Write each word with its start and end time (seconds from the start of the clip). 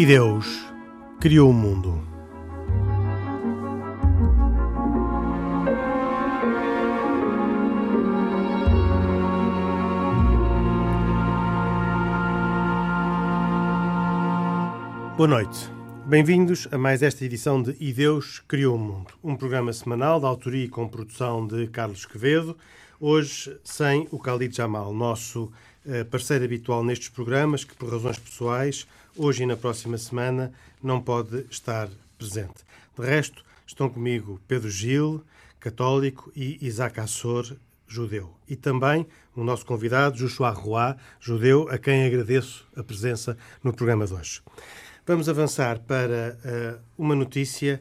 E 0.00 0.06
Deus 0.06 0.46
criou 1.20 1.50
o 1.50 1.52
mundo. 1.52 2.02
Boa 15.18 15.28
noite. 15.28 15.70
Bem-vindos 16.06 16.66
a 16.72 16.78
mais 16.78 17.02
esta 17.02 17.22
edição 17.26 17.62
de 17.62 17.76
E 17.78 17.92
Deus 17.92 18.38
Criou 18.48 18.76
o 18.76 18.78
Mundo, 18.78 19.12
um 19.22 19.36
programa 19.36 19.70
semanal 19.70 20.18
de 20.18 20.24
autoria 20.24 20.64
e 20.64 20.68
com 20.70 20.88
produção 20.88 21.46
de 21.46 21.66
Carlos 21.66 22.06
Quevedo, 22.06 22.56
hoje 22.98 23.54
sem 23.62 24.08
o 24.10 24.16
Khalid 24.16 24.56
Jamal, 24.56 24.94
nosso 24.94 25.52
parceiro 26.10 26.44
habitual 26.44 26.84
nestes 26.84 27.08
programas, 27.08 27.64
que 27.64 27.74
por 27.74 27.90
razões 27.90 28.18
pessoais, 28.18 28.86
hoje 29.16 29.42
e 29.42 29.46
na 29.46 29.56
próxima 29.56 29.96
semana, 29.98 30.52
não 30.82 31.00
pode 31.00 31.46
estar 31.50 31.88
presente. 32.18 32.64
De 32.98 33.04
resto, 33.04 33.44
estão 33.66 33.88
comigo 33.88 34.40
Pedro 34.46 34.70
Gil, 34.70 35.24
católico, 35.58 36.32
e 36.34 36.58
Isaac 36.60 37.00
Assor, 37.00 37.56
judeu. 37.86 38.32
E 38.48 38.56
também 38.56 39.06
o 39.34 39.42
nosso 39.42 39.66
convidado, 39.66 40.16
Joshua 40.16 40.50
Roy, 40.50 40.94
judeu, 41.20 41.68
a 41.68 41.78
quem 41.78 42.04
agradeço 42.04 42.66
a 42.76 42.82
presença 42.82 43.36
no 43.62 43.72
programa 43.72 44.06
de 44.06 44.14
hoje. 44.14 44.40
Vamos 45.06 45.28
avançar 45.28 45.78
para 45.80 46.38
uh, 46.44 46.80
uma 46.96 47.14
notícia 47.14 47.80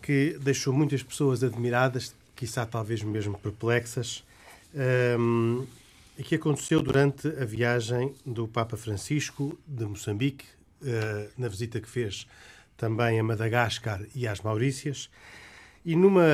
que 0.00 0.38
deixou 0.40 0.72
muitas 0.72 1.02
pessoas 1.02 1.42
admiradas, 1.42 2.14
quiçá 2.36 2.66
talvez 2.66 3.02
mesmo 3.02 3.38
perplexas, 3.38 4.22
ehm, 4.74 5.64
e 6.16 6.22
que 6.22 6.36
aconteceu 6.36 6.82
durante 6.82 7.28
a 7.28 7.44
viagem 7.44 8.14
do 8.24 8.46
Papa 8.46 8.76
Francisco 8.76 9.58
de 9.66 9.84
Moçambique, 9.84 10.46
uh, 10.82 11.30
na 11.36 11.48
visita 11.48 11.80
que 11.80 11.88
fez 11.88 12.26
também 12.76 13.18
a 13.18 13.22
Madagascar 13.22 14.00
e 14.14 14.26
às 14.26 14.40
Maurícias, 14.40 15.10
e 15.84 15.96
numa 15.96 16.24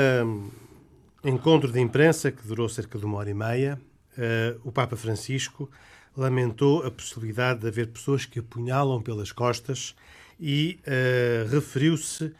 encontro 1.24 1.70
de 1.70 1.80
imprensa 1.80 2.30
que 2.30 2.46
durou 2.46 2.68
cerca 2.68 2.98
de 2.98 3.04
uma 3.04 3.18
hora 3.18 3.30
e 3.30 3.34
meia, 3.34 3.80
uh, 4.16 4.60
o 4.64 4.72
Papa 4.72 4.96
Francisco 4.96 5.70
lamentou 6.16 6.84
a 6.84 6.90
possibilidade 6.90 7.60
de 7.60 7.68
haver 7.68 7.88
pessoas 7.88 8.24
que 8.26 8.38
apunhalam 8.38 9.00
pelas 9.00 9.32
costas 9.32 9.94
e 10.38 10.78
uh, 10.86 11.48
referiu-se 11.50 12.32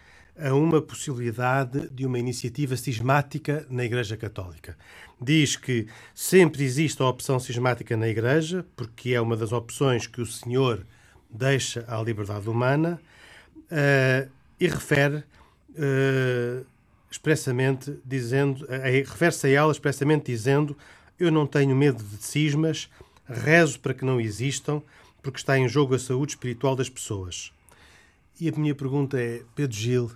a 0.42 0.55
uma 0.55 0.80
possibilidade 0.80 1.88
de 1.91 2.06
uma 2.06 2.19
iniciativa 2.19 2.77
cismática 2.77 3.66
na 3.69 3.84
Igreja 3.84 4.16
Católica. 4.16 4.77
Diz 5.20 5.56
que 5.56 5.86
sempre 6.14 6.64
existe 6.64 7.02
a 7.02 7.06
opção 7.06 7.38
cismática 7.38 7.96
na 7.96 8.08
Igreja, 8.08 8.64
porque 8.74 9.11
é 9.11 9.20
uma 9.20 9.36
das 9.36 9.52
opções 9.52 10.06
que 10.06 10.20
o 10.20 10.27
Senhor 10.27 10.86
deixa 11.30 11.84
à 11.86 12.02
liberdade 12.02 12.48
humana, 12.48 13.00
uh, 13.70 14.30
e 14.58 14.66
refere 14.66 15.16
uh, 15.16 16.66
expressamente 17.11 17.98
dizendo, 18.05 18.64
uh, 18.64 19.06
refere-se 19.06 19.46
a 19.46 19.50
ela 19.50 19.72
expressamente 19.72 20.27
dizendo: 20.27 20.77
Eu 21.18 21.30
não 21.30 21.46
tenho 21.46 21.77
medo 21.77 22.02
de 22.02 22.22
cismas, 22.22 22.91
rezo 23.28 23.78
para 23.80 23.94
que 23.94 24.05
não 24.05 24.20
existam, 24.20 24.83
porque 25.22 25.38
está 25.38 25.58
em 25.58 25.68
jogo 25.68 25.94
a 25.94 25.98
saúde 25.98 26.33
espiritual 26.33 26.74
das 26.74 26.88
pessoas. 26.88 27.52
E 28.41 28.48
a 28.48 28.52
minha 28.52 28.74
pergunta 28.74 29.20
é, 29.20 29.42
Pedro 29.55 29.77
Gil, 29.77 30.10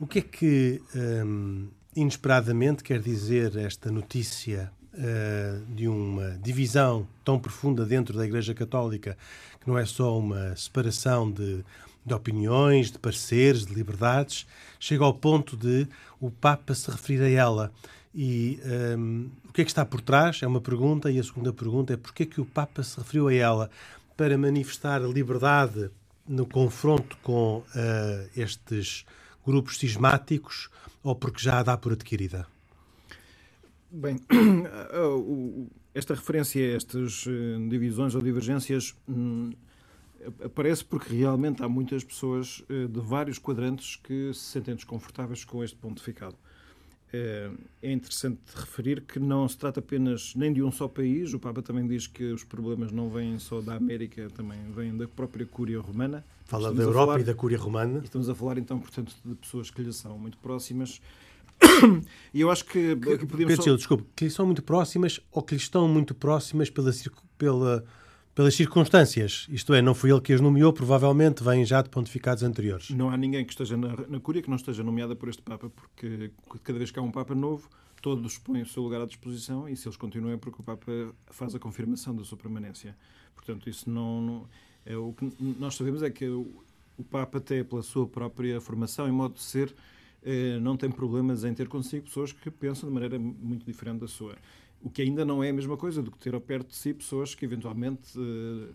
o 0.00 0.04
que 0.04 0.18
é 0.18 0.22
que 0.22 0.82
um, 1.24 1.68
inesperadamente 1.94 2.82
quer 2.82 3.00
dizer 3.00 3.56
esta 3.56 3.92
notícia 3.92 4.72
uh, 4.92 5.64
de 5.72 5.86
uma 5.86 6.36
divisão 6.42 7.06
tão 7.24 7.38
profunda 7.38 7.86
dentro 7.86 8.18
da 8.18 8.24
Igreja 8.26 8.54
Católica, 8.54 9.16
que 9.60 9.68
não 9.68 9.78
é 9.78 9.86
só 9.86 10.18
uma 10.18 10.56
separação 10.56 11.30
de, 11.30 11.64
de 12.04 12.12
opiniões, 12.12 12.90
de 12.90 12.98
pareceres, 12.98 13.64
de 13.64 13.72
liberdades, 13.72 14.48
chega 14.80 15.04
ao 15.04 15.14
ponto 15.14 15.56
de 15.56 15.86
o 16.18 16.28
Papa 16.28 16.74
se 16.74 16.90
referir 16.90 17.22
a 17.22 17.28
ela. 17.28 17.72
E 18.12 18.58
um, 18.98 19.30
o 19.48 19.52
que 19.52 19.60
é 19.60 19.64
que 19.64 19.70
está 19.70 19.84
por 19.84 20.00
trás? 20.00 20.42
É 20.42 20.46
uma 20.46 20.60
pergunta. 20.60 21.08
E 21.08 21.20
a 21.20 21.22
segunda 21.22 21.52
pergunta 21.52 21.92
é 21.92 21.96
porquê 21.96 22.24
é 22.24 22.26
que 22.26 22.40
o 22.40 22.44
Papa 22.44 22.82
se 22.82 22.98
referiu 22.98 23.28
a 23.28 23.34
ela? 23.34 23.70
Para 24.16 24.36
manifestar 24.36 25.00
liberdade 25.02 25.88
no 26.30 26.46
confronto 26.46 27.16
com 27.24 27.58
uh, 27.58 27.64
estes 28.36 29.04
grupos 29.44 29.78
cismáticos 29.78 30.70
ou 31.02 31.16
porque 31.16 31.42
já 31.42 31.58
a 31.58 31.62
dá 31.64 31.76
por 31.76 31.92
adquirida? 31.92 32.46
Bem, 33.90 34.20
esta 35.92 36.14
referência 36.14 36.64
a 36.64 36.76
estas 36.76 37.24
eh, 37.26 37.68
divisões 37.68 38.14
ou 38.14 38.22
divergências 38.22 38.94
hum, 39.08 39.50
aparece 40.44 40.84
porque 40.84 41.12
realmente 41.12 41.64
há 41.64 41.68
muitas 41.68 42.04
pessoas 42.04 42.62
eh, 42.70 42.86
de 42.86 43.00
vários 43.00 43.36
quadrantes 43.40 43.96
que 43.96 44.32
se 44.32 44.40
sentem 44.40 44.76
desconfortáveis 44.76 45.44
com 45.44 45.64
este 45.64 45.76
pontificado. 45.76 46.36
É, 47.12 47.50
é 47.82 47.92
interessante 47.92 48.38
referir 48.54 49.00
que 49.00 49.18
não 49.18 49.48
se 49.48 49.58
trata 49.58 49.80
apenas 49.80 50.32
nem 50.36 50.52
de 50.52 50.62
um 50.62 50.70
só 50.70 50.86
país, 50.86 51.34
o 51.34 51.40
Papa 51.40 51.60
também 51.60 51.86
diz 51.86 52.06
que 52.06 52.24
os 52.24 52.44
problemas 52.44 52.92
não 52.92 53.10
vêm 53.10 53.36
só 53.38 53.60
da 53.60 53.74
América, 53.74 54.28
também 54.30 54.58
vêm 54.70 54.96
da 54.96 55.08
própria 55.08 55.44
Cúria 55.44 55.80
Romana. 55.80 56.24
Fala 56.44 56.68
estamos 56.68 56.78
da 56.78 56.84
Europa 56.84 57.06
falar, 57.06 57.20
e 57.20 57.24
da 57.24 57.34
Cúria 57.34 57.58
Romana. 57.58 58.00
Estamos 58.04 58.28
a 58.28 58.34
falar 58.34 58.58
então, 58.58 58.78
portanto, 58.78 59.12
de 59.24 59.34
pessoas 59.34 59.70
que 59.70 59.82
lhe 59.82 59.92
são 59.92 60.18
muito 60.18 60.38
próximas. 60.38 61.00
E 62.32 62.40
eu 62.40 62.50
acho 62.50 62.64
que, 62.64 62.94
que 62.94 63.26
podíamos. 63.26 63.56
Pedro, 63.56 63.62
só... 63.62 63.76
desculpe, 63.76 64.04
que 64.14 64.24
lhe 64.24 64.30
são 64.30 64.46
muito 64.46 64.62
próximas 64.62 65.20
ou 65.32 65.42
que 65.42 65.54
lhe 65.54 65.60
estão 65.60 65.88
muito 65.88 66.14
próximas 66.14 66.70
pela, 66.70 66.92
pela 67.36 67.84
pelas 68.34 68.54
circunstâncias. 68.54 69.46
Isto 69.50 69.74
é, 69.74 69.82
não 69.82 69.94
foi 69.94 70.10
ele 70.10 70.20
que 70.20 70.32
as 70.32 70.40
nomeou, 70.40 70.72
provavelmente 70.72 71.42
vêm 71.42 71.64
já 71.64 71.82
de 71.82 71.88
pontificados 71.88 72.42
anteriores. 72.42 72.90
Não 72.90 73.10
há 73.10 73.16
ninguém 73.16 73.44
que 73.44 73.52
esteja 73.52 73.76
na, 73.76 73.96
na 74.08 74.20
Cúria 74.20 74.42
que 74.42 74.48
não 74.48 74.56
esteja 74.56 74.82
nomeada 74.82 75.14
por 75.16 75.28
este 75.28 75.42
Papa, 75.42 75.70
porque 75.70 76.30
cada 76.62 76.78
vez 76.78 76.90
que 76.90 76.98
há 76.98 77.02
um 77.02 77.10
Papa 77.10 77.34
novo, 77.34 77.68
todos 78.00 78.38
põem 78.38 78.62
o 78.62 78.66
seu 78.66 78.82
lugar 78.82 79.02
à 79.02 79.06
disposição 79.06 79.68
e 79.68 79.76
se 79.76 79.86
eles 79.86 79.96
continuam 79.96 80.32
é 80.32 80.36
porque 80.36 80.60
o 80.60 80.64
Papa 80.64 81.14
faz 81.26 81.54
a 81.54 81.58
confirmação 81.58 82.14
da 82.14 82.24
sua 82.24 82.38
permanência. 82.38 82.96
Portanto, 83.34 83.68
isso 83.68 83.90
não, 83.90 84.20
não 84.20 84.46
é 84.86 84.96
o 84.96 85.12
que 85.12 85.30
nós 85.58 85.74
sabemos 85.74 86.02
é 86.02 86.10
que 86.10 86.26
o, 86.26 86.46
o 86.96 87.04
Papa 87.04 87.38
até 87.38 87.62
pela 87.62 87.82
sua 87.82 88.06
própria 88.06 88.60
formação 88.60 89.06
e 89.06 89.10
modo 89.10 89.34
de 89.34 89.42
ser 89.42 89.74
eh, 90.22 90.58
não 90.60 90.76
tem 90.76 90.90
problemas 90.90 91.44
em 91.44 91.54
ter 91.54 91.68
consigo 91.68 92.04
pessoas 92.04 92.32
que 92.32 92.50
pensam 92.50 92.88
de 92.88 92.94
maneira 92.94 93.18
muito 93.18 93.64
diferente 93.64 94.00
da 94.00 94.08
sua. 94.08 94.36
O 94.82 94.88
que 94.88 95.02
ainda 95.02 95.24
não 95.24 95.44
é 95.44 95.50
a 95.50 95.52
mesma 95.52 95.76
coisa 95.76 96.02
do 96.02 96.10
que 96.10 96.18
ter 96.18 96.34
ao 96.34 96.40
perto 96.40 96.68
de 96.68 96.76
si 96.76 96.94
pessoas 96.94 97.34
que 97.34 97.44
eventualmente, 97.44 98.18
eh, 98.18 98.72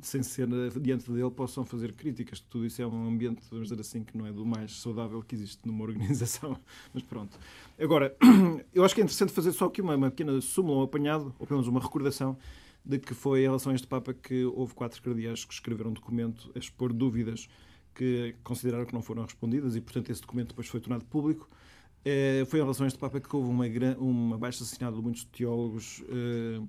sem 0.00 0.22
ser 0.22 0.48
diante 0.80 1.10
dele, 1.10 1.30
possam 1.30 1.64
fazer 1.64 1.92
críticas. 1.92 2.40
Tudo 2.40 2.64
isso 2.64 2.80
é 2.80 2.86
um 2.86 3.06
ambiente, 3.06 3.42
vamos 3.50 3.68
dizer 3.68 3.80
assim, 3.80 4.02
que 4.02 4.16
não 4.16 4.26
é 4.26 4.32
do 4.32 4.46
mais 4.46 4.72
saudável 4.80 5.22
que 5.22 5.34
existe 5.34 5.66
numa 5.66 5.84
organização. 5.84 6.58
Mas 6.94 7.02
pronto. 7.02 7.38
Agora, 7.78 8.16
eu 8.72 8.84
acho 8.84 8.94
que 8.94 9.00
é 9.00 9.04
interessante 9.04 9.32
fazer 9.32 9.52
só 9.52 9.66
aqui 9.66 9.82
uma, 9.82 9.94
uma 9.94 10.10
pequena 10.10 10.40
súmula, 10.40 10.78
um 10.78 10.82
apanhado, 10.82 11.34
ou 11.38 11.46
pelo 11.46 11.60
menos 11.60 11.68
uma 11.68 11.80
recordação, 11.80 12.38
de 12.82 12.98
que 12.98 13.12
foi 13.12 13.40
em 13.40 13.44
relação 13.44 13.72
a 13.72 13.74
este 13.74 13.86
Papa 13.86 14.14
que 14.14 14.44
houve 14.44 14.72
quatro 14.72 15.02
cardeais 15.02 15.44
que 15.44 15.52
escreveram 15.52 15.90
um 15.90 15.94
documento 15.94 16.50
a 16.54 16.58
expor 16.58 16.92
dúvidas 16.92 17.48
que 17.96 18.36
consideraram 18.44 18.84
que 18.84 18.94
não 18.94 19.02
foram 19.02 19.22
respondidas 19.24 19.74
e, 19.74 19.80
portanto, 19.80 20.10
esse 20.10 20.20
documento 20.20 20.48
depois 20.48 20.68
foi 20.68 20.80
tornado 20.80 21.04
público. 21.06 21.48
Eh, 22.08 22.44
foi 22.44 22.60
em 22.60 22.62
relação 22.62 22.84
a 22.84 22.86
este 22.86 23.00
Papa 23.00 23.18
que 23.18 23.34
houve 23.34 23.50
uma, 23.50 23.66
uma 23.98 24.38
baixa 24.38 24.62
assinada 24.62 24.94
de 24.94 25.02
muitos 25.02 25.24
teólogos 25.24 26.04
eh, 26.08 26.62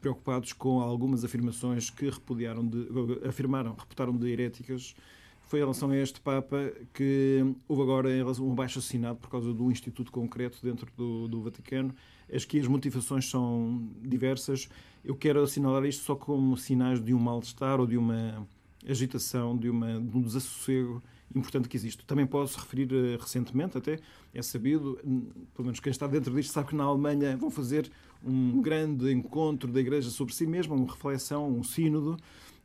preocupados 0.00 0.52
com 0.52 0.80
algumas 0.80 1.24
afirmações 1.24 1.90
que 1.90 2.10
repudiaram 2.10 2.66
de, 2.66 2.88
afirmaram, 3.24 3.72
reputaram 3.72 4.16
de 4.16 4.28
heréticas. 4.28 4.96
Foi 5.42 5.60
em 5.60 5.62
relação 5.62 5.90
a 5.90 5.96
este 5.96 6.20
Papa 6.20 6.72
que 6.92 7.54
houve 7.68 7.82
agora 7.82 8.08
um 8.40 8.52
baixo 8.52 8.80
assinado 8.80 9.20
por 9.20 9.30
causa 9.30 9.54
do 9.54 9.70
instituto 9.70 10.10
concreto 10.10 10.58
dentro 10.60 10.90
do, 10.96 11.28
do 11.28 11.40
Vaticano. 11.40 11.94
As 12.32 12.44
que 12.44 12.58
as 12.58 12.66
motivações 12.66 13.30
são 13.30 13.88
diversas. 14.00 14.68
Eu 15.04 15.14
quero 15.14 15.40
assinalar 15.40 15.84
isto 15.84 16.02
só 16.02 16.16
como 16.16 16.56
sinais 16.56 17.00
de 17.00 17.14
um 17.14 17.18
mal-estar 17.20 17.78
ou 17.78 17.86
de 17.86 17.96
uma 17.96 18.44
agitação, 18.84 19.56
de, 19.56 19.70
uma, 19.70 20.00
de 20.00 20.16
um 20.16 20.20
desassossego 20.20 21.00
importante 21.34 21.68
que 21.68 21.76
existe. 21.76 22.04
Também 22.04 22.26
posso 22.26 22.58
referir 22.58 22.92
uh, 22.92 23.20
recentemente, 23.20 23.78
até 23.78 23.98
é 24.34 24.42
sabido, 24.42 24.98
pelo 25.54 25.66
menos 25.66 25.80
quem 25.80 25.90
está 25.90 26.06
dentro 26.06 26.34
disto 26.34 26.52
sabe 26.52 26.68
que 26.68 26.74
na 26.74 26.84
Alemanha 26.84 27.36
vão 27.36 27.50
fazer 27.50 27.90
um 28.24 28.60
grande 28.62 29.12
encontro 29.12 29.70
da 29.70 29.80
Igreja 29.80 30.10
sobre 30.10 30.34
si 30.34 30.46
mesma, 30.46 30.74
uma 30.74 30.90
reflexão, 30.90 31.48
um 31.48 31.62
sínodo, 31.62 32.16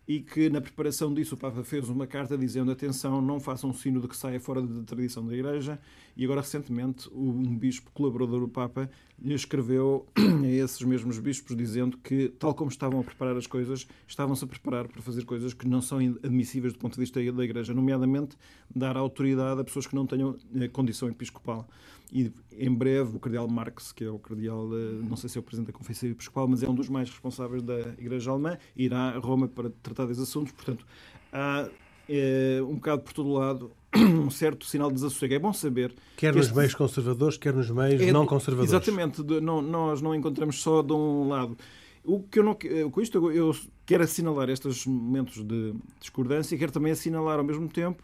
e 0.08 0.22
que 0.22 0.50
na 0.50 0.62
preparação 0.62 1.14
disso 1.14 1.36
o 1.36 1.38
Papa 1.38 1.64
fez 1.64 1.90
uma 1.90 2.08
carta 2.08 2.38
dizendo 2.38 2.72
atenção, 2.72 3.22
não 3.22 3.40
façam 3.40 3.70
um 3.70 3.74
sínodo 3.74 4.08
que 4.08 4.16
saia 4.16 4.40
fora 4.40 4.62
da 4.62 4.84
tradição 4.84 5.26
da 5.28 5.34
Igreja 5.34 5.78
e 6.16 6.24
agora 6.24 6.40
recentemente 6.40 7.10
um 7.14 7.56
bispo 7.56 7.92
colaborador 7.92 8.40
do 8.40 8.48
Papa 8.48 8.90
lhe 9.22 9.34
escreveu 9.34 10.08
a 10.16 10.48
esses 10.48 10.82
mesmos 10.84 11.20
bispos 11.20 11.58
dizendo 11.58 11.98
que 11.98 12.30
tal 12.40 12.54
como 12.56 12.72
estavam 12.72 13.02
a 13.02 13.04
preparar 13.04 13.36
as 13.36 13.48
coisas, 13.48 13.86
estavam-se 14.08 14.46
a 14.46 14.48
preparar 14.48 14.88
para 14.88 15.02
fazer 15.02 15.26
coisas 15.26 15.54
que 15.54 15.68
não 15.68 15.82
são 15.82 15.98
admissíveis 15.98 16.72
do 16.72 16.80
ponto 16.80 16.94
de 16.94 17.02
vista 17.02 17.20
da 17.32 17.44
Igreja, 17.44 17.74
nomeadamente 17.74 18.38
dar 18.74 18.96
autoridade 18.96 19.60
a 19.60 19.64
pessoas 19.64 19.88
que 19.88 19.96
não 19.96 20.06
tenham 20.06 20.38
eh, 20.56 20.70
condição 20.70 21.10
episcopal. 21.10 21.68
E 22.12 22.32
em 22.58 22.74
breve 22.74 23.18
o 23.18 23.20
Cardeal 23.20 23.48
Marx, 23.50 23.92
que 23.92 24.04
é 24.06 24.10
o 24.10 24.18
Cardeal, 24.18 24.70
eh, 24.74 25.04
não 25.08 25.18
sei 25.18 25.30
se 25.30 25.38
é 25.38 25.42
o 25.42 25.44
Presidente 25.44 25.68
da 25.68 25.78
Conferência 25.78 26.08
Episcopal, 26.08 26.48
mas 26.48 26.64
é 26.64 26.70
um 26.70 26.74
dos 26.74 26.88
mais 26.88 27.10
responsáveis 27.10 27.62
da 27.62 27.80
Igreja 28.00 28.32
Alemã, 28.32 28.58
irá 28.76 29.10
a 29.10 29.18
Roma 29.20 29.48
para 29.48 29.70
tratar 29.84 30.06
desses 30.06 30.24
assuntos. 30.24 30.54
Portanto, 30.54 30.86
há 31.34 31.68
é, 32.08 32.60
um 32.64 32.76
bocado 32.76 33.02
por 33.02 33.12
todo 33.12 33.30
lado, 33.34 33.72
um 33.94 34.30
certo 34.30 34.66
sinal 34.66 34.88
de 34.88 34.96
desassossego. 34.96 35.34
É 35.34 35.40
bom 35.40 35.52
saber. 35.52 35.94
Quer 36.16 36.32
que 36.32 36.38
nos 36.38 36.46
este- 36.48 36.58
meios 36.58 36.74
conservadores, 36.76 37.38
quer 37.38 37.54
nos 37.54 37.70
meios 37.70 38.02
é 38.02 38.12
não 38.14 38.22
do- 38.24 38.28
conservadores. 38.30 38.72
Exatamente, 38.72 39.22
de- 39.22 39.42
não- 39.42 39.62
nós 39.62 40.02
não 40.02 40.16
encontramos 40.16 40.62
só 40.62 40.82
de 40.82 40.94
um 40.94 41.28
lado. 41.28 41.58
O 42.06 42.22
que 42.24 42.40
eu 42.40 42.44
não, 42.44 42.56
que- 42.56 42.90
com 42.90 43.02
isto 43.02 43.30
eu 43.32 43.54
quero 43.86 44.04
assinalar 44.06 44.50
estes 44.50 44.86
momentos 44.86 45.44
de 45.44 45.74
discordância 46.00 46.56
e 46.56 46.58
quero 46.58 46.72
também 46.72 46.94
assinalar 46.94 47.38
ao 47.38 47.44
mesmo 47.44 47.68
tempo 47.68 48.02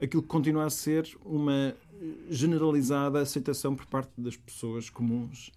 aquilo 0.00 0.22
que 0.22 0.28
continua 0.28 0.64
a 0.64 0.70
ser 0.70 1.16
uma 1.24 1.74
generalizada 2.30 3.20
aceitação 3.20 3.74
por 3.74 3.86
parte 3.86 4.12
das 4.16 4.36
pessoas 4.36 4.88
comuns 4.88 5.52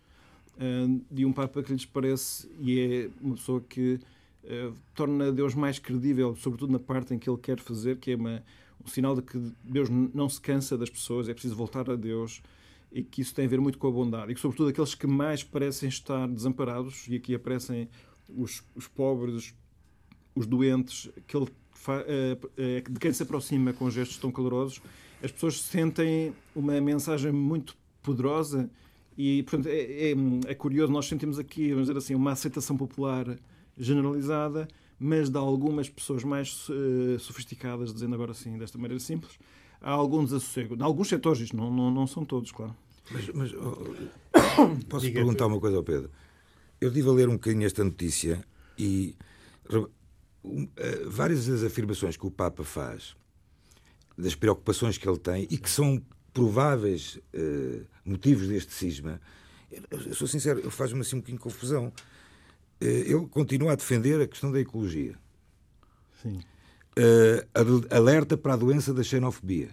eh, 0.57 0.87
de 1.09 1.25
um 1.25 1.31
Papa 1.31 1.61
que 1.61 1.71
lhes 1.71 1.85
parece 1.85 2.49
e 2.59 2.79
é 2.79 3.09
uma 3.21 3.35
pessoa 3.35 3.61
que 3.61 3.99
eh, 4.43 4.71
torna 4.95 5.31
Deus 5.31 5.53
mais 5.53 5.77
credível, 5.77 6.35
sobretudo 6.35 6.71
na 6.71 6.79
parte 6.79 7.13
em 7.13 7.19
que 7.19 7.29
ele 7.29 7.37
quer 7.37 7.59
fazer, 7.59 7.97
que 7.97 8.11
é 8.11 8.15
uma, 8.15 8.43
um 8.83 8.87
sinal 8.87 9.15
de 9.15 9.21
que 9.21 9.39
Deus 9.63 9.89
não 9.89 10.27
se 10.27 10.41
cansa 10.41 10.77
das 10.77 10.89
pessoas, 10.89 11.29
é 11.29 11.33
preciso 11.33 11.55
voltar 11.55 11.89
a 11.89 11.95
Deus 11.95 12.41
e 12.91 13.03
que 13.03 13.21
isso 13.21 13.33
tem 13.33 13.45
a 13.45 13.47
ver 13.47 13.61
muito 13.61 13.77
com 13.77 13.87
a 13.87 13.91
bondade. 13.91 14.31
E 14.31 14.35
que, 14.35 14.41
sobretudo, 14.41 14.69
aqueles 14.69 14.93
que 14.93 15.07
mais 15.07 15.43
parecem 15.43 15.87
estar 15.87 16.27
desamparados, 16.27 17.07
e 17.07 17.15
aqui 17.15 17.33
aparecem 17.33 17.87
os, 18.27 18.63
os 18.75 18.87
pobres, 18.87 19.53
os 20.35 20.45
doentes, 20.45 21.09
que 21.25 21.37
ele 21.37 21.47
de 22.89 22.99
quem 22.99 23.11
se 23.11 23.23
aproxima 23.23 23.73
com 23.73 23.89
gestos 23.89 24.17
tão 24.17 24.31
calorosos, 24.31 24.81
as 25.23 25.31
pessoas 25.31 25.61
sentem 25.61 26.33
uma 26.55 26.79
mensagem 26.81 27.31
muito 27.31 27.75
poderosa 28.01 28.69
e, 29.17 29.43
portanto, 29.43 29.67
é, 29.67 30.11
é, 30.11 30.15
é 30.47 30.55
curioso, 30.55 30.91
nós 30.91 31.07
sentimos 31.07 31.37
aqui, 31.37 31.69
vamos 31.69 31.87
dizer 31.87 31.97
assim, 31.97 32.15
uma 32.15 32.31
aceitação 32.31 32.75
popular 32.75 33.37
generalizada, 33.77 34.67
mas 34.99 35.29
de 35.29 35.37
algumas 35.37 35.89
pessoas 35.89 36.23
mais 36.23 36.67
eh, 36.69 37.17
sofisticadas, 37.19 37.93
dizendo 37.93 38.13
agora 38.13 38.31
assim, 38.31 38.57
desta 38.57 38.77
maneira 38.77 38.99
simples, 38.99 39.37
há 39.81 39.91
algum 39.91 40.23
desassossego. 40.23 40.75
Em 40.75 40.83
alguns 40.83 41.09
setores, 41.09 41.41
isto 41.41 41.57
não, 41.57 41.71
não, 41.71 41.89
não 41.89 42.05
são 42.05 42.23
todos, 42.23 42.51
claro. 42.51 42.75
Mas, 43.09 43.27
mas, 43.29 43.53
oh, 43.53 44.75
posso 44.87 45.11
perguntar 45.11 45.47
uma 45.47 45.59
coisa 45.59 45.77
ao 45.77 45.83
Pedro? 45.83 46.09
Eu 46.79 46.89
estive 46.89 47.09
a 47.09 47.11
ler 47.11 47.29
um 47.29 47.33
bocadinho 47.33 47.65
esta 47.65 47.83
notícia 47.83 48.43
e 48.77 49.15
eh, 49.71 49.85
várias 51.07 51.45
das 51.47 51.63
afirmações 51.63 52.17
que 52.17 52.25
o 52.25 52.31
Papa 52.31 52.63
faz, 52.63 53.15
das 54.17 54.35
preocupações 54.35 54.97
que 54.97 55.07
ele 55.07 55.17
tem 55.19 55.47
e 55.49 55.57
que 55.57 55.69
são 55.69 56.01
prováveis 56.33 57.19
eh, 57.33 57.81
motivos 58.05 58.47
deste 58.47 58.73
cisma, 58.73 59.19
eu, 59.89 60.13
sou 60.13 60.27
sincero, 60.27 60.69
faz-me 60.71 61.01
assim 61.01 61.15
um 61.15 61.19
bocadinho 61.19 61.37
de 61.37 61.43
confusão. 61.43 61.93
Eh, 62.79 63.03
ele 63.07 63.25
continua 63.27 63.73
a 63.73 63.75
defender 63.75 64.21
a 64.21 64.27
questão 64.27 64.51
da 64.51 64.59
ecologia. 64.59 65.15
Sim. 66.21 66.39
Eh, 66.95 67.47
al- 67.53 67.97
alerta 67.97 68.35
para 68.37 68.53
a 68.53 68.57
doença 68.57 68.93
da 68.93 69.03
xenofobia. 69.03 69.69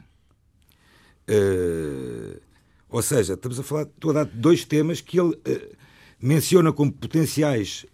Eh, 1.26 2.40
ou 2.88 3.02
seja, 3.02 3.34
estamos 3.34 3.58
a 3.58 3.62
falar, 3.62 3.82
estou 3.82 4.10
a 4.10 4.14
dar 4.14 4.24
dois 4.24 4.64
temas 4.64 5.00
que 5.00 5.20
ele 5.20 5.38
eh, 5.44 5.72
menciona 6.20 6.72
como 6.72 6.92
potenciais 6.92 7.84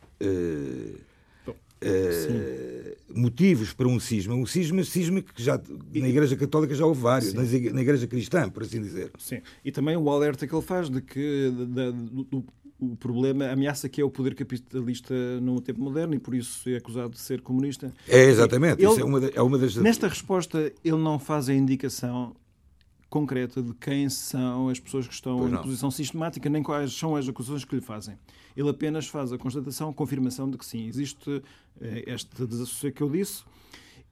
eh, 1.84 2.96
motivos 3.14 3.72
para 3.72 3.86
um 3.88 3.98
cisma. 4.00 4.34
Um 4.34 4.46
cisma, 4.46 4.82
cisma 4.84 5.22
que 5.22 5.42
já 5.42 5.60
na 5.94 6.08
Igreja 6.08 6.36
Católica 6.36 6.74
já 6.74 6.84
houve 6.86 7.00
vários, 7.00 7.30
Sim. 7.30 7.36
nas 7.36 7.52
igre- 7.52 7.72
na 7.72 7.82
Igreja 7.82 8.06
Cristã, 8.06 8.48
por 8.48 8.62
assim 8.62 8.80
dizer. 8.80 9.10
Sim. 9.18 9.40
E 9.64 9.70
também 9.70 9.96
o 9.96 10.10
alerta 10.10 10.46
que 10.46 10.54
ele 10.54 10.62
faz 10.62 10.88
de 10.90 11.00
que 11.00 11.52
da- 11.68 11.90
do, 11.90 12.24
do- 12.24 12.44
o 12.80 12.96
problema, 12.96 13.46
a 13.46 13.52
ameaça 13.52 13.88
que 13.88 14.00
é 14.00 14.04
o 14.04 14.10
poder 14.10 14.34
capitalista 14.34 15.14
no 15.40 15.60
tempo 15.60 15.80
moderno 15.80 16.14
e 16.14 16.18
por 16.18 16.34
isso 16.34 16.68
é 16.68 16.76
acusado 16.76 17.10
de 17.10 17.20
ser 17.20 17.40
comunista. 17.40 17.92
É 18.08 18.24
exatamente, 18.24 18.82
Ele- 18.82 18.90
isso 18.90 19.00
é 19.00 19.04
uma, 19.04 19.24
é 19.26 19.40
uma 19.42 19.56
das. 19.56 19.76
Nesta 19.76 20.08
resposta, 20.08 20.72
ele 20.84 20.96
não 20.98 21.18
faz 21.18 21.48
a 21.48 21.54
indicação 21.54 22.34
concreta 23.14 23.62
de 23.62 23.72
quem 23.74 24.08
são 24.08 24.68
as 24.68 24.80
pessoas 24.80 25.06
que 25.06 25.14
estão 25.14 25.36
em 25.48 25.62
posição 25.62 25.88
sistemática, 25.88 26.48
nem 26.50 26.64
quais 26.64 26.92
são 26.92 27.14
as 27.14 27.28
acusações 27.28 27.64
que 27.64 27.76
lhe 27.76 27.80
fazem. 27.80 28.18
Ele 28.56 28.68
apenas 28.68 29.06
faz 29.06 29.32
a 29.32 29.38
constatação, 29.38 29.90
a 29.90 29.94
confirmação 29.94 30.50
de 30.50 30.58
que 30.58 30.66
sim, 30.66 30.86
existe 30.88 31.40
eh, 31.80 32.02
este 32.08 32.44
desassossego 32.44 32.96
que 32.96 33.02
eu 33.04 33.08
disse. 33.10 33.44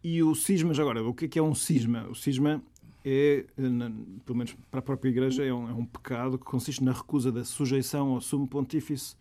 E 0.05 0.23
o 0.23 0.37
cisma, 0.37 0.73
já 0.73 0.83
agora, 0.83 1.03
o 1.05 1.13
que 1.13 1.25
é 1.25 1.29
que 1.29 1.37
é 1.39 1.43
um 1.43 1.53
cisma? 1.53 2.07
O 2.09 2.15
cisma 2.15 2.63
é, 3.05 3.45
eh, 3.59 3.91
pelo 4.25 4.39
menos 4.39 4.55
para 4.71 4.79
a 4.79 4.83
própria 4.83 5.11
Igreja, 5.11 5.45
é 5.45 5.53
um, 5.53 5.69
é 5.69 5.73
um 5.75 5.85
pecado 5.85 6.39
que 6.39 6.45
consiste 6.45 6.85
na 6.85 6.93
recusa 6.93 7.33
da 7.33 7.45
sujeição 7.45 8.11
ao 8.15 8.21
sumo 8.21 8.47
pontífice 8.47 9.17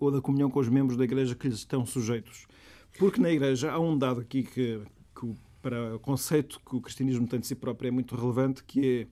ou 0.00 0.10
da 0.10 0.20
comunhão 0.20 0.50
com 0.50 0.58
os 0.58 0.68
membros 0.68 0.96
da 0.98 1.04
Igreja 1.04 1.36
que 1.36 1.46
lhes 1.46 1.58
estão 1.58 1.86
sujeitos. 1.86 2.48
Porque 2.98 3.20
na 3.20 3.30
Igreja 3.30 3.70
há 3.70 3.78
um 3.78 3.96
dado 3.96 4.20
aqui 4.20 4.42
que, 4.42 4.80
que 5.14 5.24
o- 5.24 5.36
para 5.64 5.96
o 5.96 5.98
conceito 5.98 6.60
que 6.60 6.76
o 6.76 6.80
cristianismo 6.82 7.26
tem 7.26 7.40
de 7.40 7.46
si 7.46 7.54
próprio 7.54 7.88
é 7.88 7.90
muito 7.90 8.14
relevante, 8.14 8.62
que 8.62 9.08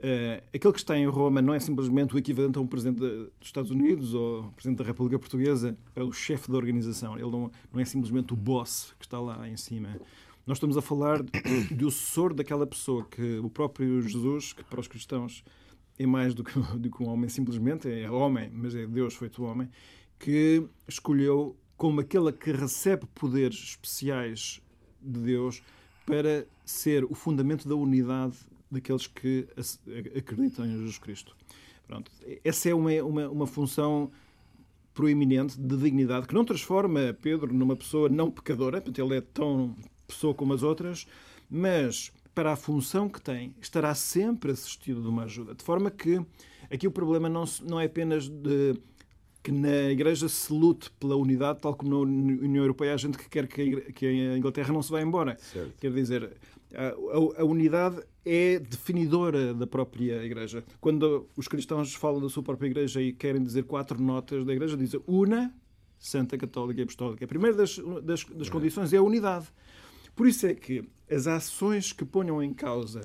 é 0.00 0.38
eh, 0.38 0.42
aquele 0.54 0.72
que 0.72 0.78
está 0.78 0.96
em 0.96 1.06
Roma 1.06 1.42
não 1.42 1.52
é 1.52 1.60
simplesmente 1.60 2.14
o 2.14 2.18
equivalente 2.18 2.56
a 2.56 2.62
um 2.62 2.66
presidente 2.66 2.98
dos 2.98 3.30
Estados 3.42 3.70
Unidos 3.70 4.14
ou 4.14 4.44
presidente 4.52 4.78
da 4.78 4.84
República 4.84 5.18
Portuguesa, 5.18 5.76
é 5.94 6.02
o 6.02 6.10
chefe 6.10 6.50
da 6.50 6.56
organização. 6.56 7.18
Ele 7.18 7.30
não, 7.30 7.52
não 7.70 7.78
é 7.78 7.84
simplesmente 7.84 8.32
o 8.32 8.36
boss 8.36 8.94
que 8.98 9.04
está 9.04 9.20
lá 9.20 9.46
em 9.46 9.56
cima. 9.58 10.00
Nós 10.46 10.56
estamos 10.56 10.78
a 10.78 10.80
falar 10.80 11.22
do 11.70 11.90
sucessor 11.90 12.32
daquela 12.32 12.66
pessoa 12.66 13.04
que 13.04 13.38
o 13.40 13.50
próprio 13.50 14.00
Jesus, 14.00 14.54
que 14.54 14.64
para 14.64 14.80
os 14.80 14.88
cristãos 14.88 15.44
é 15.98 16.06
mais 16.06 16.32
do 16.32 16.42
que, 16.42 16.58
do 16.78 16.90
que 16.90 17.02
um 17.02 17.08
homem 17.10 17.28
simplesmente, 17.28 17.86
é 17.86 18.10
homem, 18.10 18.50
mas 18.50 18.74
é 18.74 18.86
Deus 18.86 19.14
feito 19.14 19.44
homem, 19.44 19.68
que 20.18 20.66
escolheu 20.88 21.54
como 21.76 22.00
aquele 22.00 22.32
que 22.32 22.50
recebe 22.50 23.04
poderes 23.14 23.58
especiais 23.58 24.62
de 25.02 25.20
Deus 25.20 25.62
para 26.06 26.46
ser 26.64 27.04
o 27.04 27.14
fundamento 27.14 27.68
da 27.68 27.74
unidade 27.74 28.36
daqueles 28.70 29.06
que 29.06 29.46
ac- 29.56 29.78
acreditam 30.16 30.64
em 30.66 30.72
Jesus 30.72 30.98
Cristo. 30.98 31.36
Pronto. 31.86 32.10
Essa 32.44 32.70
é 32.70 32.74
uma, 32.74 32.92
uma, 33.02 33.28
uma 33.28 33.46
função 33.46 34.10
proeminente 34.94 35.58
de 35.58 35.76
dignidade 35.76 36.26
que 36.26 36.34
não 36.34 36.44
transforma 36.44 37.16
Pedro 37.20 37.52
numa 37.52 37.76
pessoa 37.76 38.08
não 38.08 38.30
pecadora, 38.30 38.80
portanto, 38.80 39.04
ele 39.04 39.16
é 39.16 39.20
tão 39.20 39.74
pessoa 40.06 40.34
como 40.34 40.52
as 40.52 40.62
outras, 40.62 41.06
mas 41.50 42.12
para 42.34 42.52
a 42.52 42.56
função 42.56 43.08
que 43.08 43.20
tem, 43.20 43.54
estará 43.60 43.94
sempre 43.94 44.52
assistido 44.52 45.02
de 45.02 45.08
uma 45.08 45.24
ajuda. 45.24 45.54
De 45.54 45.62
forma 45.62 45.90
que 45.90 46.20
aqui 46.70 46.86
o 46.86 46.90
problema 46.90 47.28
não, 47.28 47.44
não 47.62 47.78
é 47.78 47.84
apenas 47.84 48.28
de 48.28 48.74
que 49.42 49.50
na 49.50 49.90
Igreja 49.90 50.28
se 50.28 50.52
lute 50.52 50.90
pela 51.00 51.16
unidade, 51.16 51.60
tal 51.60 51.74
como 51.74 51.90
na 51.90 51.98
União 51.98 52.62
Europeia 52.62 52.94
há 52.94 52.96
gente 52.96 53.18
que 53.18 53.28
quer 53.28 53.46
que 53.48 54.06
a 54.06 54.36
Inglaterra 54.36 54.72
não 54.72 54.82
se 54.82 54.90
vá 54.90 55.02
embora. 55.02 55.36
Certo. 55.40 55.72
Quer 55.80 55.92
dizer, 55.92 56.30
a, 56.74 57.40
a- 57.40 57.44
unidade 57.44 58.00
é 58.24 58.58
definidora 58.60 59.52
da 59.52 59.66
própria 59.66 60.22
Igreja. 60.24 60.62
Quando 60.80 61.26
os 61.36 61.48
cristãos 61.48 61.92
falam 61.94 62.20
da 62.20 62.28
sua 62.28 62.42
própria 62.42 62.68
Igreja 62.68 63.02
e 63.02 63.12
querem 63.12 63.42
dizer 63.42 63.64
quatro 63.64 64.00
notas 64.00 64.44
da 64.44 64.52
Igreja, 64.52 64.76
dizem 64.76 65.00
una, 65.08 65.52
Santa, 65.98 66.38
Católica 66.38 66.80
e 66.80 66.84
Apostólica. 66.84 67.24
A 67.24 67.28
primeira 67.28 67.56
das, 67.56 67.78
das, 68.02 68.24
das 68.24 68.48
condições 68.48 68.92
é 68.92 68.96
a 68.98 69.02
unidade. 69.02 69.46
Por 70.14 70.26
isso 70.28 70.46
é 70.46 70.54
que 70.54 70.84
as 71.10 71.26
ações 71.26 71.92
que 71.92 72.04
ponham 72.04 72.40
em 72.42 72.52
causa 72.54 73.00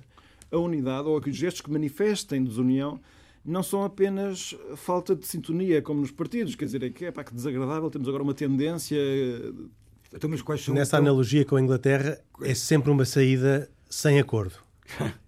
a 0.52 0.58
unidade 0.58 1.08
ou 1.08 1.20
os 1.20 1.36
gestos 1.36 1.62
que 1.62 1.72
manifestem 1.72 2.44
desunião 2.44 3.00
não 3.44 3.64
são 3.64 3.84
apenas 3.84 4.56
falta 4.76 5.16
de 5.16 5.26
sintonia, 5.26 5.82
como 5.82 6.02
nos 6.02 6.12
partidos. 6.12 6.56
Quer 6.56 6.66
dizer, 6.66 6.84
é 6.84 6.90
que, 6.90 7.06
é 7.06 7.12
pá, 7.12 7.24
que 7.24 7.34
desagradável, 7.34 7.90
temos 7.90 8.08
agora 8.08 8.24
uma 8.24 8.34
tendência 8.34 8.98
Então, 10.14 10.30
mas 10.30 10.42
quais 10.42 10.64
são 10.64 10.74
Nessa 10.74 10.98
então, 10.98 11.08
analogia 11.08 11.46
com 11.46 11.56
a 11.56 11.62
Inglaterra, 11.62 12.20
é 12.42 12.54
sempre 12.54 12.92
uma 12.92 13.06
saída 13.06 13.70
sem 13.90 14.20
acordo. 14.20 14.56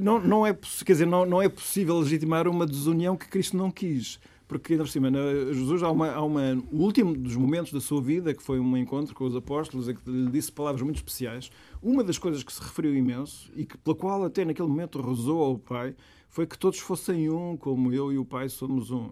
Não, 0.00 0.20
não, 0.20 0.46
é, 0.46 0.56
quer 0.84 0.92
dizer, 0.92 1.06
não, 1.06 1.26
não 1.26 1.42
é 1.42 1.48
possível 1.48 1.98
legitimar 1.98 2.46
uma 2.46 2.64
desunião 2.64 3.16
que 3.16 3.26
Cristo 3.26 3.56
não 3.56 3.72
quis. 3.72 4.20
Porque, 4.50 4.72
ainda 4.72 4.82
por 4.82 4.90
cima, 4.90 5.10
Jesus, 5.52 5.80
há 5.80 5.88
uma, 5.88 6.10
há 6.10 6.22
uma, 6.22 6.60
o 6.72 6.78
último 6.78 7.16
dos 7.16 7.36
momentos 7.36 7.72
da 7.72 7.80
sua 7.80 8.02
vida, 8.02 8.34
que 8.34 8.42
foi 8.42 8.58
um 8.58 8.76
encontro 8.76 9.14
com 9.14 9.24
os 9.24 9.36
apóstolos, 9.36 9.88
em 9.88 9.94
que 9.94 10.10
lhe 10.10 10.28
disse 10.28 10.50
palavras 10.50 10.82
muito 10.82 10.96
especiais. 10.96 11.52
Uma 11.80 12.02
das 12.02 12.18
coisas 12.18 12.42
que 12.42 12.52
se 12.52 12.60
referiu 12.60 12.92
imenso 12.92 13.48
e 13.54 13.64
que, 13.64 13.78
pela 13.78 13.94
qual 13.94 14.24
até 14.24 14.44
naquele 14.44 14.66
momento 14.66 15.00
rezou 15.00 15.40
ao 15.40 15.56
Pai 15.56 15.94
foi 16.30 16.46
que 16.46 16.56
todos 16.56 16.78
fossem 16.78 17.28
um, 17.28 17.56
como 17.56 17.92
eu 17.92 18.12
e 18.12 18.16
o 18.16 18.24
Pai 18.24 18.48
somos 18.48 18.90
um. 18.90 19.10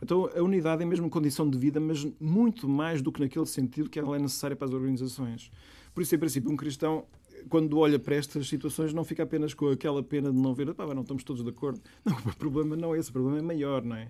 Então, 0.00 0.30
a 0.34 0.42
unidade 0.42 0.82
é 0.82 0.86
mesmo 0.86 1.10
condição 1.10 1.48
de 1.48 1.58
vida, 1.58 1.78
mas 1.78 2.04
muito 2.20 2.68
mais 2.68 3.02
do 3.02 3.12
que 3.12 3.20
naquele 3.20 3.46
sentido 3.46 3.90
que 3.90 3.98
ela 3.98 4.16
é 4.16 4.18
necessária 4.18 4.56
para 4.56 4.66
as 4.66 4.72
organizações. 4.72 5.50
Por 5.94 6.02
isso, 6.02 6.14
em 6.14 6.18
princípio, 6.18 6.50
um 6.50 6.56
cristão, 6.56 7.04
quando 7.48 7.78
olha 7.78 7.98
para 7.98 8.14
estas 8.14 8.48
situações, 8.48 8.92
não 8.92 9.04
fica 9.04 9.24
apenas 9.24 9.54
com 9.54 9.68
aquela 9.68 10.02
pena 10.02 10.32
de 10.32 10.38
não 10.38 10.54
ver, 10.54 10.72
pá, 10.74 10.86
não 10.94 11.02
estamos 11.02 11.22
todos 11.22 11.42
de 11.42 11.50
acordo. 11.50 11.80
Não, 12.04 12.16
o 12.26 12.36
problema 12.36 12.76
não 12.76 12.94
é 12.94 12.98
esse, 12.98 13.10
o 13.10 13.12
problema 13.12 13.38
é 13.38 13.42
maior, 13.42 13.84
não 13.84 13.96
é? 13.96 14.08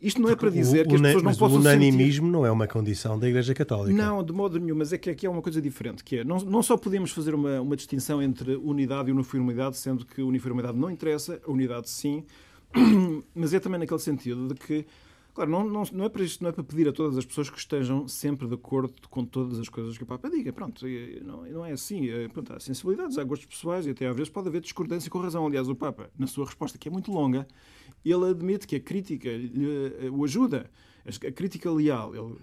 Isto 0.00 0.20
não 0.20 0.28
é 0.28 0.36
para 0.36 0.50
dizer 0.50 0.86
O- 0.86 0.88
que 0.88 0.94
as 0.94 1.00
pessoas 1.00 1.22
não 1.22 1.30
possam 1.34 1.46
o 1.46 1.50
sentir... 1.62 1.76
unanimismo 1.76 2.28
não 2.28 2.44
é 2.46 2.50
uma 2.50 2.66
condição 2.66 3.18
da 3.18 3.28
Igreja 3.28 3.54
Católica. 3.54 3.96
Não, 3.96 4.22
de 4.22 4.32
modo 4.32 4.58
nenhum, 4.58 4.76
mas 4.76 4.92
é 4.92 4.98
que 4.98 5.08
aqui 5.10 5.26
há 5.26 5.30
uma 5.30 5.42
coisa 5.42 5.60
diferente, 5.60 6.04
que 6.04 6.18
é, 6.18 6.24
não, 6.24 6.38
não 6.38 6.62
só 6.62 6.76
podemos 6.76 7.10
fazer 7.10 7.34
uma, 7.34 7.60
uma 7.60 7.76
distinção 7.76 8.22
entre 8.22 8.56
unidade 8.56 9.08
e 9.08 9.12
uniformidade, 9.12 9.76
sendo 9.76 10.04
que 10.04 10.22
uniformidade 10.22 10.76
não 10.78 10.90
interessa, 10.90 11.40
a 11.46 11.50
unidade 11.50 11.88
sim, 11.88 12.24
mas 13.34 13.54
é 13.54 13.60
também 13.60 13.80
naquele 13.80 14.00
sentido 14.00 14.48
de 14.48 14.54
que 14.54 14.84
Claro, 15.36 15.50
não, 15.50 15.68
não, 15.68 15.82
não, 15.92 16.04
é 16.06 16.08
para 16.08 16.24
isto, 16.24 16.42
não 16.42 16.48
é 16.48 16.52
para 16.52 16.64
pedir 16.64 16.88
a 16.88 16.92
todas 16.94 17.18
as 17.18 17.26
pessoas 17.26 17.50
que 17.50 17.58
estejam 17.58 18.08
sempre 18.08 18.48
de 18.48 18.54
acordo 18.54 18.94
com 19.10 19.22
todas 19.22 19.58
as 19.58 19.68
coisas 19.68 19.98
que 19.98 20.02
o 20.02 20.06
Papa 20.06 20.30
diga. 20.30 20.50
Pronto, 20.50 20.86
não, 21.22 21.44
não 21.44 21.66
é 21.66 21.72
assim. 21.72 22.08
É, 22.08 22.26
pronto, 22.26 22.54
há 22.54 22.58
sensibilidades, 22.58 23.18
há 23.18 23.22
gostos 23.22 23.46
pessoais 23.46 23.86
e 23.86 23.90
até 23.90 24.06
às 24.06 24.16
vezes 24.16 24.30
pode 24.30 24.48
haver 24.48 24.62
discordância 24.62 25.10
com 25.10 25.18
razão. 25.18 25.46
Aliás, 25.46 25.68
o 25.68 25.74
Papa, 25.74 26.08
na 26.18 26.26
sua 26.26 26.46
resposta, 26.46 26.78
que 26.78 26.88
é 26.88 26.90
muito 26.90 27.12
longa, 27.12 27.46
ele 28.02 28.30
admite 28.30 28.66
que 28.66 28.76
a 28.76 28.80
crítica 28.80 29.28
lhe, 29.28 30.08
o 30.08 30.24
ajuda. 30.24 30.70
A 31.04 31.30
crítica 31.30 31.70
leal, 31.70 32.16
ele 32.16 32.34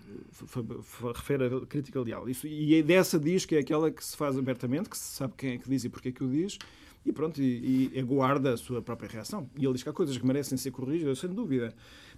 refere 1.16 1.46
a 1.46 1.66
crítica 1.66 2.00
leal. 2.00 2.30
Isso, 2.30 2.46
e 2.46 2.84
dessa 2.84 3.18
diz 3.18 3.44
que 3.44 3.56
é 3.56 3.60
aquela 3.60 3.90
que 3.90 4.06
se 4.06 4.16
faz 4.16 4.38
abertamente, 4.38 4.88
que 4.88 4.98
se 5.00 5.16
sabe 5.16 5.34
quem 5.36 5.54
é 5.54 5.58
que 5.58 5.68
diz 5.68 5.84
e 5.84 5.90
porque 5.90 6.10
é 6.10 6.12
que 6.12 6.24
o 6.24 6.30
diz, 6.30 6.60
e 7.06 7.12
pronto, 7.12 7.42
e, 7.42 7.92
e 7.94 8.00
aguarda 8.00 8.54
a 8.54 8.58
sua 8.58 8.82
própria 8.82 9.10
reação. 9.10 9.50
E 9.58 9.66
ele 9.66 9.74
diz 9.74 9.84
que 9.84 9.90
há 9.90 9.94
coisas 9.94 10.18
que 10.18 10.26
merecem 10.26 10.58
ser 10.58 10.72
corrigidas, 10.72 11.20
sem 11.20 11.30
dúvida. 11.30 11.74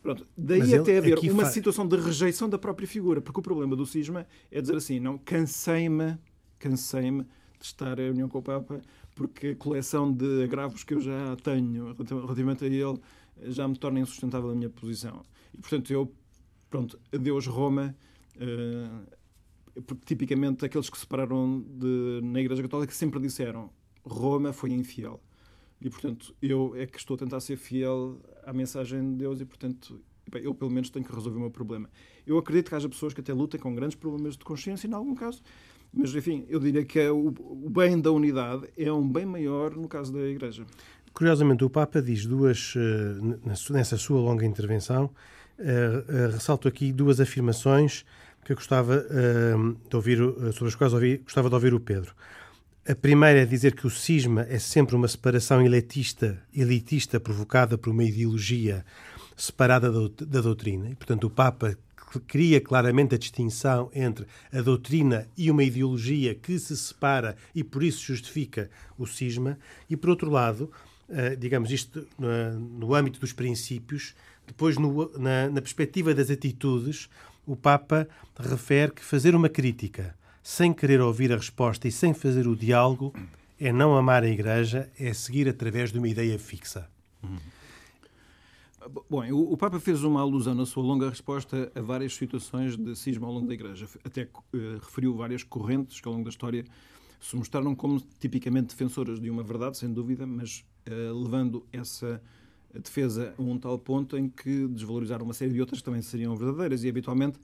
Pronto, 0.06 0.28
daí 0.38 0.60
Mas 0.60 0.72
até 0.72 1.00
haver 1.00 1.18
uma 1.32 1.46
situação 1.46 1.88
de 1.88 1.98
rejeição 1.98 2.48
da 2.48 2.60
própria 2.60 2.88
figura, 2.88 3.20
porque 3.22 3.40
o 3.40 3.42
problema 3.42 3.76
do 3.76 3.88
cisma 3.88 4.28
é 4.52 4.62
dizer 4.62 4.76
assim, 4.76 5.00
não, 5.00 5.18
cansei-me, 5.18 6.16
cansei-me 6.60 7.24
de 7.24 7.66
estar 7.66 7.98
em 7.98 8.12
união 8.12 8.30
com 8.30 8.38
o 8.38 8.42
Papa, 8.44 8.80
porque 9.16 9.48
a 9.48 9.56
coleção 9.56 10.14
de 10.14 10.44
agravos 10.44 10.84
que 10.84 10.94
eu 10.94 11.02
já 11.02 11.36
tenho 11.38 11.96
relativamente 12.22 12.66
a 12.66 12.68
ele 12.68 13.00
já 13.46 13.68
me 13.68 13.76
torna 13.76 14.00
insustentável 14.00 14.52
a 14.52 14.54
minha 14.54 14.70
posição. 14.70 15.26
E, 15.52 15.58
portanto, 15.58 15.92
eu, 15.92 16.14
pronto, 16.70 17.00
adeus 17.12 17.48
Roma, 17.48 17.96
uh, 18.36 19.82
porque 19.82 20.06
tipicamente 20.06 20.64
aqueles 20.64 20.88
que 20.88 20.98
se 20.98 21.02
separaram 21.02 21.66
de, 21.68 22.20
na 22.22 22.42
Igreja 22.42 22.62
Católica 22.62 22.94
sempre 22.94 23.20
disseram 23.20 23.72
Roma 24.04 24.54
foi 24.54 24.72
infiel. 24.72 25.20
E, 25.82 25.90
portanto, 25.90 26.36
eu 26.44 26.76
é 26.76 26.86
que 26.86 27.00
estou 27.00 27.16
a 27.16 27.18
tentar 27.18 27.40
ser 27.40 27.58
fiel 27.58 28.22
à 28.46 28.54
mensagem 28.54 29.12
de 29.12 29.18
Deus 29.18 29.42
e, 29.42 29.46
portanto, 29.46 30.00
eu 30.34 30.54
pelo 30.54 30.72
menos 30.72 30.90
tenho 30.90 31.06
que 31.06 31.14
resolver 31.14 31.38
o 31.38 31.42
meu 31.42 31.52
problema. 31.52 31.90
Eu 32.26 32.38
acredito 32.38 32.70
que 32.70 32.76
haja 32.76 32.90
pessoas 32.90 33.14
que 33.14 33.22
até 33.22 33.34
lutem 33.34 33.60
com 33.60 33.74
grandes 33.76 33.96
problemas 33.96 34.38
de 34.38 34.44
consciência, 34.44 34.88
em 34.88 34.94
algum 34.94 35.16
caso, 35.16 35.42
mas, 35.94 36.14
enfim, 36.14 36.46
eu 36.50 36.60
diria 36.60 36.84
que 36.84 37.00
é 37.00 37.10
o, 37.10 37.32
bem 37.70 38.00
da 38.00 38.12
unidade 38.12 38.68
é 38.78 38.92
um 38.92 39.08
bem 39.08 39.26
maior 39.26 39.76
no 39.76 39.88
caso 39.88 40.12
da 40.12 40.20
Igreja. 40.22 40.66
Curiosamente, 41.14 41.64
o 41.64 41.70
Papa 41.70 42.02
diz 42.02 42.26
duas, 42.26 42.74
eh, 42.76 43.72
nessa 43.72 43.96
sua 43.96 44.20
longa 44.20 44.46
intervenção, 44.46 45.10
eh, 45.58 46.04
eh, 46.10 46.28
ressalto 46.34 46.68
aqui 46.68 46.92
duas 46.92 47.22
afirmações 47.22 48.06
que 48.44 48.52
eu 48.52 48.58
gostava 48.58 49.04
de 49.90 49.96
ouvir, 49.96 50.20
sobre 50.54 50.68
as 50.68 50.76
quais 50.76 50.94
gostava 51.24 51.50
de 51.50 51.56
ouvir 51.56 51.74
o 51.74 51.80
Pedro. 51.80 52.14
A 52.88 52.94
primeira 52.94 53.42
é 53.42 53.46
dizer 53.48 53.74
que 53.74 53.88
o 53.88 53.90
cisma 53.90 54.46
é 54.48 54.60
sempre 54.60 54.96
uma 54.96 55.08
separação 55.08 55.60
elitista, 55.60 56.40
elitista 56.56 57.20
provocada 57.20 57.80
por 57.80 57.90
uma 57.90 58.04
ideologia 58.04 58.86
separada 59.36 59.92
da 59.92 60.40
doutrina. 60.40 60.92
E, 60.92 60.96
portanto, 60.96 61.24
o 61.24 61.30
Papa 61.32 61.76
cria 62.28 62.62
claramente 62.62 63.16
a 63.16 63.18
distinção 63.18 63.90
entre 63.92 64.28
a 64.54 64.62
doutrina 64.62 65.28
e 65.36 65.50
uma 65.50 65.64
ideologia 65.64 66.36
que 66.36 66.60
se 66.60 66.78
separa 66.78 67.36
e 67.56 67.64
por 67.64 67.82
isso 67.82 68.06
justifica 68.06 68.70
o 69.00 69.08
cisma. 69.08 69.58
E, 69.90 69.98
por 69.98 70.12
outro 70.12 70.30
lado, 70.30 70.70
eh, 71.10 71.36
digamos 71.36 71.72
isto 71.72 72.08
no 72.20 72.94
âmbito 72.94 73.20
dos 73.20 73.34
princípios, 73.34 74.14
depois 74.46 74.78
no, 74.78 75.12
na, 75.18 75.50
na 75.50 75.60
perspectiva 75.60 76.14
das 76.14 76.30
atitudes, 76.30 77.10
o 77.48 77.56
Papa 77.56 78.08
refere 78.40 78.92
que 78.92 79.04
fazer 79.04 79.34
uma 79.36 79.50
crítica 79.50 80.16
sem 80.46 80.72
querer 80.72 81.02
ouvir 81.02 81.34
a 81.34 81.38
resposta 81.38 81.88
e 81.88 81.92
sem 81.92 82.14
fazer 82.14 82.48
o 82.48 82.56
diálogo, 82.56 83.12
é 83.60 83.74
não 83.74 83.98
amar 83.98 84.22
a 84.22 84.30
Igreja, 84.30 84.92
é 85.00 85.12
seguir 85.12 85.50
através 85.50 85.92
de 85.92 85.98
uma 85.98 86.08
ideia 86.08 86.38
fixa. 86.38 86.88
Bom, 89.10 89.28
o 89.34 89.58
Papa 89.58 89.80
fez 89.80 90.04
uma 90.04 90.22
alusão 90.22 90.54
na 90.54 90.64
sua 90.68 90.84
longa 90.84 91.10
resposta 91.10 91.72
a 91.74 91.82
várias 91.82 92.14
situações 92.14 92.78
de 92.78 92.96
cisma 92.96 93.26
ao 93.26 93.34
longo 93.34 93.48
da 93.48 93.56
Igreja. 93.56 93.88
Até 94.04 94.26
uh, 94.26 94.78
referiu 94.84 95.16
várias 95.16 95.42
correntes 95.42 96.00
que 96.00 96.08
ao 96.08 96.14
longo 96.14 96.26
da 96.26 96.30
história 96.30 96.64
se 97.20 97.36
mostraram 97.36 97.74
como 97.74 98.00
tipicamente 98.20 98.68
defensoras 98.68 99.20
de 99.20 99.32
uma 99.32 99.42
verdade, 99.42 99.80
sem 99.80 99.92
dúvida, 99.92 100.28
mas 100.28 100.64
uh, 100.88 101.24
levando 101.24 101.66
essa 101.74 102.22
defesa 102.72 103.34
a 103.36 103.42
um 103.42 103.58
tal 103.58 103.80
ponto 103.80 104.16
em 104.16 104.30
que 104.30 104.68
desvalorizaram 104.68 105.26
uma 105.26 105.34
série 105.34 105.54
de 105.54 105.60
outras 105.60 105.80
que 105.80 105.86
também 105.86 106.04
seriam 106.04 106.36
verdadeiras 106.36 106.84
e 106.84 106.90
habitualmente 106.90 107.40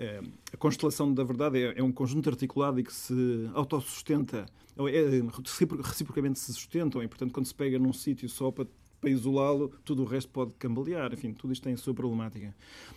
é, 0.00 0.22
a 0.50 0.56
constelação 0.56 1.12
da 1.12 1.22
verdade 1.22 1.62
é, 1.62 1.74
é, 1.78 1.82
um 1.82 1.92
conjunto 1.92 2.30
articulado 2.30 2.80
e 2.80 2.82
que 2.82 2.92
se 2.92 3.50
autossustenta, 3.52 4.46
é, 4.78 5.82
reciprocamente 5.84 6.38
se 6.38 6.54
sustentam, 6.54 7.02
e 7.02 7.06
portanto, 7.06 7.32
quando 7.32 7.44
se 7.44 7.54
pega 7.54 7.78
num 7.78 7.92
sítio 7.92 8.26
só 8.26 8.50
para, 8.50 8.66
para 8.98 9.10
isolá-lo, 9.10 9.70
tudo 9.84 10.02
o 10.02 10.06
resto 10.06 10.30
pode 10.30 10.52
cambalear. 10.58 11.12
Enfim, 11.12 11.34
tudo 11.34 11.52
isto 11.52 11.62
tem 11.62 11.74
a 11.74 11.76
sua 11.76 11.92
problemática. 11.92 12.54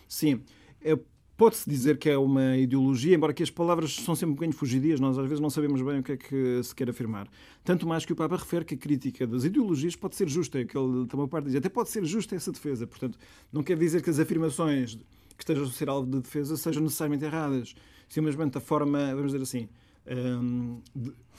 Sim, 0.08 0.40
é, 0.80 0.98
Pode-se 1.36 1.68
dizer 1.68 1.98
que 1.98 2.08
é 2.08 2.16
uma 2.16 2.56
ideologia, 2.56 3.16
embora 3.16 3.34
que 3.34 3.42
as 3.42 3.50
palavras 3.50 3.96
são 3.96 4.14
sempre 4.14 4.30
um 4.30 4.34
bocadinho 4.34 4.56
fugidias, 4.56 5.00
nós 5.00 5.18
às 5.18 5.24
vezes 5.26 5.40
não 5.40 5.50
sabemos 5.50 5.82
bem 5.82 5.98
o 5.98 6.02
que 6.02 6.12
é 6.12 6.16
que 6.16 6.62
se 6.62 6.72
quer 6.72 6.88
afirmar. 6.88 7.28
Tanto 7.64 7.88
mais 7.88 8.06
que 8.06 8.12
o 8.12 8.16
Papa 8.16 8.36
refere 8.36 8.64
que 8.64 8.74
a 8.74 8.78
crítica 8.78 9.26
das 9.26 9.42
ideologias 9.42 9.96
pode 9.96 10.14
ser 10.14 10.28
justa, 10.28 10.60
é 10.60 10.64
que 10.64 10.78
ele 10.78 11.08
também 11.08 11.26
parte 11.26 11.46
diz, 11.46 11.56
até 11.56 11.68
pode 11.68 11.88
ser 11.88 12.04
justa 12.04 12.36
essa 12.36 12.52
defesa. 12.52 12.86
Portanto, 12.86 13.18
não 13.52 13.64
quer 13.64 13.76
dizer 13.76 14.00
que 14.00 14.08
as 14.08 14.20
afirmações 14.20 14.96
que 15.36 15.42
estejam 15.42 15.64
a 15.64 15.70
ser 15.70 15.88
alvo 15.88 16.10
de 16.10 16.20
defesa 16.20 16.56
sejam 16.56 16.82
necessariamente 16.82 17.24
erradas. 17.24 17.74
Simplesmente 18.08 18.58
a 18.58 18.60
forma, 18.60 19.14
vamos 19.14 19.32
dizer 19.32 19.42
assim, 19.42 19.68
um, 20.06 20.80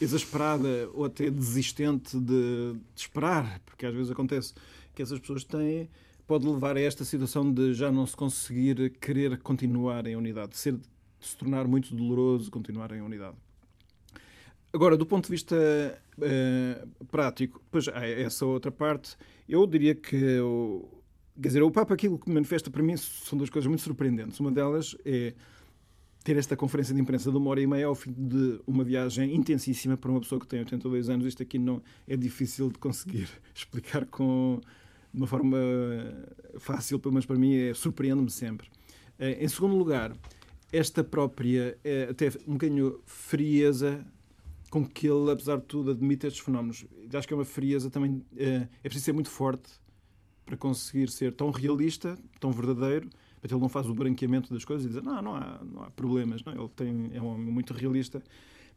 exasperada 0.02 0.90
ou 0.94 1.06
até 1.06 1.30
desistente 1.30 2.20
de, 2.20 2.74
de, 2.74 2.80
esperar, 2.96 3.60
porque 3.66 3.86
às 3.86 3.94
vezes 3.94 4.12
acontece 4.12 4.54
que 4.94 5.02
essas 5.02 5.20
pessoas 5.20 5.44
têm, 5.44 5.90
pode 6.28 6.48
levar 6.48 6.76
a 6.76 6.82
esta 6.82 7.06
situação 7.06 7.52
de 7.52 7.74
já 7.74 7.92
não 7.92 8.06
se 8.06 8.16
conseguir 8.16 8.90
querer 9.00 9.38
continuar 9.40 10.08
em 10.08 10.16
unidade, 10.16 10.52
de, 10.52 10.58
ser, 10.58 10.76
se 11.20 11.38
tornar 11.38 11.68
muito 11.68 11.96
doloroso 11.96 12.50
continuar 12.50 12.92
em 12.92 13.02
unidade. 13.02 13.38
Agora, 14.74 14.98
do 14.98 15.06
ponto 15.06 15.26
de 15.26 15.32
vista 15.32 15.56
uh, 16.18 17.06
prático, 17.06 17.62
pois 17.72 17.88
há 17.88 18.06
essa 18.06 18.46
outra 18.46 18.72
parte, 18.72 19.16
eu 19.48 19.66
diria 19.66 19.96
que 19.96 20.40
o, 20.40 20.86
Quer 21.42 21.50
dizer, 21.50 21.64
o 21.64 21.70
Papa, 21.72 21.94
aquilo 21.94 22.18
que 22.18 22.32
manifesta 22.32 22.72
para 22.72 22.82
mim 22.82 22.96
são 22.96 23.38
duas 23.38 23.50
coisas 23.50 23.68
muito 23.68 23.82
surpreendentes. 23.82 24.40
Uma 24.40 24.52
delas 24.52 24.96
é 25.04 25.34
ter 26.24 26.38
esta 26.38 26.56
conferência 26.56 26.96
de 26.96 27.02
imprensa 27.02 27.30
de 27.30 27.38
uma 27.38 27.50
hora 27.50 27.62
e 27.62 27.68
meia 27.68 27.86
ao 27.86 27.94
fim 27.94 28.12
de 28.12 28.60
uma 28.66 28.84
viagem 28.84 29.36
intensíssima 29.36 29.98
para 29.98 30.10
uma 30.10 30.20
pessoa 30.20 30.40
que 30.40 30.48
tem 30.48 30.60
82 30.60 31.10
anos. 31.10 31.26
Isto 31.26 31.44
aqui 31.44 31.60
não 31.60 31.82
é 32.08 32.16
difícil 32.16 32.70
de 32.70 32.80
conseguir 32.80 33.30
explicar 33.54 34.06
com 34.06 34.60
de 35.14 35.22
uma 35.22 35.28
forma 35.28 35.58
fácil, 36.58 37.00
pelo 37.00 37.14
menos 37.14 37.26
para 37.26 37.38
mim, 37.38 37.56
é, 37.56 37.74
surpreende-me 37.74 38.30
sempre. 38.30 38.68
Eh, 39.18 39.46
em 39.46 39.48
segundo 39.48 39.76
lugar, 39.78 40.14
esta 40.74 41.06
própria, 41.06 41.78
é, 41.84 42.10
até 42.10 42.30
um 42.46 42.54
bocadinho 42.54 43.00
frieza 43.06 44.06
com 44.70 44.86
que 44.86 45.08
ele, 45.08 45.32
apesar 45.32 45.58
de 45.58 45.64
tudo, 45.64 45.92
admite 45.92 46.28
estes 46.28 46.44
fenómenos. 46.44 46.86
Acho 47.14 47.28
que 47.28 47.34
é 47.34 47.38
uma 47.38 47.46
frieza 47.46 47.90
também. 47.90 48.26
É, 48.36 48.68
é 48.84 48.90
preciso 48.90 49.06
ser 49.06 49.14
muito 49.14 49.30
forte 49.30 49.70
para 50.46 50.56
conseguir 50.56 51.10
ser 51.10 51.34
tão 51.34 51.50
realista, 51.50 52.18
tão 52.40 52.52
verdadeiro, 52.52 53.10
mas 53.42 53.52
ele 53.52 53.62
não 53.62 53.70
faz 53.70 53.88
o 53.88 53.94
branqueamento 53.94 54.54
das 54.54 54.64
coisas 54.64 54.86
e 54.86 54.90
diz 54.90 55.04
não, 55.04 55.22
não 55.22 55.36
há, 55.36 55.60
não 55.64 55.84
há 55.84 55.90
problemas, 55.92 56.44
não? 56.44 56.54
ele 56.54 56.70
tem, 56.76 57.12
é 57.14 57.22
um 57.22 57.28
homem 57.28 57.52
muito 57.52 57.74
realista, 57.74 58.22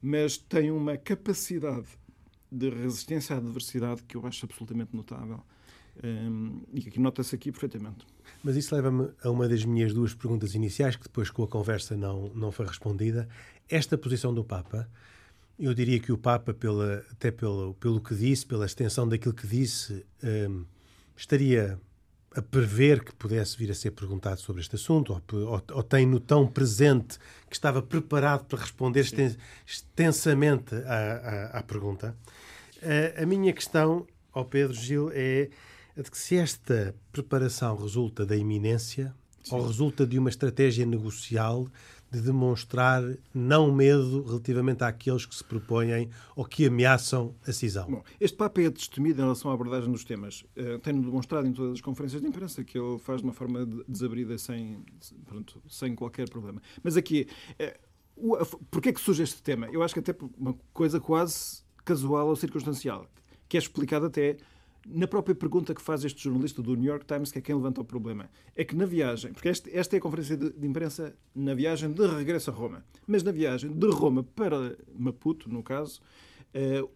mas 0.00 0.37
tem 0.37 0.70
uma 0.70 0.96
capacidade 0.96 1.87
de 2.50 2.70
resistência 2.70 3.37
à 3.37 3.38
adversidade 3.38 4.02
que 4.04 4.16
eu 4.16 4.26
acho 4.26 4.46
absolutamente 4.46 4.96
notável. 4.96 5.42
Um, 6.00 6.62
e 6.72 6.80
que 6.80 7.00
nota-se 7.00 7.34
aqui 7.34 7.50
perfeitamente. 7.50 8.06
Mas 8.44 8.54
isso 8.54 8.72
leva-me 8.72 9.10
a 9.20 9.30
uma 9.30 9.48
das 9.48 9.64
minhas 9.64 9.92
duas 9.92 10.14
perguntas 10.14 10.54
iniciais, 10.54 10.94
que 10.94 11.02
depois 11.02 11.28
com 11.28 11.42
a 11.42 11.48
conversa 11.48 11.96
não, 11.96 12.28
não 12.37 12.52
foi 12.52 12.66
respondida. 12.66 13.28
Esta 13.68 13.98
posição 13.98 14.32
do 14.32 14.44
Papa, 14.44 14.88
eu 15.58 15.75
diria 15.75 15.98
que 15.98 16.12
o 16.12 16.16
Papa, 16.16 16.54
pela, 16.54 17.04
até 17.10 17.32
pelo, 17.32 17.75
pelo 17.75 18.00
que 18.00 18.14
disse, 18.14 18.46
pela 18.46 18.64
extensão 18.64 19.08
daquilo 19.08 19.34
que 19.34 19.46
disse, 19.46 20.06
um, 20.22 20.64
estaria 21.18 21.78
a 22.34 22.42
prever 22.42 23.02
que 23.02 23.12
pudesse 23.14 23.56
vir 23.56 23.70
a 23.70 23.75
ser 23.75 23.90
perguntado 23.90 24.40
sobre 24.40 24.60
este 24.60 24.76
assunto, 24.76 25.12
ou, 25.12 25.40
ou, 25.40 25.62
ou 25.72 25.82
tem-no 25.82 26.20
tão 26.20 26.46
presente 26.46 27.18
que 27.48 27.56
estava 27.56 27.82
preparado 27.82 28.44
para 28.44 28.60
responder 28.60 29.04
Sim. 29.04 29.37
extensamente 29.66 30.75
à, 30.75 31.50
à, 31.54 31.58
à 31.58 31.62
pergunta. 31.62 32.16
A, 32.82 33.22
a, 33.22 33.26
minha 33.26 33.52
questão 33.52 34.06
ao 34.32 34.44
Pedro 34.44 34.75
Gil 34.75 35.10
é 35.12 35.48
de 35.96 36.10
que 36.10 36.16
se 36.16 36.37
esta 36.37 36.94
preparação 37.10 37.76
resulta 37.76 38.25
da 38.25 38.37
iminência 38.37 39.12
Sim. 39.42 39.56
ou 39.56 39.66
resulta 39.66 40.06
de 40.06 40.18
uma 40.18 40.28
estratégia 40.28 40.87
negocial 40.87 41.66
de 42.11 42.21
demonstrar 42.21 43.03
não 43.35 43.73
medo 43.73 44.23
relativamente 44.23 44.83
àqueles 44.83 45.27
que 45.27 45.35
se 45.35 45.45
propõem 45.45 46.09
ou 46.35 46.45
que 46.45 46.67
ameaçam 46.67 47.35
a 47.47 47.53
cisão. 47.53 47.91
Bom, 47.91 48.03
este 48.21 48.37
Papa 48.37 48.62
é 48.62 48.71
destemido 48.71 49.21
em 49.21 49.25
relação 49.25 49.50
à 49.50 49.55
abordagem 49.55 49.91
dos 49.91 50.05
temas. 50.05 50.43
Uh, 50.57 50.79
Tem-no 50.79 51.03
demonstrado 51.03 51.47
em 51.47 51.53
todas 51.53 51.75
as 51.75 51.81
conferências 51.81 52.23
de 52.23 52.29
imprensa 52.29 52.65
que 52.65 52.79
ele 52.79 52.99
faz 52.99 53.21
de 53.21 53.27
uma 53.27 53.33
forma 53.33 53.67
desabrida, 53.87 54.38
sem, 54.38 54.85
pronto, 55.27 55.62
sem 55.69 55.95
qualquer 55.95 56.29
problema. 56.31 56.62
Mas 56.83 56.97
aqui, 56.97 57.29
uh, 58.17 58.59
porquê 58.71 58.88
é 58.88 58.93
que 58.93 59.00
surge 59.00 59.23
este 59.23 59.43
tema? 59.43 59.69
Eu 59.71 59.83
acho 59.83 59.95
que 59.95 60.00
até 60.00 60.15
uma 60.37 60.55
coisa 60.73 60.99
quase 60.99 61.62
casual 61.85 62.29
ou 62.29 62.37
circunstancial, 62.37 63.07
que 63.49 63.57
é 63.57 63.61
explicado 63.61 64.07
até 64.07 64.37
na 64.90 65.07
própria 65.07 65.35
pergunta 65.35 65.75
que 65.75 65.83
faz 65.83 66.04
este 66.04 66.23
jornalista 66.23 66.62
do 66.62 66.75
New 66.75 66.87
York 66.90 67.04
Times, 67.04 67.30
que 67.30 67.38
é 67.38 67.42
quem 67.42 67.54
levanta 67.54 67.80
o 67.80 67.85
problema. 67.85 68.30
É 68.57 68.64
que 68.64 68.75
na 68.75 68.87
viagem, 68.87 69.33
porque 69.33 69.49
este, 69.49 69.75
esta 69.76 69.97
é 69.97 69.99
a 69.99 70.00
conferência 70.00 70.37
de, 70.37 70.50
de, 70.50 70.66
imprensa 70.66 71.14
na 71.35 71.54
viagem 71.54 71.92
de 71.92 72.07
regresso 72.07 72.50
a 72.50 72.54
Roma, 72.54 72.85
mas 73.07 73.23
na 73.23 73.30
viagem 73.30 73.71
de 73.71 73.87
Roma 73.88 74.23
para 74.23 74.76
Maputo, 74.97 75.49
no 75.49 75.62
caso, 75.62 76.00
uh, 76.54 76.88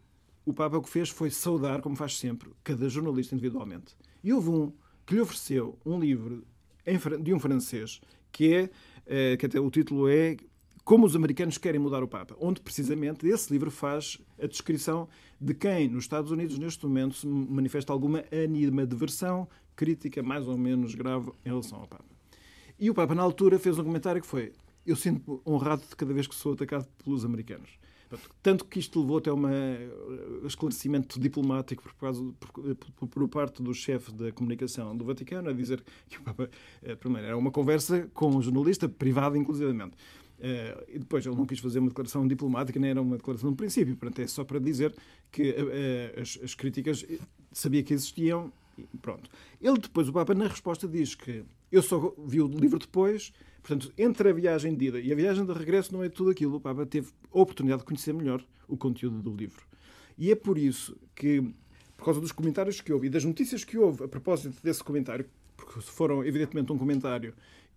o 0.44 0.52
Papa 0.52 0.78
o 0.78 0.82
que 0.82 0.88
fez 0.88 1.10
foi 1.10 1.30
saudar, 1.30 1.80
como 1.80 1.94
faz 1.94 2.18
sempre, 2.18 2.50
cada 2.64 2.88
jornalista 2.88 3.34
individualmente. 3.34 3.94
E 4.24 4.32
houve 4.32 4.48
um 4.48 4.72
que 5.06 5.14
lhe 5.14 5.20
ofereceu 5.20 5.78
um 5.84 5.98
livro 5.98 6.44
de 7.20 7.34
um 7.34 7.38
francês 7.38 8.00
que 8.30 8.54
é, 8.54 8.64
uh, 8.64 9.36
que 9.36 9.46
até 9.46 9.60
o 9.60 9.70
título 9.70 10.08
é 10.08 10.36
como 10.84 11.06
os 11.06 11.14
americanos 11.14 11.58
querem 11.58 11.80
mudar 11.80 12.02
o 12.02 12.08
Papa, 12.08 12.36
onde 12.40 12.60
precisamente 12.60 13.26
esse 13.26 13.52
livro 13.52 13.70
faz 13.70 14.18
a 14.42 14.46
descrição 14.46 15.08
de 15.40 15.54
quem 15.54 15.88
nos 15.88 16.04
Estados 16.04 16.30
Unidos 16.30 16.58
neste 16.58 16.84
momento 16.84 17.14
se 17.16 17.26
manifesta 17.26 17.92
alguma 17.92 18.24
animadversão 18.32 19.48
crítica 19.76 20.22
mais 20.22 20.46
ou 20.48 20.58
menos 20.58 20.94
grave 20.94 21.30
em 21.44 21.48
relação 21.48 21.80
ao 21.80 21.86
Papa. 21.86 22.04
E 22.78 22.90
o 22.90 22.94
Papa, 22.94 23.14
na 23.14 23.22
altura, 23.22 23.58
fez 23.58 23.78
um 23.78 23.84
comentário 23.84 24.20
que 24.20 24.26
foi: 24.26 24.52
Eu 24.84 24.96
sinto-me 24.96 25.40
honrado 25.46 25.82
de 25.88 25.94
cada 25.94 26.12
vez 26.12 26.26
que 26.26 26.34
sou 26.34 26.54
atacado 26.54 26.86
pelos 27.04 27.24
americanos. 27.24 27.78
Tanto 28.42 28.66
que 28.66 28.78
isto 28.78 29.00
levou 29.00 29.18
até 29.18 29.32
um 29.32 29.42
esclarecimento 30.46 31.18
diplomático 31.18 31.82
por, 31.82 31.94
causa, 31.94 32.22
por, 32.38 32.76
por, 32.76 33.08
por 33.08 33.28
parte 33.28 33.62
do 33.62 33.72
chefe 33.72 34.12
da 34.12 34.30
comunicação 34.32 34.94
do 34.94 35.04
Vaticano, 35.04 35.48
a 35.48 35.52
dizer 35.52 35.82
que 36.08 36.18
o 36.18 36.22
Papa, 36.22 36.50
eh, 36.82 36.94
primeiro, 36.94 37.28
era 37.28 37.38
uma 37.38 37.50
conversa 37.50 38.10
com 38.12 38.36
um 38.36 38.42
jornalista, 38.42 38.86
privado 38.88 39.36
inclusivamente. 39.36 39.96
Uh, 40.42 40.84
e 40.88 40.98
depois 40.98 41.24
ele 41.24 41.36
não 41.36 41.46
quis 41.46 41.60
fazer 41.60 41.78
uma 41.78 41.88
declaração 41.88 42.26
diplomática, 42.26 42.80
nem 42.80 42.90
era 42.90 43.00
uma 43.00 43.16
declaração 43.16 43.50
de 43.50 43.56
princípio. 43.56 43.94
Portanto, 43.94 44.18
é 44.18 44.26
só 44.26 44.42
para 44.42 44.58
dizer 44.58 44.92
que 45.30 45.50
uh, 45.50 46.20
as, 46.20 46.36
as, 46.42 46.52
críticas 46.52 47.06
sabia 47.52 47.80
que 47.84 47.94
existiam 47.94 48.52
e 48.76 48.98
pronto. 48.98 49.30
Ele 49.60 49.78
depois, 49.78 50.08
o 50.08 50.12
Papa, 50.12 50.34
na 50.34 50.48
resposta, 50.48 50.88
diz 50.88 51.14
que 51.14 51.44
eu 51.70 51.80
só 51.80 52.12
vi 52.26 52.40
o 52.40 52.48
livro 52.48 52.76
depois, 52.76 53.32
portanto, 53.62 53.92
entre 53.96 54.30
a 54.30 54.32
viagem 54.32 54.74
de 54.74 54.86
ida 54.86 55.00
e 55.00 55.12
a 55.12 55.14
viagem 55.14 55.44
de 55.44 55.52
regresso 55.52 55.92
não 55.92 56.02
é 56.02 56.08
tudo 56.08 56.30
aquilo. 56.30 56.56
O 56.56 56.60
Papa 56.60 56.84
teve 56.86 57.10
a 57.32 57.38
oportunidade 57.38 57.82
de 57.82 57.86
conhecer 57.86 58.12
melhor 58.12 58.44
o 58.66 58.76
conteúdo 58.76 59.22
do 59.22 59.32
livro. 59.32 59.64
E 60.18 60.32
é 60.32 60.34
por 60.34 60.58
isso 60.58 60.96
que, 61.14 61.40
por 61.96 62.04
causa 62.04 62.20
dos 62.20 62.32
comentários 62.32 62.80
que 62.80 62.92
houve 62.92 63.06
e 63.06 63.10
das 63.10 63.24
notícias 63.24 63.62
que 63.62 63.78
houve 63.78 64.02
a 64.02 64.08
propósito 64.08 64.60
desse 64.60 64.82
comentário, 64.82 65.24
porque 65.56 65.80
foram 65.82 66.24
evidentemente 66.24 66.72
um 66.72 66.78
comentário 66.78 67.32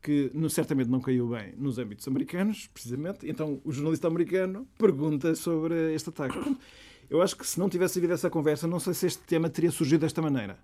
que 0.06 0.32
certamente 0.52 0.88
não 0.88 1.02
caiu 1.02 1.30
bem 1.30 1.56
nos 1.58 1.80
âmbitos 1.80 2.08
americanos, 2.08 2.68
precisamente. 2.68 3.28
Então 3.28 3.60
o 3.66 3.72
jornalista 3.72 4.08
americano 4.08 4.68
pergunta 4.78 5.34
sobre 5.34 5.96
este 5.96 6.10
ataque. 6.10 6.38
Eu 7.10 7.24
acho 7.24 7.36
que 7.36 7.46
se 7.46 7.60
não 7.60 7.68
tivesse 7.68 7.98
havido 7.98 8.14
essa 8.14 8.30
conversa, 8.30 8.68
não 8.68 8.80
sei 8.80 8.94
se 8.94 9.08
este 9.08 9.24
tema 9.24 9.50
teria 9.50 9.72
surgido 9.72 10.02
desta 10.02 10.22
maneira. 10.22 10.60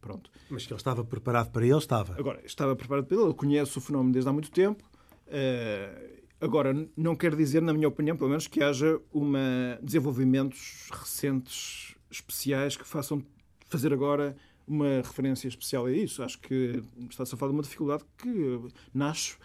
Pronto. 0.00 0.30
Mas 0.48 0.64
que 0.64 0.72
ele 0.72 0.80
estava 0.80 1.04
preparado 1.04 1.50
para 1.50 1.66
ele, 1.66 1.76
estava. 1.76 2.14
Agora, 2.18 2.40
estava 2.46 2.74
preparado 2.74 3.04
para 3.04 3.16
ele, 3.16 3.26
ele 3.26 3.34
conhece 3.34 3.76
o 3.76 3.80
fenómeno 3.80 4.12
desde 4.12 4.30
há 4.30 4.32
muito 4.32 4.50
tempo. 4.50 4.82
Uh, 5.26 6.22
agora, 6.40 6.88
não 6.96 7.14
quer 7.14 7.36
dizer, 7.36 7.60
na 7.60 7.74
minha 7.74 7.88
opinião, 7.88 8.16
pelo 8.16 8.30
menos, 8.30 8.46
que 8.46 8.62
haja 8.62 8.98
uma 9.12 9.78
desenvolvimentos 9.82 10.88
recentes 10.90 11.94
especiais 12.10 12.74
que 12.74 12.86
façam 12.86 13.22
fazer 13.66 13.92
agora 13.92 14.34
uma 14.68 14.96
referência 14.96 15.48
especial 15.48 15.86
a 15.86 15.92
isso. 15.92 16.22
Acho 16.22 16.38
que 16.38 16.82
está-se 17.08 17.34
a 17.34 17.38
falar 17.38 17.52
de 17.52 17.56
uma 17.56 17.62
dificuldade 17.62 18.04
que 18.16 18.60
nasce 18.92 19.36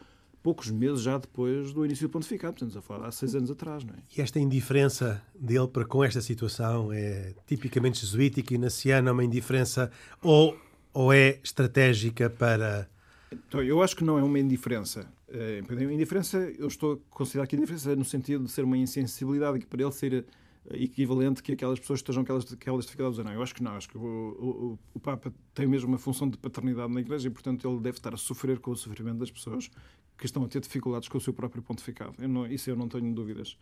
poucos 0.44 0.70
meses 0.70 1.02
já 1.02 1.18
depois 1.18 1.72
do 1.72 1.86
início 1.86 2.08
do 2.08 2.12
pontificado, 2.12 2.58
portanto, 2.58 2.78
a 2.78 2.82
falar 2.82 3.08
há 3.08 3.12
seis 3.12 3.34
anos 3.34 3.50
atrás, 3.50 3.84
não 3.86 3.94
é? 3.94 3.98
E 4.16 4.22
esta 4.22 4.40
indiferença 4.40 5.24
dele 5.34 5.70
para 5.70 5.86
com 5.86 6.04
esta 6.04 6.20
situação 6.20 6.92
é 6.92 7.34
tipicamente 7.48 8.02
jesuítica 8.02 8.54
e 8.54 8.58
naciana, 8.58 9.14
uma 9.14 9.24
indiferença 9.24 9.90
ou, 10.22 10.58
ou 10.94 11.14
é 11.14 11.40
estratégica 11.42 12.30
para... 12.30 12.90
Então, 13.32 13.64
eu 13.64 13.82
acho 13.82 13.96
que 13.96 14.04
não 14.04 14.20
é 14.20 14.24
uma 14.24 14.38
indiferença. 14.38 15.10
É, 15.30 15.64
indiferença, 15.92 16.38
eu 16.38 16.68
estou 16.68 16.94
a 16.94 17.16
considerar 17.16 17.48
que 17.48 17.56
a 17.56 17.58
indiferença 17.58 17.94
é 17.94 17.96
no 17.96 18.06
sentido 18.06 18.44
de 18.44 18.52
ser 18.52 18.64
uma 18.64 18.78
insensibilidade, 18.78 19.60
que 19.60 19.66
para 19.66 19.82
ele 19.82 19.92
ser 19.94 20.26
equivalente 20.72 21.44
que 21.44 21.52
aquelas 21.52 21.80
pessoas 21.80 22.00
estejam 22.00 22.24
aquelas, 22.24 22.52
aquelas 22.52 22.86
dificuldades 22.86 23.20
ou 23.20 23.26
não. 23.26 23.34
Eu 23.34 23.42
acho 23.42 23.54
que 23.54 23.64
não. 23.64 23.72
Acho 23.72 23.90
que 23.90 23.98
o, 23.98 24.02
o, 24.02 24.80
o, 24.94 25.00
Papa 25.00 25.34
tem 25.54 25.68
mesmo 25.68 25.90
uma 25.90 25.98
função 25.98 26.30
de 26.30 26.38
paternidade 26.38 26.94
na 26.94 27.02
Igreja 27.02 27.28
e, 27.28 27.32
portanto, 27.32 27.68
ele 27.68 27.80
deve 27.80 27.98
estar 27.98 28.14
a 28.14 28.18
sofrer 28.18 28.60
com 28.60 28.72
o 28.72 28.76
sofrimento 28.76 29.18
das 29.18 29.32
pessoas 29.32 29.70
que 30.18 30.26
estão 30.26 30.44
a 30.44 30.48
ter 30.48 30.62
dificuldades 30.62 31.10
com 31.10 31.18
o 31.18 31.22
seu 31.22 31.34
próprio 31.34 31.62
pontificado. 31.62 32.14
Eu 32.20 32.30
não, 32.30 32.46
isso 32.48 32.70
eu 32.70 32.76
não 32.76 32.88
tenho 32.88 33.14
dúvidas. 33.14 33.58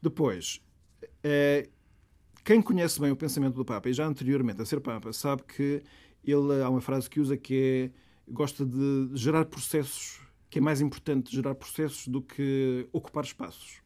Depois, 0.00 0.60
é, 1.22 1.68
quem 2.44 2.62
conhece 2.62 3.00
bem 3.00 3.10
o 3.10 3.16
pensamento 3.16 3.54
do 3.54 3.64
Papa, 3.64 3.88
e 3.88 3.92
já 3.92 4.06
anteriormente 4.06 4.62
a 4.62 4.64
ser 4.64 4.80
Papa, 4.80 5.12
sabe 5.12 5.42
que 5.42 5.82
ele 6.24 6.62
há 6.62 6.68
uma 6.68 6.80
frase 6.80 7.10
que 7.10 7.20
usa 7.20 7.36
que 7.36 7.90
é 7.90 8.02
gosta 8.28 8.64
de 8.64 9.10
gerar 9.14 9.44
processos, 9.46 10.20
que 10.48 10.58
é 10.58 10.62
mais 10.62 10.80
importante 10.80 11.34
gerar 11.34 11.54
processos 11.54 12.06
do 12.06 12.22
que 12.22 12.88
ocupar 12.92 13.24
espaços. 13.24 13.81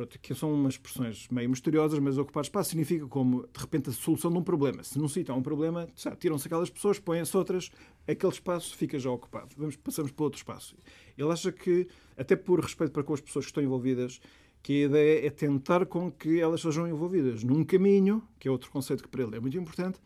Pronto, 0.00 0.18
que 0.18 0.34
são 0.34 0.54
umas 0.54 0.72
expressões 0.74 1.28
meio 1.28 1.50
misteriosas, 1.50 1.98
mas 1.98 2.16
ocupar 2.16 2.42
espaço 2.42 2.70
significa 2.70 3.06
como, 3.06 3.42
de 3.42 3.60
repente, 3.60 3.90
a 3.90 3.92
solução 3.92 4.30
de 4.32 4.38
um 4.38 4.42
problema. 4.42 4.82
Se 4.82 4.98
num 4.98 5.08
sítio 5.08 5.34
há 5.34 5.36
um 5.36 5.42
problema, 5.42 5.86
tiram-se 6.18 6.46
aquelas 6.46 6.70
pessoas, 6.70 6.98
põem-se 6.98 7.36
outras, 7.36 7.70
aquele 8.08 8.32
espaço 8.32 8.74
fica 8.74 8.98
já 8.98 9.10
ocupado. 9.10 9.54
Vamos, 9.58 9.76
passamos 9.76 10.10
para 10.10 10.24
outro 10.24 10.38
espaço. 10.38 10.74
Ele 11.18 11.30
acha 11.30 11.52
que, 11.52 11.86
até 12.16 12.34
por 12.34 12.60
respeito 12.60 12.92
para 12.92 13.02
com 13.02 13.12
as 13.12 13.20
pessoas 13.20 13.44
que 13.44 13.50
estão 13.50 13.62
envolvidas, 13.62 14.22
que 14.62 14.84
a 14.84 14.86
ideia 14.86 15.26
é 15.26 15.28
tentar 15.28 15.84
com 15.84 16.10
que 16.10 16.40
elas 16.40 16.62
sejam 16.62 16.88
envolvidas 16.88 17.44
num 17.44 17.62
caminho, 17.62 18.26
que 18.38 18.48
é 18.48 18.50
outro 18.50 18.70
conceito 18.70 19.02
que 19.02 19.08
para 19.10 19.22
ele 19.22 19.36
é 19.36 19.40
muito 19.40 19.58
importante, 19.58 19.98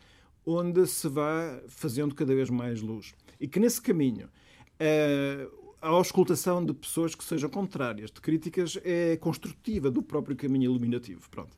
onde 0.44 0.88
se 0.88 1.08
vá 1.08 1.62
fazendo 1.68 2.16
cada 2.16 2.34
vez 2.34 2.50
mais 2.50 2.80
luz. 2.80 3.14
E 3.38 3.46
que 3.46 3.60
nesse 3.60 3.80
caminho 3.80 4.26
uh, 4.26 5.63
a 5.84 5.88
auscultação 5.88 6.64
de 6.64 6.72
pessoas 6.72 7.14
que 7.14 7.22
sejam 7.22 7.50
contrárias, 7.50 8.10
de 8.10 8.18
críticas, 8.18 8.78
é 8.82 9.18
construtiva 9.18 9.90
do 9.90 10.02
próprio 10.02 10.34
caminho 10.34 10.64
iluminativo. 10.64 11.28
Pronto. 11.28 11.54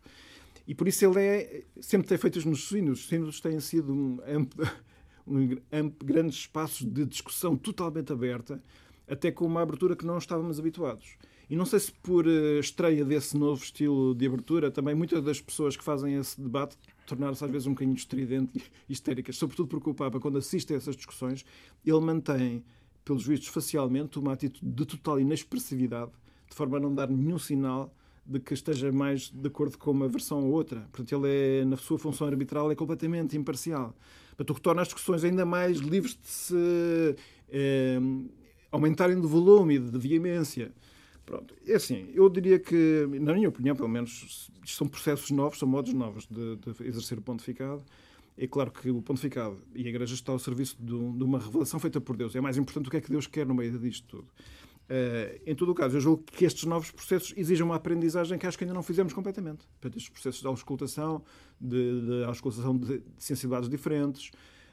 E 0.67 0.75
por 0.75 0.89
isso 0.89 1.05
ele 1.05 1.21
é, 1.21 1.63
sempre 1.81 2.09
tem 2.09 2.19
feito 2.19 2.49
nos 2.49 2.69
sínodos. 2.69 3.03
Os 3.03 3.07
sínodos 3.07 3.41
têm 3.41 3.61
sido 3.61 3.95
um, 3.95 4.19
um, 5.29 5.43
um, 5.73 5.93
grandes 6.05 6.39
espaços 6.39 6.85
de 6.85 7.07
discussão 7.07 7.57
totalmente 7.57 8.13
aberta, 8.13 8.61
até 9.09 9.31
com 9.31 9.47
uma 9.47 9.63
abertura 9.63 9.95
que 9.95 10.05
não 10.05 10.19
estávamos 10.19 10.59
habituados. 10.59 11.17
E 11.49 11.55
não 11.55 11.65
sei 11.65 11.79
se 11.79 11.93
por 11.93 12.27
uh, 12.27 12.59
estreia 12.59 13.05
desse 13.05 13.37
novo 13.37 13.63
estilo 13.63 14.13
de 14.13 14.27
abertura, 14.27 14.73
também 14.73 14.97
muitas 14.97 15.23
das 15.23 15.41
pessoas 15.41 15.77
que 15.77 15.85
fazem 15.85 16.17
esse 16.17 16.41
debate 16.41 16.77
tornaram-se 17.07 17.45
às 17.45 17.51
vezes 17.53 17.69
um 17.69 17.75
bocadinho 17.75 17.95
estridente 17.95 18.59
e 18.89 18.93
histéricas, 18.93 19.37
sobretudo 19.37 19.69
porque 19.69 19.89
o 19.89 19.95
Papa, 19.95 20.19
quando 20.19 20.39
assiste 20.39 20.75
a 20.75 20.77
essas 20.77 20.97
discussões, 20.97 21.45
ele 21.85 22.01
mantém 22.01 22.65
pelos 23.07 23.25
vistos 23.25 23.49
facialmente, 23.49 24.19
uma 24.19 24.33
atitude 24.33 24.69
de 24.69 24.85
total 24.85 25.21
inexpressividade, 25.21 26.11
de 26.51 26.57
forma 26.57 26.77
a 26.77 26.81
não 26.81 26.93
dar 26.93 27.09
nenhum 27.09 27.39
sinal 27.39 27.95
de 28.27 28.41
que 28.41 28.53
esteja 28.53 28.91
mais 28.91 29.31
de 29.31 29.47
acordo 29.47 29.79
com 29.79 29.93
uma 29.93 30.09
versão 30.09 30.43
ou 30.43 30.51
outra. 30.51 30.81
Portanto, 30.93 31.15
ele 31.15 31.61
é, 31.61 31.65
na 31.65 31.77
sua 31.77 32.01
função 32.01 32.27
arbitral, 32.27 32.69
é 32.73 32.75
completamente 32.75 33.37
imparcial. 33.37 33.95
Portanto, 34.31 34.51
o 34.51 34.55
que 34.57 34.61
torna 34.61 34.83
as 34.83 34.89
discussões 34.89 35.23
ainda 35.23 35.47
mais 35.47 35.79
livres 35.79 36.19
de 36.21 36.29
se 36.29 37.17
é, 37.49 37.97
aumentarem 38.73 39.21
de 39.21 39.27
volume 39.27 39.77
e 39.77 39.79
de 39.79 39.99
veemência. 39.99 40.73
Pronto. 41.25 41.55
É 41.65 41.75
assim, 41.75 42.11
eu 42.13 42.29
diria 42.29 42.59
que, 42.59 43.07
na 43.21 43.35
minha 43.35 43.49
opinião, 43.49 43.77
pelo 43.77 43.89
menos, 43.89 44.51
são 44.65 44.89
processos 44.89 45.31
novos, 45.31 45.61
são 45.61 45.69
modos 45.69 45.93
novos 45.93 46.27
de, 46.27 46.57
de 46.57 46.89
exercer 46.89 47.19
o 47.19 47.23
pontificado. 47.23 47.85
É 48.39 48.47
claro 48.47 48.71
que 48.71 48.91
o 48.91 49.01
pontificado 49.01 49.59
e 49.75 49.87
a 49.87 49.89
Igreja 49.89 50.15
está 50.15 50.31
ao 50.33 50.39
serviço 50.39 50.77
de, 50.79 50.93
uma 50.93 51.39
revelação 51.39 51.81
feita 51.81 52.01
por 52.01 52.17
Deus. 52.17 52.37
É 52.37 52.41
mais 52.41 52.59
importante 52.59 52.89
o 52.89 52.91
que 52.91 52.99
é 52.99 53.01
que 53.01 53.11
Deus 53.11 53.27
quer 53.27 53.47
no 53.47 53.55
meio 53.55 53.79
disto 53.79 54.07
tudo. 54.09 54.29
Uh, 54.89 55.41
em 55.45 55.55
todo 55.55 55.73
o 55.73 55.75
caso, 55.75 55.97
eu 55.97 56.01
julgo 56.01 56.23
que 56.23 56.45
estes 56.45 56.65
novos 56.65 56.91
processos 56.91 57.35
exigem 57.37 57.65
uma 57.65 57.75
aprendizagem 57.75 58.39
que 58.39 58.47
acho 58.47 58.57
que 58.57 58.65
ainda 58.65 58.75
não 58.75 58.83
fizemos 58.83 59.13
completamente. 59.13 59.67
Portanto, 59.67 59.97
estes 59.97 60.11
processos 60.11 60.41
de 60.41 60.47
auscultação, 60.47 61.25
de, 61.61 62.03
de 62.03 62.25
auscultação 62.25 62.77
de, 62.77 62.99
de 62.99 63.05
sensibilidades 63.19 63.69
diferentes, 63.69 64.31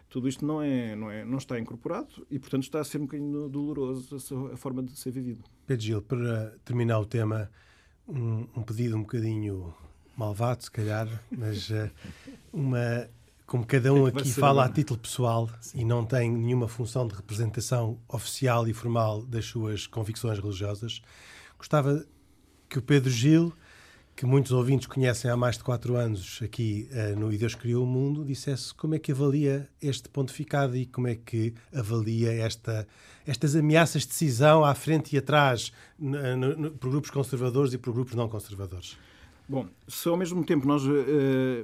tudo 0.10 0.28
isto 0.28 0.46
não, 0.46 0.62
é, 0.62 0.96
não, 0.96 1.10
é, 1.10 1.26
não 1.26 1.40
está 1.40 1.60
incorporado 1.60 2.28
e, 2.30 2.38
portanto, 2.38 2.64
está 2.64 2.80
a 2.80 2.84
ser 2.84 3.00
um 3.00 3.06
bocadinho 3.06 3.50
doloroso 3.50 4.16
a, 4.54 4.58
forma 4.58 4.84
de 4.84 4.92
ser 4.92 5.10
vivido. 5.10 5.44
Pedro 5.66 5.84
Gil, 5.84 6.02
para 6.04 6.56
terminar 6.64 7.00
o 7.00 7.06
tema, 7.06 7.50
um, 8.08 8.46
um 8.56 8.62
pedido 8.62 8.96
um 8.96 9.02
bocadinho 9.02 9.74
malvado, 10.16 10.64
se 10.64 10.70
calhar, 10.70 11.08
mas 11.32 11.72
uh, 11.72 11.90
uma 12.52 13.10
como 13.46 13.66
cada 13.66 13.94
um 13.94 14.06
aqui 14.06 14.32
fala 14.32 14.66
a 14.66 14.70
título 14.70 15.00
pessoal 15.00 15.50
Sim. 15.60 15.82
e 15.82 15.86
não 15.86 16.06
tem 16.06 16.32
nenhuma 16.32 16.68
função 16.68 17.08
de 17.08 17.14
representação 17.16 18.00
oficial 18.08 18.68
e 18.68 18.74
formal 18.74 19.22
das 19.24 19.46
suas 19.46 19.86
convicções 19.86 20.40
religiosas, 20.40 21.02
gostava 21.58 22.06
que 22.70 22.80
o 22.80 22.82
Pedro 22.82 23.10
Gil, 23.10 23.54
que 24.16 24.26
muitos 24.26 24.52
ouvintes 24.52 24.88
conhecem 24.88 25.30
há 25.30 25.36
mais 25.36 25.58
de 25.58 25.64
quatro 25.64 25.96
anos 25.96 26.40
aqui 26.44 26.90
uh, 26.92 27.20
no 27.20 27.32
E 27.32 27.38
Deus 27.38 27.56
Criou 27.56 27.84
o 27.84 27.88
Mundo, 27.88 28.24
dissesse 28.24 28.74
como 28.74 28.96
é 28.96 29.00
que 29.00 29.12
avalia 29.12 29.70
este 29.82 30.08
pontificado 30.10 30.76
e 30.76 30.86
como 30.86 31.08
é 31.08 31.16
que 31.16 31.54
avalia 31.74 32.32
esta, 32.34 32.88
estas 33.26 33.56
ameaças 33.56 34.04
de 34.04 34.10
decisão 34.10 34.64
à 34.64 34.74
frente 34.74 35.16
e 35.16 35.18
atrás 35.18 35.72
no, 35.98 36.38
no, 36.38 36.72
por 36.72 36.90
grupos 36.90 37.12
conservadores 37.12 37.74
e 37.74 37.78
por 37.78 37.94
grupos 37.94 38.14
não 38.16 38.30
conservadores. 38.30 38.98
Bom, 39.48 39.68
se 39.88 40.08
ao 40.08 40.16
mesmo 40.16 40.44
tempo 40.46 40.66
nós 40.66 40.86
uh, 40.86 40.92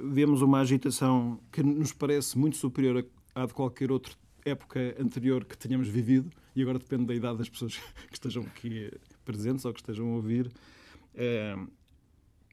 vemos 0.04 0.42
uma 0.42 0.60
agitação 0.60 1.40
que 1.50 1.62
nos 1.62 1.92
parece 1.92 2.36
muito 2.36 2.56
superior 2.56 3.06
à 3.34 3.46
de 3.46 3.54
qualquer 3.54 3.90
outra 3.90 4.12
época 4.44 4.96
anterior 4.98 5.44
que 5.44 5.56
tenhamos 5.56 5.88
vivido, 5.88 6.30
e 6.54 6.62
agora 6.62 6.78
depende 6.78 7.06
da 7.06 7.14
idade 7.14 7.38
das 7.38 7.48
pessoas 7.48 7.76
que 8.08 8.14
estejam 8.14 8.42
aqui 8.42 8.92
presentes 9.24 9.64
ou 9.64 9.72
que 9.72 9.80
estejam 9.80 10.08
a 10.08 10.16
ouvir, 10.16 10.46
uh, 10.46 11.70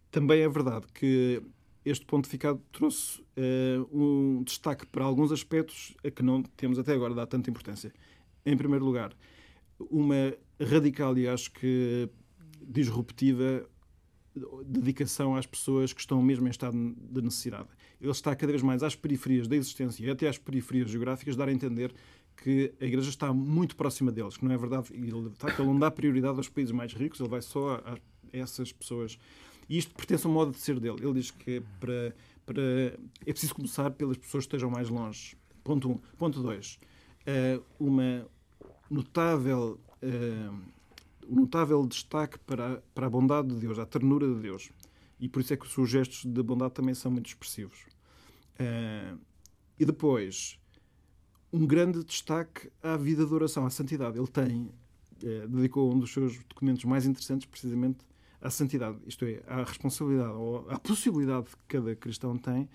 também 0.09 0.41
é 0.41 0.49
verdade 0.49 0.85
que 0.93 1.41
este 1.83 2.05
pontificado 2.05 2.61
trouxe 2.71 3.21
uh, 3.21 3.87
um 3.91 4.43
destaque 4.43 4.85
para 4.85 5.03
alguns 5.03 5.31
aspectos 5.31 5.93
a 6.05 6.09
que 6.09 6.23
não 6.23 6.41
temos 6.41 6.79
até 6.79 6.93
agora 6.93 7.13
dado 7.13 7.27
tanta 7.27 7.49
importância. 7.49 7.93
Em 8.45 8.55
primeiro 8.55 8.85
lugar, 8.85 9.13
uma 9.89 10.33
radical 10.59 11.17
e 11.17 11.27
acho 11.27 11.51
que 11.51 12.09
disruptiva 12.61 13.65
dedicação 14.65 15.35
às 15.35 15.45
pessoas 15.45 15.93
que 15.93 15.99
estão 15.99 16.21
mesmo 16.21 16.47
em 16.47 16.51
estado 16.51 16.77
de 16.77 17.21
necessidade. 17.21 17.67
Ele 17.99 18.11
está 18.11 18.35
cada 18.35 18.51
vez 18.51 18.61
mais 18.61 18.83
às 18.83 18.95
periferias 18.95 19.47
da 19.47 19.55
existência 19.55 20.05
e 20.05 20.09
até 20.09 20.27
às 20.27 20.37
periferias 20.37 20.89
geográficas, 20.89 21.35
dar 21.35 21.49
a 21.49 21.51
entender 21.51 21.93
que 22.35 22.73
a 22.79 22.85
Igreja 22.85 23.09
está 23.09 23.33
muito 23.33 23.75
próxima 23.75 24.11
deles, 24.11 24.37
que 24.37 24.45
não 24.45 24.53
é 24.53 24.57
verdade. 24.57 24.93
Ele, 24.93 25.09
ele 25.09 25.31
não 25.59 25.79
dá 25.79 25.89
prioridade 25.89 26.37
aos 26.37 26.49
países 26.49 26.71
mais 26.71 26.93
ricos, 26.93 27.19
ele 27.19 27.29
vai 27.29 27.41
só 27.41 27.81
a, 27.83 27.97
essas 28.31 28.71
pessoas 28.71 29.17
e 29.69 29.77
isto 29.77 29.93
pertence 29.95 30.25
ao 30.25 30.31
modo 30.31 30.51
de 30.51 30.59
ser 30.59 30.79
dele. 30.79 30.97
Ele 31.01 31.13
diz 31.13 31.31
que 31.31 31.61
para, 31.79 32.15
para, 32.45 32.61
é 33.25 33.31
preciso 33.31 33.53
começar 33.55 33.91
pelas 33.91 34.17
pessoas 34.17 34.45
que 34.45 34.47
estejam 34.47 34.69
mais 34.69 34.89
longe. 34.89 35.35
Ponto 35.63 35.89
1. 35.89 35.91
Um. 35.91 35.99
Ponto 36.17 36.41
2. 36.41 36.79
Uh, 37.27 37.63
uma 37.79 38.25
notável, 38.89 39.79
uh, 40.01 40.57
um 41.29 41.41
notável 41.41 41.85
destaque 41.85 42.39
para, 42.39 42.81
para 42.93 43.07
a 43.07 43.09
bondade 43.09 43.49
de 43.49 43.55
Deus, 43.55 43.79
a 43.79 43.85
ternura 43.85 44.27
de 44.27 44.41
Deus. 44.41 44.69
E 45.19 45.27
por 45.27 45.41
isso 45.41 45.53
é 45.53 45.57
que 45.57 45.65
os 45.65 45.73
seus 45.73 45.89
gestos 45.89 46.25
de 46.25 46.43
bondade 46.43 46.73
também 46.73 46.93
são 46.93 47.11
muito 47.11 47.27
expressivos. 47.27 47.79
Uh, 48.59 49.19
e 49.79 49.85
depois, 49.85 50.59
um 51.51 51.65
grande 51.65 52.03
destaque 52.03 52.71
à 52.81 52.97
vida 52.97 53.25
de 53.25 53.33
oração, 53.33 53.65
à 53.65 53.69
santidade. 53.69 54.17
Ele 54.17 54.27
tem, 54.27 54.71
dedicou 55.49 55.93
um 55.93 55.99
dos 55.99 56.11
seus 56.11 56.37
documentos 56.43 56.83
mais 56.85 57.05
interessantes 57.05 57.47
precisamente 57.47 57.99
à 58.41 58.49
santidade, 58.49 58.97
isto 59.05 59.25
é, 59.25 59.41
à 59.47 59.63
responsabilidade 59.63 60.33
ou 60.33 60.69
à 60.69 60.79
possibilidade 60.79 61.47
que 61.47 61.77
cada 61.77 61.95
cristão 61.95 62.37
tem 62.37 62.69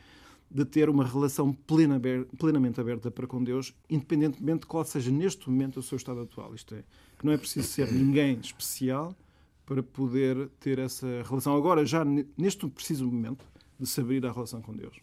de 0.53 0.65
ter 0.65 0.91
uma 0.91 1.05
relação 1.05 1.53
plena, 1.53 2.01
plenamente 2.38 2.79
aberta 2.81 3.11
para 3.11 3.27
com 3.27 3.43
Deus, 3.43 3.75
independentemente 3.88 4.61
de 4.61 4.67
qual 4.67 4.85
seja 4.85 5.11
neste 5.11 5.49
momento 5.49 5.79
o 5.79 5.83
seu 5.83 5.97
estado 5.97 6.21
atual. 6.21 6.55
Isto 6.55 6.75
é, 6.75 6.85
que 7.19 7.25
não 7.25 7.33
é 7.33 7.38
preciso 7.38 7.67
ser 7.69 7.91
ninguém 7.91 8.38
especial 8.38 9.17
para 9.65 9.83
poder 9.83 10.51
ter 10.61 10.79
essa 10.79 11.07
relação 11.27 11.57
agora, 11.57 11.87
já 11.87 12.05
neste 12.37 12.69
preciso 12.69 13.07
momento, 13.07 13.45
de 13.81 13.87
se 13.87 14.01
abrir 14.01 14.25
à 14.27 14.33
relação 14.33 14.61
com 14.61 14.75
Deus. 14.75 14.95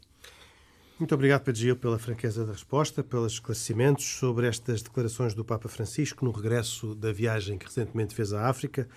Muito 1.00 1.16
obrigado, 1.16 1.44
Pedro 1.44 1.62
Gil, 1.62 1.76
pela 1.78 1.98
franqueza 1.98 2.46
da 2.46 2.52
resposta, 2.52 3.04
pelos 3.04 3.34
esclarecimentos 3.34 4.06
sobre 4.06 4.48
estas 4.48 4.82
declarações 4.84 5.34
do 5.34 5.46
Papa 5.46 5.70
Francisco 5.70 6.26
no 6.26 6.32
regresso 6.32 6.94
da 6.94 7.12
viagem 7.12 7.58
que 7.58 7.66
recentemente 7.66 8.14
fez 8.14 8.34
à 8.34 8.50
África. 8.50 8.88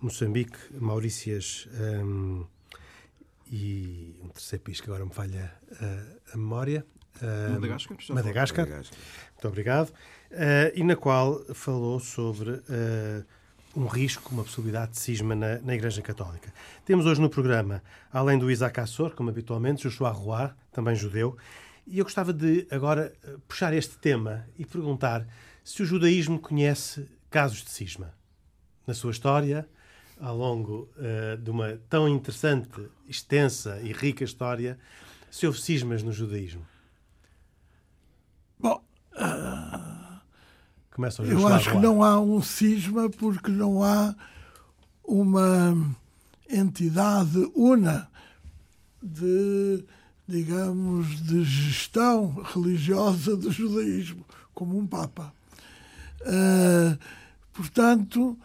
Moçambique, 0.00 0.56
Maurícias 0.80 1.68
um, 2.04 2.46
e 3.50 4.16
um 4.22 4.28
terceiro 4.28 4.64
país 4.64 4.80
que 4.80 4.88
agora 4.88 5.04
me 5.04 5.12
falha 5.12 5.52
a, 5.80 6.34
a 6.34 6.36
memória. 6.36 6.84
Um, 7.22 7.54
Madagascar, 7.54 7.96
Madagascar. 8.10 8.66
Madagascar. 8.66 8.98
Muito 9.32 9.48
obrigado. 9.48 9.88
Uh, 10.30 10.72
e 10.74 10.84
na 10.84 10.94
qual 10.94 11.42
falou 11.54 11.98
sobre 11.98 12.50
uh, 12.50 13.24
um 13.74 13.86
risco, 13.86 14.32
uma 14.32 14.44
possibilidade 14.44 14.92
de 14.92 14.98
cisma 14.98 15.34
na, 15.34 15.58
na, 15.58 15.74
Igreja 15.74 16.02
Católica. 16.02 16.52
Temos 16.84 17.06
hoje 17.06 17.20
no 17.20 17.30
programa, 17.30 17.82
além 18.12 18.38
do 18.38 18.50
Isaac 18.50 18.78
Assor, 18.80 19.14
como 19.14 19.30
habitualmente, 19.30 19.82
Joshua 19.82 20.10
Roy, 20.10 20.50
também 20.72 20.94
judeu, 20.94 21.36
e 21.86 21.98
eu 21.98 22.04
gostava 22.04 22.32
de 22.32 22.66
agora 22.70 23.12
puxar 23.46 23.72
este 23.72 23.96
tema 23.98 24.46
e 24.58 24.66
perguntar 24.66 25.26
se 25.64 25.82
o 25.82 25.86
judaísmo 25.86 26.38
conhece 26.38 27.08
casos 27.30 27.64
de 27.64 27.70
cisma 27.70 28.12
na 28.86 28.94
sua 28.94 29.10
história, 29.10 29.66
ao 30.20 30.36
longo 30.36 30.88
uh, 30.96 31.36
de 31.36 31.50
uma 31.50 31.78
tão 31.88 32.08
interessante, 32.08 32.88
extensa 33.06 33.80
e 33.82 33.92
rica 33.92 34.24
história, 34.24 34.78
se 35.30 35.46
houve 35.46 35.60
cismas 35.60 36.02
no 36.02 36.12
judaísmo? 36.12 36.66
Bom, 38.58 38.82
uh, 39.14 39.88
eu 41.24 41.46
acho 41.46 41.70
que 41.70 41.78
não 41.78 42.02
há 42.02 42.20
um 42.20 42.42
cisma 42.42 43.08
porque 43.08 43.50
não 43.50 43.84
há 43.84 44.14
uma 45.04 45.96
entidade 46.50 47.38
una 47.54 48.08
de, 49.02 49.84
digamos, 50.26 51.22
de 51.22 51.44
gestão 51.44 52.42
religiosa 52.42 53.36
do 53.36 53.50
judaísmo, 53.50 54.24
como 54.52 54.76
um 54.76 54.86
Papa. 54.86 55.32
Uh, 56.22 56.98
portanto, 57.52 58.36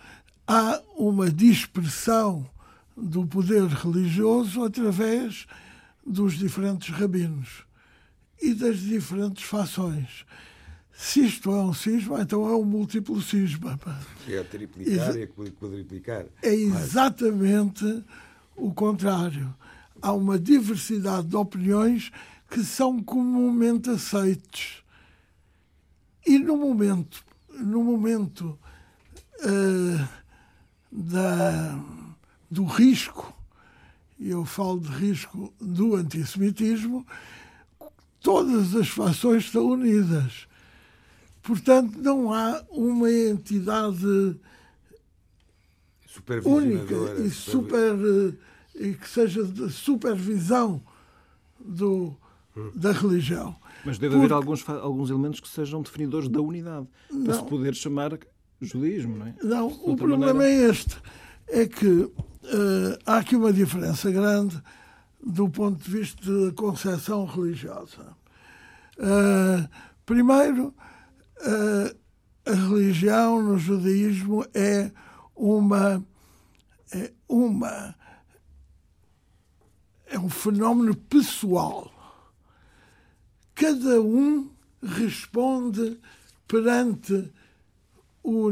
há 0.47 0.81
uma 0.97 1.29
dispersão 1.29 2.49
do 2.95 3.25
poder 3.25 3.65
religioso 3.67 4.63
através 4.63 5.47
dos 6.05 6.33
diferentes 6.33 6.89
rabinos 6.89 7.65
e 8.41 8.53
das 8.53 8.79
diferentes 8.79 9.43
fações. 9.43 10.25
Se 10.95 11.25
isto 11.25 11.49
é 11.49 11.63
um 11.63 11.73
cisma, 11.73 12.21
então 12.21 12.47
é 12.47 12.55
um 12.55 12.63
múltiplo 12.63 13.19
cisma. 13.21 13.79
É 14.27 14.37
a 14.37 14.43
triplicar 14.43 15.15
e 15.15 15.23
a 15.23 15.27
quadriplicar. 15.27 16.25
É 16.41 16.53
exatamente 16.53 18.03
o 18.55 18.71
contrário. 18.73 19.53
Há 20.01 20.13
uma 20.13 20.37
diversidade 20.37 21.27
de 21.27 21.35
opiniões 21.35 22.11
que 22.49 22.63
são 22.63 23.01
comumente 23.01 23.89
aceites. 23.89 24.83
E 26.25 26.37
no 26.37 26.55
momento, 26.57 27.23
no 27.49 27.83
momento 27.83 28.57
uh, 29.39 30.22
da, 30.93 31.79
do 32.49 32.65
risco, 32.65 33.33
e 34.19 34.29
eu 34.29 34.45
falo 34.45 34.79
de 34.79 34.89
risco 34.89 35.51
do 35.59 35.95
antissemitismo, 35.95 37.05
todas 38.21 38.75
as 38.75 38.87
fações 38.87 39.45
estão 39.45 39.65
unidas. 39.65 40.47
Portanto, 41.41 41.97
não 41.97 42.31
há 42.31 42.63
uma 42.69 43.11
entidade 43.11 44.39
única 46.45 46.95
e, 47.25 47.29
super, 47.31 47.95
e 48.75 48.93
que 48.93 49.09
seja 49.09 49.43
de 49.43 49.69
supervisão 49.71 50.81
do, 51.59 52.15
da 52.75 52.91
religião. 52.91 53.55
Mas 53.83 53.97
deve 53.97 54.15
Porque... 54.15 54.25
haver 54.25 54.33
alguns, 54.33 54.69
alguns 54.69 55.09
elementos 55.09 55.39
que 55.39 55.49
sejam 55.49 55.81
definidores 55.81 56.29
da 56.29 56.39
unidade, 56.39 56.87
para 57.09 57.17
não. 57.17 57.33
se 57.33 57.43
poder 57.49 57.73
chamar 57.75 58.17
judaísmo, 58.63 59.17
não 59.17 59.27
é? 59.27 59.35
Não, 59.43 59.67
o 59.67 59.95
problema 59.95 60.33
maneira... 60.33 60.67
é 60.67 60.69
este. 60.69 60.97
É 61.47 61.65
que 61.65 61.87
uh, 61.87 62.13
há 63.05 63.17
aqui 63.17 63.35
uma 63.35 63.53
diferença 63.53 64.11
grande 64.11 64.61
do 65.25 65.49
ponto 65.49 65.81
de 65.81 65.89
vista 65.89 66.45
da 66.45 66.51
concepção 66.53 67.25
religiosa. 67.25 68.15
Uh, 68.97 69.67
primeiro, 70.05 70.73
uh, 71.39 71.95
a 72.45 72.53
religião 72.53 73.41
no 73.41 73.57
judaísmo 73.57 74.45
é 74.53 74.91
uma 75.35 76.05
é 76.91 77.11
uma 77.27 77.95
é 80.07 80.19
um 80.19 80.29
fenómeno 80.29 80.95
pessoal. 80.95 81.91
Cada 83.55 84.01
um 84.01 84.51
responde 84.81 85.99
perante 86.47 87.31
o, 88.23 88.49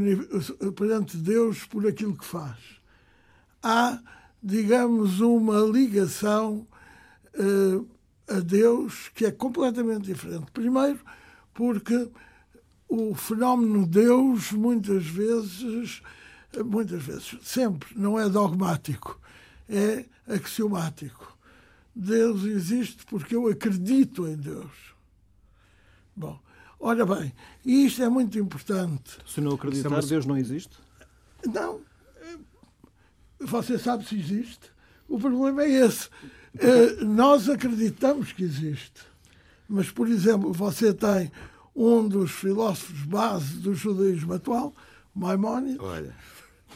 perante 0.75 1.15
Deus 1.17 1.63
por 1.63 1.88
aquilo 1.88 2.17
que 2.17 2.25
faz. 2.25 2.57
Há, 3.63 3.99
digamos, 4.43 5.21
uma 5.21 5.60
ligação 5.60 6.67
uh, 7.36 7.88
a 8.27 8.39
Deus 8.39 9.10
que 9.15 9.25
é 9.25 9.31
completamente 9.31 10.05
diferente. 10.05 10.51
Primeiro, 10.51 10.99
porque 11.53 12.10
o 12.88 13.15
fenómeno 13.15 13.88
Deus 13.88 14.51
muitas 14.51 15.05
vezes, 15.05 16.01
muitas 16.65 17.01
vezes, 17.01 17.38
sempre, 17.41 17.89
não 17.95 18.19
é 18.19 18.27
dogmático, 18.27 19.19
é 19.69 20.05
axiomático. 20.27 21.38
Deus 21.95 22.43
existe 22.43 23.05
porque 23.05 23.36
eu 23.36 23.47
acredito 23.47 24.27
em 24.27 24.36
Deus. 24.36 24.71
Bom, 26.15 26.39
Ora 26.84 27.06
bem, 27.06 27.32
isto 27.63 28.02
é 28.02 28.10
muito 28.10 28.39
importante. 28.39 29.17
Se 29.28 29.39
não 29.39 29.54
acreditar, 29.54 29.96
é 30.00 30.02
Deus 30.02 30.26
não 30.26 30.36
existe? 30.36 30.76
Não. 31.46 31.80
Você 33.39 33.78
sabe 33.78 34.04
se 34.04 34.17
existe. 34.17 34.72
O 35.08 35.20
problema 35.20 35.63
é 35.63 35.70
esse. 35.70 36.10
Eh, 36.58 37.04
nós 37.04 37.48
acreditamos 37.48 38.32
que 38.34 38.44
existe. 38.44 39.02
Mas, 39.70 39.91
por 39.91 40.08
exemplo, 40.08 40.52
você 40.52 40.91
tem 40.91 41.32
um 41.76 42.08
dos 42.08 42.32
filósofos 42.32 43.04
base 43.04 43.58
do 43.60 43.76
judaísmo 43.76 44.34
atual, 44.34 44.74
Maimónides. 45.13 45.80
Olha. 45.80 46.15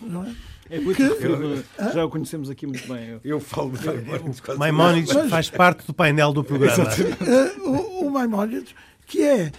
Não 0.02 0.24
é? 0.24 0.36
É 0.70 0.80
muito 0.80 1.02
referido, 1.02 1.64
já 1.94 2.06
o 2.06 2.10
conhecemos 2.10 2.50
aqui 2.50 2.68
muito 2.68 2.88
bem. 2.88 3.10
Eu, 3.10 3.22
eu 3.24 3.40
falo 3.40 3.72
de 3.78 3.86
Maimónides. 3.86 4.40
quase 4.40 4.60
Maimónides 4.60 5.14
Mas- 5.14 5.30
faz 5.30 5.50
parte 5.50 5.86
do 5.88 5.94
painel 5.94 6.32
do 6.34 6.44
programa. 6.44 6.90
Eh, 6.92 7.60
o, 7.62 8.08
o 8.08 8.12
Maimónides, 8.12 8.74
que 9.06 9.22
é, 9.22 9.42
eh, 9.42 9.52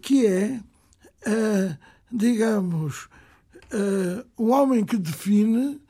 que 0.00 0.26
é 0.26 0.60
eh, 1.26 1.76
digamos, 2.10 3.08
eh, 3.70 4.24
o 4.36 4.48
homem 4.48 4.84
que 4.84 4.96
define 4.96 5.80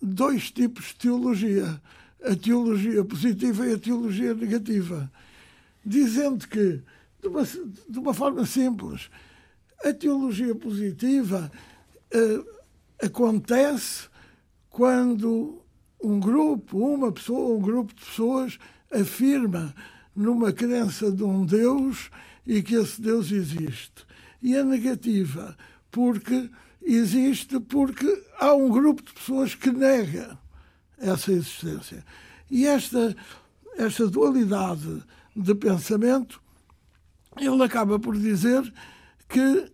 dois 0.00 0.50
tipos 0.50 0.86
de 0.86 0.96
teologia: 0.96 1.80
a 2.22 2.34
teologia 2.36 3.04
positiva 3.04 3.66
e 3.66 3.74
a 3.74 3.78
teologia 3.78 4.34
negativa, 4.34 5.10
dizendo 5.84 6.46
que, 6.48 6.82
de 7.20 7.28
uma, 7.28 7.44
de 7.44 7.98
uma 7.98 8.14
forma 8.14 8.46
simples, 8.46 9.10
a 9.84 9.92
teologia 9.92 10.54
positiva 10.54 11.50
eh, 12.10 12.44
acontece 13.04 14.08
quando 14.70 15.62
um 16.02 16.20
grupo, 16.20 16.78
uma 16.78 17.10
pessoa, 17.10 17.56
um 17.56 17.60
grupo 17.60 17.94
de 17.94 18.04
pessoas 18.04 18.58
afirma 18.92 19.74
numa 20.14 20.52
crença 20.52 21.10
de 21.10 21.22
um 21.22 21.44
Deus 21.44 22.10
e 22.46 22.62
que 22.62 22.74
esse 22.74 23.00
Deus 23.00 23.32
existe. 23.32 24.06
E 24.40 24.56
a 24.56 24.64
negativa, 24.64 25.56
porque 25.90 26.48
existe 26.82 27.58
porque 27.58 28.24
há 28.38 28.54
um 28.54 28.70
grupo 28.70 29.02
de 29.02 29.12
pessoas 29.12 29.54
que 29.54 29.70
nega 29.70 30.38
essa 30.98 31.32
existência. 31.32 32.04
E 32.50 32.66
esta, 32.66 33.16
esta 33.76 34.06
dualidade 34.06 35.02
de 35.34 35.54
pensamento, 35.54 36.40
ele 37.36 37.62
acaba 37.62 37.98
por 37.98 38.16
dizer 38.16 38.72
que 39.28 39.70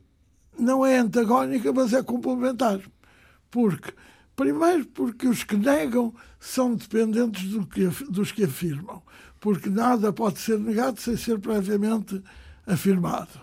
não 0.58 0.84
é 0.84 0.98
antagónica, 0.98 1.72
mas 1.72 1.92
é 1.92 2.02
complementar. 2.02 2.80
Porque, 3.50 3.92
primeiro, 4.34 4.86
porque 4.86 5.28
os 5.28 5.44
que 5.44 5.56
negam 5.56 6.14
são 6.40 6.74
dependentes 6.74 7.50
do 7.50 7.66
que, 7.66 7.86
dos 8.10 8.32
que 8.32 8.44
afirmam. 8.44 9.02
Porque 9.38 9.68
nada 9.68 10.12
pode 10.12 10.38
ser 10.38 10.58
negado 10.58 11.00
sem 11.00 11.16
ser 11.16 11.38
previamente 11.38 12.22
afirmado. 12.66 13.40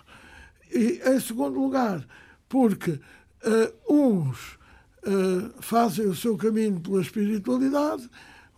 E, 0.71 1.01
em 1.05 1.19
segundo 1.19 1.60
lugar, 1.60 2.05
porque 2.47 2.99
eh, 3.43 3.73
uns 3.89 4.58
eh, 5.03 5.49
fazem 5.60 6.05
o 6.08 6.15
seu 6.15 6.38
caminho 6.38 6.79
pela 6.79 7.01
espiritualidade, 7.01 8.10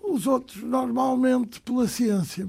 os 0.04 0.28
outros 0.28 0.62
normalmente 0.63 1.62
pela 1.62 1.88
ciência. 1.88 2.47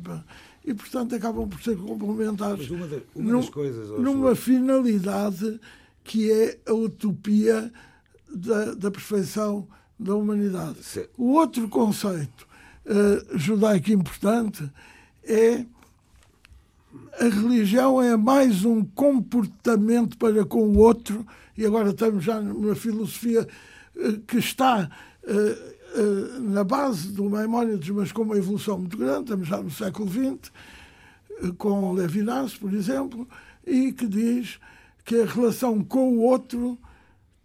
E, 0.64 0.72
portanto, 0.74 1.14
acabam 1.14 1.48
por 1.48 1.60
ser 1.62 1.76
complementares 1.76 2.70
uma, 2.70 2.86
da- 2.86 2.98
uma 3.14 3.32
num- 3.32 3.40
das 3.40 3.50
coisas. 3.50 3.88
numa 4.00 4.34
finalidade 4.34 5.60
que 6.04 6.30
é 6.30 6.58
a 6.66 6.72
utopia 6.72 7.72
da, 8.32 8.74
da 8.74 8.90
perfeição 8.90 9.66
da 9.98 10.14
humanidade. 10.16 10.82
Se- 10.82 11.08
O 11.16 11.32
outro 11.32 11.68
conceito 11.68 12.46
eh, 12.86 13.24
judaico 13.36 13.90
importante 13.92 14.68
é 15.24 15.64
a 17.18 17.24
religião 17.24 18.00
é 18.00 18.16
mais 18.16 18.64
um 18.64 18.84
comportamento 18.84 20.16
para 20.16 20.44
com 20.44 20.62
o 20.62 20.78
outro, 20.78 21.26
e 21.56 21.66
agora 21.66 21.90
estamos 21.90 22.24
já 22.24 22.40
numa 22.40 22.74
filosofia 22.74 23.46
eh, 23.96 24.18
que 24.26 24.38
está 24.38 24.90
eh, 25.24 25.74
eh, 25.94 26.38
na 26.40 26.64
base 26.64 27.12
do 27.12 27.28
Maimónides, 27.28 27.90
mas 27.90 28.12
com 28.12 28.22
uma 28.22 28.36
evolução 28.36 28.78
muito 28.78 28.96
grande, 28.96 29.24
estamos 29.24 29.48
já 29.48 29.62
no 29.62 29.70
século 29.70 30.08
XX, 30.08 30.50
com 31.58 31.92
Levinas, 31.92 32.56
por 32.56 32.72
exemplo, 32.72 33.28
e 33.66 33.92
que 33.92 34.06
diz 34.06 34.58
que 35.04 35.20
a 35.20 35.26
relação 35.26 35.82
com 35.84 36.16
o 36.16 36.20
outro 36.22 36.78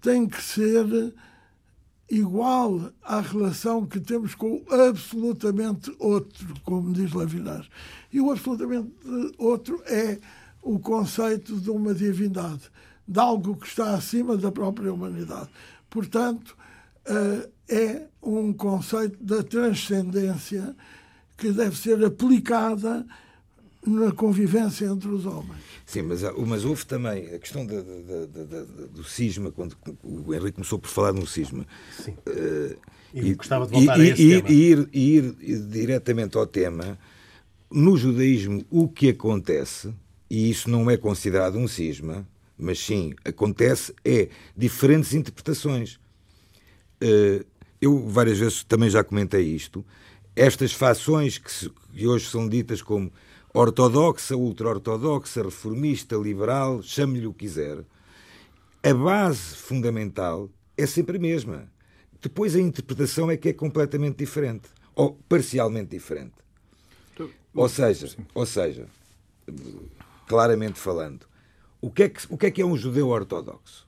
tem 0.02 0.28
que 0.28 0.42
ser 0.42 1.14
igual 2.10 2.92
à 3.04 3.20
relação 3.20 3.86
que 3.86 4.00
temos 4.00 4.34
com 4.34 4.64
o 4.64 4.74
absolutamente 4.74 5.94
outro, 6.00 6.54
como 6.64 6.94
diz 6.94 7.14
Levinas. 7.14 7.68
E 8.12 8.22
o 8.22 8.32
absolutamente 8.32 8.92
outro 9.38 9.82
é 9.86 10.18
o 10.62 10.80
conceito 10.80 11.60
de 11.60 11.70
uma 11.70 11.94
divindade, 11.94 12.64
de 13.08 13.20
algo 13.20 13.56
que 13.56 13.68
está 13.68 13.94
acima 13.94 14.38
da 14.38 14.52
própria 14.52 14.94
humanidade. 14.94 15.50
Portanto, 15.90 16.56
eh, 17.06 17.50
é 17.70 18.08
um 18.22 18.54
conceito 18.54 19.22
da 19.24 19.44
transcendência 19.44 20.76
que 21.38 21.52
deve 21.52 21.78
ser 21.78 22.04
aplicada 22.04 23.06
na 23.90 24.12
convivência 24.12 24.86
entre 24.86 25.08
os 25.10 25.26
homens. 25.26 25.62
Sim, 25.86 26.04
mas, 26.04 26.24
há- 26.24 26.34
mas 26.34 26.66
houve 26.66 26.86
também 26.86 27.34
a 27.34 27.40
questão 27.40 27.66
da- 27.66 27.82
da- 27.82 28.44
da- 28.44 28.64
do 28.88 29.04
cisma, 29.04 29.52
quando 29.52 29.76
o 30.04 30.34
Henrique 30.34 30.54
começou 30.54 30.78
por 30.80 30.90
falar 30.90 31.14
no 31.14 31.26
cisma. 31.26 31.66
Sim. 32.04 32.14
Eh, 32.26 32.76
E 33.14 33.34
gostava 33.34 33.66
de 33.66 33.72
voltar 33.72 33.98
e, 34.00 34.02
a 34.02 34.14
esse 34.14 34.22
e- 34.22 34.36
tema. 34.42 34.50
e 34.50 34.54
ir, 34.72 34.90
e 34.94 35.16
ir 35.18 35.36
diretamente 35.68 36.38
ao 36.38 36.46
tema, 36.46 36.98
no 37.72 37.96
judaísmo 37.98 38.66
o 38.70 38.88
que 38.88 39.10
acontece, 39.10 39.94
e 40.30 40.50
isso 40.50 40.70
não 40.70 40.90
é 40.92 40.98
considerado 40.98 41.58
um 41.58 41.68
cisma, 41.68 42.28
mas 42.58 42.80
sim 42.80 43.14
acontece, 43.24 43.94
é 44.04 44.28
diferentes 44.56 45.14
interpretações. 45.14 46.00
Eh, 47.00 47.46
eu 47.82 48.08
várias 48.08 48.40
vezes 48.40 48.64
também 48.64 48.90
já 48.90 49.04
comentei 49.04 49.44
isto. 49.44 49.86
Estas 50.36 50.72
fações 50.74 51.38
que, 51.38 51.52
se- 51.52 51.72
que 51.94 52.06
hoje 52.08 52.28
são 52.30 52.48
ditas 52.48 52.82
como 52.82 53.12
ortodoxa, 53.58 54.36
ultra-ortodoxa, 54.36 55.42
reformista, 55.42 56.16
liberal, 56.16 56.84
chame-lhe 56.84 57.26
o 57.26 57.34
que 57.34 57.48
quiser, 57.48 57.84
a 58.84 58.94
base 58.94 59.56
fundamental 59.56 60.48
é 60.78 60.86
sempre 60.86 61.18
a 61.18 61.20
mesma. 61.20 61.68
Depois 62.22 62.56
a 62.56 62.60
interpretação 62.60 63.32
é 63.32 63.38
que 63.38 63.50
é 63.50 63.54
completamente 63.54 64.18
diferente, 64.18 64.70
ou 64.94 65.18
parcialmente 65.28 65.90
diferente. 65.90 66.36
Ou 67.52 67.68
seja, 67.68 68.16
ou 68.36 68.46
seja, 68.46 68.86
claramente 70.28 70.78
falando, 70.78 71.26
o 71.82 71.90
que 71.90 72.04
é 72.04 72.10
que, 72.10 72.22
o 72.30 72.38
que, 72.38 72.46
é, 72.46 72.52
que 72.52 72.62
é 72.62 72.66
um 72.66 72.78
judeu 72.78 73.08
ortodoxo? 73.08 73.87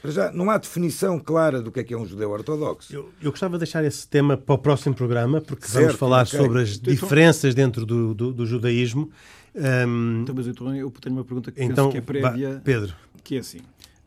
Para 0.00 0.10
já, 0.10 0.30
não 0.32 0.50
há 0.50 0.58
definição 0.58 1.18
clara 1.18 1.60
do 1.62 1.72
que 1.72 1.80
é 1.80 1.84
que 1.84 1.94
é 1.94 1.96
um 1.96 2.06
judeu 2.06 2.30
ortodoxo. 2.30 2.94
Eu, 2.94 3.10
eu 3.20 3.30
gostava 3.30 3.54
de 3.54 3.60
deixar 3.60 3.82
esse 3.84 4.06
tema 4.06 4.36
para 4.36 4.54
o 4.54 4.58
próximo 4.58 4.94
programa, 4.94 5.40
porque 5.40 5.66
Certo, 5.66 5.84
vamos 5.86 5.98
falar 5.98 6.26
ok. 6.26 6.38
sobre 6.38 6.62
as 6.62 6.76
Então- 6.76 6.92
diferenças 6.92 7.54
dentro 7.54 7.84
do, 7.86 8.14
do, 8.14 8.32
do 8.32 8.46
judaísmo. 8.46 9.10
Ahm, 9.56 10.22
Então, 10.22 10.34
mas 10.34 10.46
então 10.46 10.76
eu 10.76 10.90
tenho 10.90 11.16
uma 11.16 11.24
pergunta 11.24 11.50
que 11.50 11.62
então, 11.62 11.90
penso 11.90 11.92
que 11.92 11.96
é 12.18 12.20
vá, 12.20 12.30
prévia, 12.30 12.60
Pedro, 12.62 12.94
que 13.24 13.36
é 13.36 13.38
assim. 13.38 13.60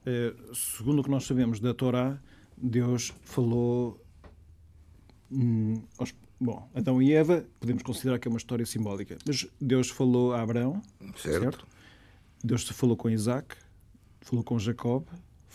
eh, 0.05 0.33
segundo 0.53 0.99
o 0.99 1.03
que 1.03 1.09
nós 1.09 1.25
sabemos 1.25 1.59
da 1.59 1.73
Torá, 1.73 2.17
Deus 2.55 3.11
falou. 3.23 3.99
hum, 5.31 5.81
aos- 5.97 6.13
bom, 6.39 6.69
Adão 6.73 7.01
e 7.01 7.13
Eva, 7.13 7.45
podemos 7.59 7.83
considerar 7.83 8.19
que 8.19 8.27
é 8.27 8.31
uma 8.31 8.37
história 8.37 8.65
simbólica, 8.65 9.17
mas 9.25 9.47
Deus 9.59 9.89
falou 9.89 10.33
a 10.33 10.41
Abraão, 10.41 10.81
Certo. 11.17 11.41
certo? 11.41 11.67
Deus 12.43 12.63
falou 12.69 12.95
com 12.95 13.09
Isaac, 13.09 13.55
falou 14.21 14.43
com 14.43 14.57
Jacob, 14.59 15.05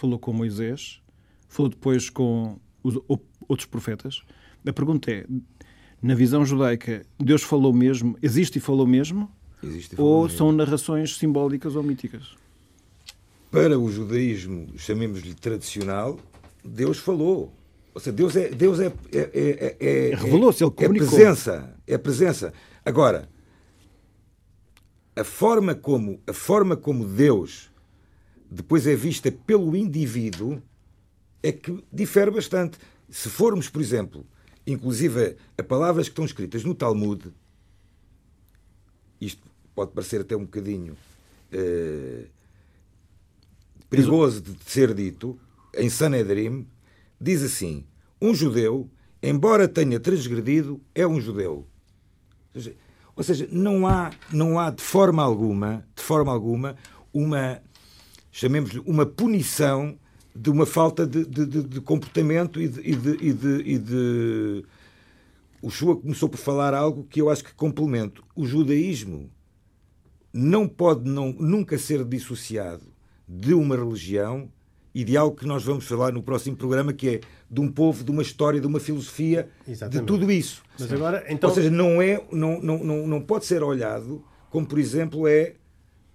falou 0.04 0.18
com 0.18 0.32
Moisés, 0.34 1.00
falou 1.48 1.70
depois 1.70 2.10
com 2.10 2.58
os 2.82 2.98
outros 3.48 3.66
profetas. 3.66 4.22
A 4.66 4.72
pergunta 4.72 5.10
é: 5.10 5.26
na 6.02 6.14
visão 6.14 6.44
judaica, 6.44 7.06
Deus 7.18 7.42
falou 7.42 7.72
mesmo, 7.72 8.16
existe 8.20 8.56
e 8.58 8.60
falou 8.60 8.86
mesmo? 8.86 9.30
Existe 9.62 9.94
Ou 9.98 10.24
falou 10.24 10.28
são 10.28 10.52
narrações 10.52 11.16
simbólicas 11.16 11.74
ou 11.74 11.82
míticas? 11.82 12.36
Para 13.50 13.78
o 13.78 13.90
judaísmo, 13.90 14.66
chamemos-lhe 14.76 15.32
tradicional, 15.32 16.18
Deus 16.62 16.98
falou. 16.98 17.54
Ou 17.94 18.00
seja, 18.00 18.12
Deus 18.12 18.36
é. 18.36 18.48
Deus 18.50 18.80
é, 18.80 18.92
é, 19.12 19.18
é, 19.18 19.76
é- 19.80 20.10
é- 20.10 20.14
Revelou-se, 20.16 20.62
ele 20.62 20.70
é 20.70 20.74
comunicou. 20.74 21.08
presença. 21.08 21.74
É 21.86 21.96
presença. 21.96 22.52
Agora, 22.84 23.28
a 25.16 25.24
forma 25.24 25.74
como, 25.74 26.20
a 26.26 26.32
forma 26.32 26.76
como 26.76 27.06
Deus 27.06 27.70
depois 28.54 28.86
é 28.86 28.94
vista 28.94 29.30
pelo 29.32 29.76
indivíduo 29.76 30.62
é 31.42 31.52
que 31.52 31.84
difere 31.92 32.30
bastante. 32.30 32.78
Se 33.08 33.28
formos, 33.28 33.68
por 33.68 33.82
exemplo, 33.82 34.24
inclusive 34.66 35.36
a 35.58 35.62
palavras 35.62 36.06
que 36.06 36.12
estão 36.12 36.24
escritas 36.24 36.64
no 36.64 36.74
Talmud, 36.74 37.32
isto 39.20 39.42
pode 39.74 39.92
parecer 39.92 40.20
até 40.20 40.36
um 40.36 40.44
bocadinho 40.44 40.96
eh, 41.52 42.26
perigoso 43.90 44.40
de 44.40 44.56
ser 44.64 44.94
dito, 44.94 45.38
em 45.76 45.90
Sanedrim, 45.90 46.66
diz 47.20 47.42
assim: 47.42 47.84
um 48.20 48.34
judeu, 48.34 48.88
embora 49.22 49.68
tenha 49.68 49.98
transgredido, 49.98 50.80
é 50.94 51.06
um 51.06 51.20
judeu. 51.20 51.66
Ou 52.54 52.60
seja, 52.60 52.76
ou 53.16 53.22
seja, 53.24 53.48
não 53.50 53.86
há, 53.86 54.12
não 54.32 54.58
há 54.58 54.70
de 54.70 54.82
forma 54.82 55.22
alguma, 55.22 55.86
de 55.94 56.02
forma 56.02 56.32
alguma, 56.32 56.76
uma 57.12 57.60
chamemos-lhe 58.38 58.80
uma 58.84 59.06
punição 59.06 59.96
de 60.34 60.50
uma 60.50 60.66
falta 60.66 61.06
de, 61.06 61.24
de- 61.24 61.46
de- 61.46 61.62
de 61.62 61.80
comportamento 61.80 62.60
e 62.60 62.66
de, 62.66 62.80
e 62.80 63.28
e 63.30 63.74
e 63.76 64.64
O 65.62 65.70
Shua 65.70 65.96
começou 65.96 66.28
por 66.28 66.36
falar 66.38 66.74
algo 66.74 67.04
que 67.04 67.20
eu 67.20 67.30
acho 67.30 67.44
que 67.44 67.54
complemento. 67.54 68.24
O 68.34 68.44
judaísmo 68.44 69.30
não 70.32 70.66
pode 70.66 71.08
não, 71.08 71.32
nunca 71.32 71.78
ser 71.78 72.04
dissociado 72.04 72.82
de 73.28 73.54
uma 73.54 73.76
religião 73.76 74.50
e 74.92 75.04
de 75.04 75.16
algo 75.16 75.36
que 75.36 75.46
nós 75.46 75.62
vamos 75.62 75.84
falar 75.86 76.12
no 76.12 76.20
próximo 76.22 76.56
programa, 76.56 76.92
que 76.92 77.08
é 77.08 77.20
de 77.48 77.60
um 77.60 77.70
povo, 77.70 78.02
de 78.02 78.10
uma 78.10 78.22
história, 78.22 78.60
de 78.60 78.66
uma 78.66 78.80
filosofia, 78.80 79.48
Exatamente. 79.66 80.00
de 80.00 80.06
tudo 80.06 80.30
isso. 80.30 80.62
Mas 80.78 80.92
agora, 80.92 81.24
então... 81.28 81.50
Ou 81.50 81.54
seja, 81.54 81.70
não, 81.70 82.02
é, 82.02 82.20
não, 82.32 82.60
não, 82.60 82.82
não, 82.84 83.06
não 83.06 83.20
pode 83.20 83.44
ser 83.46 83.62
olhado 83.62 84.24
como, 84.50 84.66
por 84.66 84.78
exemplo, 84.78 85.26
é, 85.28 85.54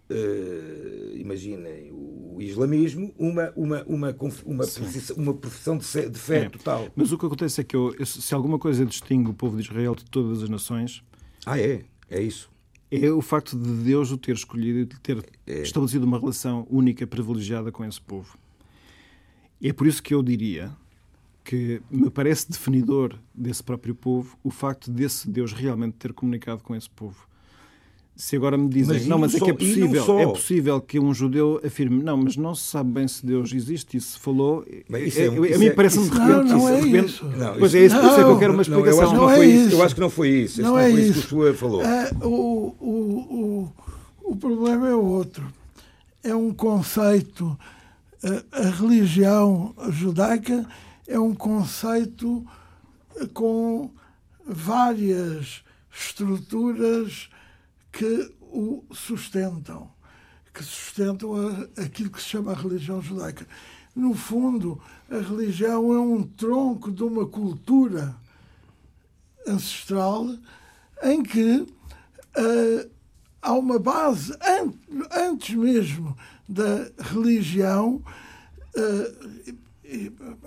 uh, 0.09 1.17
imaginem, 1.17 1.91
o 1.91 2.41
islamismo, 2.41 3.13
uma, 3.17 3.51
uma, 3.55 3.83
uma, 3.83 4.15
uma, 4.45 4.65
profissão, 4.65 5.15
uma 5.17 5.33
profissão 5.33 5.77
de 5.77 5.85
fé, 5.85 6.09
de 6.09 6.19
fé 6.19 6.39
é. 6.45 6.49
total. 6.49 6.87
Mas 6.95 7.11
o 7.11 7.17
que 7.17 7.25
acontece 7.25 7.61
é 7.61 7.63
que 7.63 7.75
eu, 7.75 7.93
se 8.05 8.33
alguma 8.33 8.57
coisa 8.57 8.85
distingue 8.85 9.29
o 9.29 9.33
povo 9.33 9.57
de 9.57 9.63
Israel 9.63 9.95
de 9.95 10.05
todas 10.05 10.43
as 10.43 10.49
nações... 10.49 11.03
Ah, 11.45 11.59
é? 11.59 11.83
É 12.09 12.21
isso? 12.21 12.49
É 12.91 13.11
o 13.11 13.21
facto 13.21 13.57
de 13.57 13.71
Deus 13.83 14.11
o 14.11 14.17
ter 14.17 14.33
escolhido 14.33 14.79
e 14.79 14.85
de 14.85 14.99
ter 14.99 15.23
é. 15.45 15.61
estabelecido 15.61 16.05
uma 16.05 16.19
relação 16.19 16.65
única, 16.69 17.05
privilegiada 17.05 17.71
com 17.71 17.85
esse 17.85 18.01
povo. 18.01 18.37
É 19.61 19.71
por 19.71 19.85
isso 19.85 20.01
que 20.01 20.13
eu 20.13 20.23
diria 20.23 20.71
que 21.43 21.81
me 21.89 22.09
parece 22.09 22.49
definidor 22.49 23.17
desse 23.33 23.63
próprio 23.63 23.93
povo 23.93 24.37
o 24.43 24.49
facto 24.49 24.89
desse 24.91 25.29
Deus 25.29 25.51
realmente 25.51 25.95
ter 25.95 26.13
comunicado 26.13 26.63
com 26.63 26.75
esse 26.75 26.89
povo. 26.89 27.27
Se 28.19 28.35
agora 28.35 28.57
me 28.57 28.67
dizem, 28.67 28.97
mas 28.97 29.07
não, 29.07 29.17
mas 29.17 29.33
é 29.33 29.39
que 29.39 29.49
é 29.49 29.53
possível, 29.53 30.19
é 30.19 30.27
possível 30.27 30.81
que 30.81 30.99
um 30.99 31.13
judeu 31.13 31.61
afirme, 31.65 32.03
não, 32.03 32.17
mas 32.17 32.35
não 32.35 32.53
se 32.53 32.63
sabe 32.63 32.91
bem 32.91 33.07
se 33.07 33.25
Deus 33.25 33.53
existe 33.53 33.95
e 33.95 34.01
se 34.01 34.19
falou. 34.19 34.65
Isso 34.67 35.19
é, 35.21 35.23
é, 35.23 35.27
a 35.27 35.57
mim 35.57 35.67
é, 35.67 35.71
parece-me 35.71 36.09
de 36.09 36.17
repente. 36.17 36.49
Não, 36.49 36.57
não 36.57 36.69
é 36.69 36.81
isso. 36.81 37.25
Não, 37.25 37.57
pois 37.57 37.73
é, 37.73 37.85
isso, 37.85 37.95
não, 37.95 38.11
é 38.11 38.15
que 38.15 38.29
eu 38.29 38.39
quero 38.39 38.53
uma 38.53 38.61
explicação. 38.61 39.01
Não, 39.01 39.01
eu, 39.01 39.03
acho 39.03 39.13
não, 39.13 39.21
não 39.21 39.31
é 39.31 39.45
isso. 39.45 39.75
eu 39.75 39.83
acho 39.83 39.95
que 39.95 40.01
não 40.01 40.09
foi 40.09 40.29
isso. 40.29 40.61
Não, 40.61 40.77
é 40.77 40.89
isso. 40.89 41.13
que 41.13 41.27
o 41.27 41.29
senhor 41.29 41.55
falou. 41.55 41.81
É, 41.81 42.11
o, 42.21 42.75
o, 42.77 43.71
o, 44.25 44.31
o 44.31 44.35
problema 44.35 44.89
é 44.89 44.93
outro. 44.93 45.47
É 46.21 46.35
um 46.35 46.53
conceito 46.53 47.57
a 48.51 48.69
religião 48.69 49.73
judaica 49.89 50.67
é 51.07 51.17
um 51.17 51.33
conceito 51.33 52.45
com 53.33 53.89
várias 54.45 55.63
estruturas 55.91 57.29
que 57.91 58.33
o 58.41 58.83
sustentam, 58.91 59.91
que 60.53 60.63
sustentam 60.63 61.33
aquilo 61.77 62.09
que 62.09 62.21
se 62.21 62.29
chama 62.29 62.51
a 62.51 62.55
religião 62.55 63.01
judaica. 63.01 63.47
No 63.95 64.13
fundo, 64.13 64.79
a 65.09 65.17
religião 65.17 65.93
é 65.93 65.99
um 65.99 66.23
tronco 66.23 66.91
de 66.91 67.03
uma 67.03 67.25
cultura 67.25 68.15
ancestral 69.47 70.29
em 71.03 71.23
que 71.23 71.61
uh, 71.61 72.89
há 73.41 73.53
uma 73.53 73.79
base, 73.79 74.37
antes 75.11 75.55
mesmo 75.55 76.15
da 76.47 76.89
religião, 76.99 78.01
uh, 78.75 79.59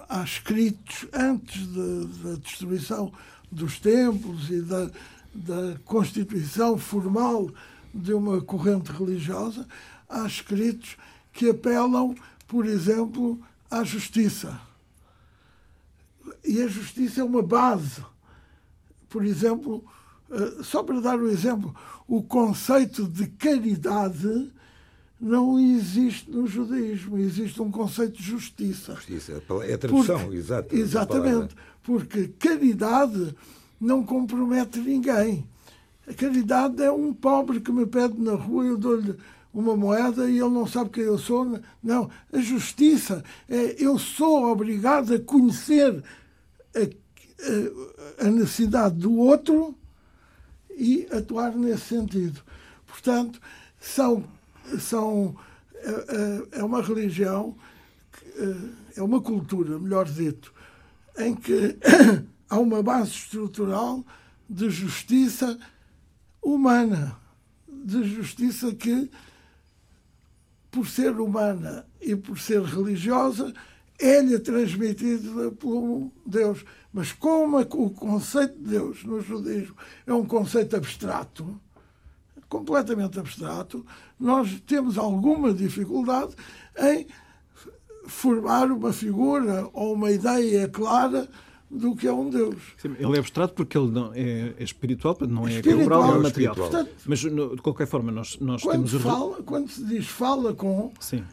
há 0.09 0.22
escritos 0.22 1.07
antes 1.12 1.66
da 1.66 2.35
destruição 2.37 3.12
dos 3.50 3.78
templos 3.81 4.50
e 4.50 4.62
da, 4.62 4.90
da 5.35 5.79
constituição 5.85 6.77
formal 6.77 7.51
de 7.95 8.12
uma 8.12 8.40
corrente 8.40 8.90
religiosa, 8.90 9.66
há 10.09 10.27
escritos 10.27 10.97
que 11.33 11.51
apelam, 11.51 12.14
por 12.47 12.66
exemplo, 12.66 13.38
à 13.71 13.85
justiça. 13.85 14.61
E 16.45 16.61
a 16.62 16.68
justiça 16.68 17.21
é 17.21 17.25
uma 17.25 17.42
base. 17.42 18.05
Por 19.09 19.25
exemplo, 19.25 19.85
eh, 20.31 20.62
só 20.62 20.83
para 20.83 21.01
dar 21.01 21.18
um 21.18 21.29
exemplo, 21.29 21.75
o 22.07 22.23
conceito 22.23 23.07
de 23.07 23.27
caridade 23.27 24.51
não 25.21 25.59
existe 25.59 26.31
no 26.31 26.47
judaísmo. 26.47 27.18
Existe 27.18 27.62
um 27.62 27.71
conceito 27.71 28.18
de 28.18 28.23
justiça. 28.23 28.95
Justiça, 28.97 29.33
é 29.64 29.75
a 29.75 29.79
tradução, 29.79 30.21
porque, 30.21 30.37
exato. 30.37 30.75
Exatamente. 30.75 31.55
Porque 31.83 32.29
caridade 32.38 33.35
não 33.83 34.05
compromete 34.05 34.79
ninguém. 34.79 35.45
A 36.07 36.14
caridade 36.14 36.83
é 36.83 36.90
um 36.90 37.12
pobre 37.12 37.61
que 37.61 37.73
me 37.73 37.85
pede 37.85 38.21
na 38.21 38.35
rua, 38.35 38.64
eu 38.64 38.79
dou-lhe 38.79 39.16
uma 39.53 39.77
moeda 39.77 40.31
e 40.31 40.38
ele 40.38 40.51
não 40.51 40.66
sabe 40.66 40.90
quem 40.90 41.03
eu 41.03 41.18
sou. 41.18 41.61
Não. 41.83 42.09
A 42.33 42.38
justiça 42.38 43.25
é 43.49 43.77
eu 43.83 43.99
sou 43.99 44.45
obrigado 44.45 45.14
a 45.14 45.18
conhecer 45.18 46.03
a, 46.75 46.79
a, 48.23 48.27
a 48.27 48.31
necessidade 48.31 48.95
do 48.95 49.16
outro 49.16 49.75
e 50.71 51.07
atuar 51.11 51.55
nesse 51.57 51.87
sentido. 51.87 52.40
Portanto, 52.87 53.40
são, 53.81 54.25
são, 54.79 55.35
é, 55.75 55.90
é, 55.90 56.61
é 56.61 56.64
uma 56.64 56.81
religião, 56.81 57.57
é, 58.37 59.01
é 59.01 59.03
uma 59.03 59.21
cultura, 59.21 59.79
melhor 59.79 60.07
dito, 60.07 60.53
em 61.18 61.35
que 61.35 61.77
há 62.52 62.58
uma 62.58 62.82
base 62.82 63.12
estrutural 63.12 64.04
de 64.46 64.68
justiça 64.68 65.58
humana, 66.42 67.16
de 67.66 68.04
justiça 68.04 68.74
que, 68.74 69.10
por 70.70 70.86
ser 70.86 71.18
humana 71.18 71.86
e 71.98 72.14
por 72.14 72.38
ser 72.38 72.62
religiosa, 72.62 73.54
é-lhe 73.98 74.38
transmitida 74.38 75.50
por 75.52 76.12
Deus. 76.26 76.62
Mas 76.92 77.10
como 77.10 77.58
é 77.58 77.62
o 77.70 77.88
conceito 77.88 78.58
de 78.58 78.68
Deus 78.68 79.02
no 79.02 79.22
judaísmo 79.22 79.74
é 80.06 80.12
um 80.12 80.26
conceito 80.26 80.76
abstrato, 80.76 81.58
completamente 82.50 83.18
abstrato, 83.18 83.86
nós 84.20 84.60
temos 84.66 84.98
alguma 84.98 85.54
dificuldade 85.54 86.36
em 86.78 87.06
formar 88.06 88.70
uma 88.70 88.92
figura 88.92 89.70
ou 89.72 89.94
uma 89.94 90.10
ideia 90.10 90.68
clara 90.68 91.26
do 91.72 91.96
que 91.96 92.06
é 92.06 92.12
um 92.12 92.28
Deus. 92.28 92.56
Sim, 92.76 92.94
ele 92.98 93.16
é 93.16 93.18
abstrato 93.18 93.54
porque 93.54 93.76
ele 93.76 93.90
não 93.90 94.12
é, 94.14 94.54
é 94.58 94.62
espiritual, 94.62 95.16
não 95.26 95.48
é 95.48 95.54
espiritual, 95.54 96.06
não 96.06 96.16
é 96.16 96.18
material. 96.18 96.54
Portanto, 96.54 96.90
Mas, 97.06 97.20
de 97.20 97.62
qualquer 97.62 97.87
forma, 97.87 98.12
nós, 98.12 98.38
nós 98.40 98.62
quando 98.62 98.88
temos... 98.88 99.02
Fala, 99.02 99.42
quando 99.42 99.68
se 99.70 99.85
diz 99.85 100.06
fala 100.06 100.52
com... 100.54 100.92
Sim 101.00 101.24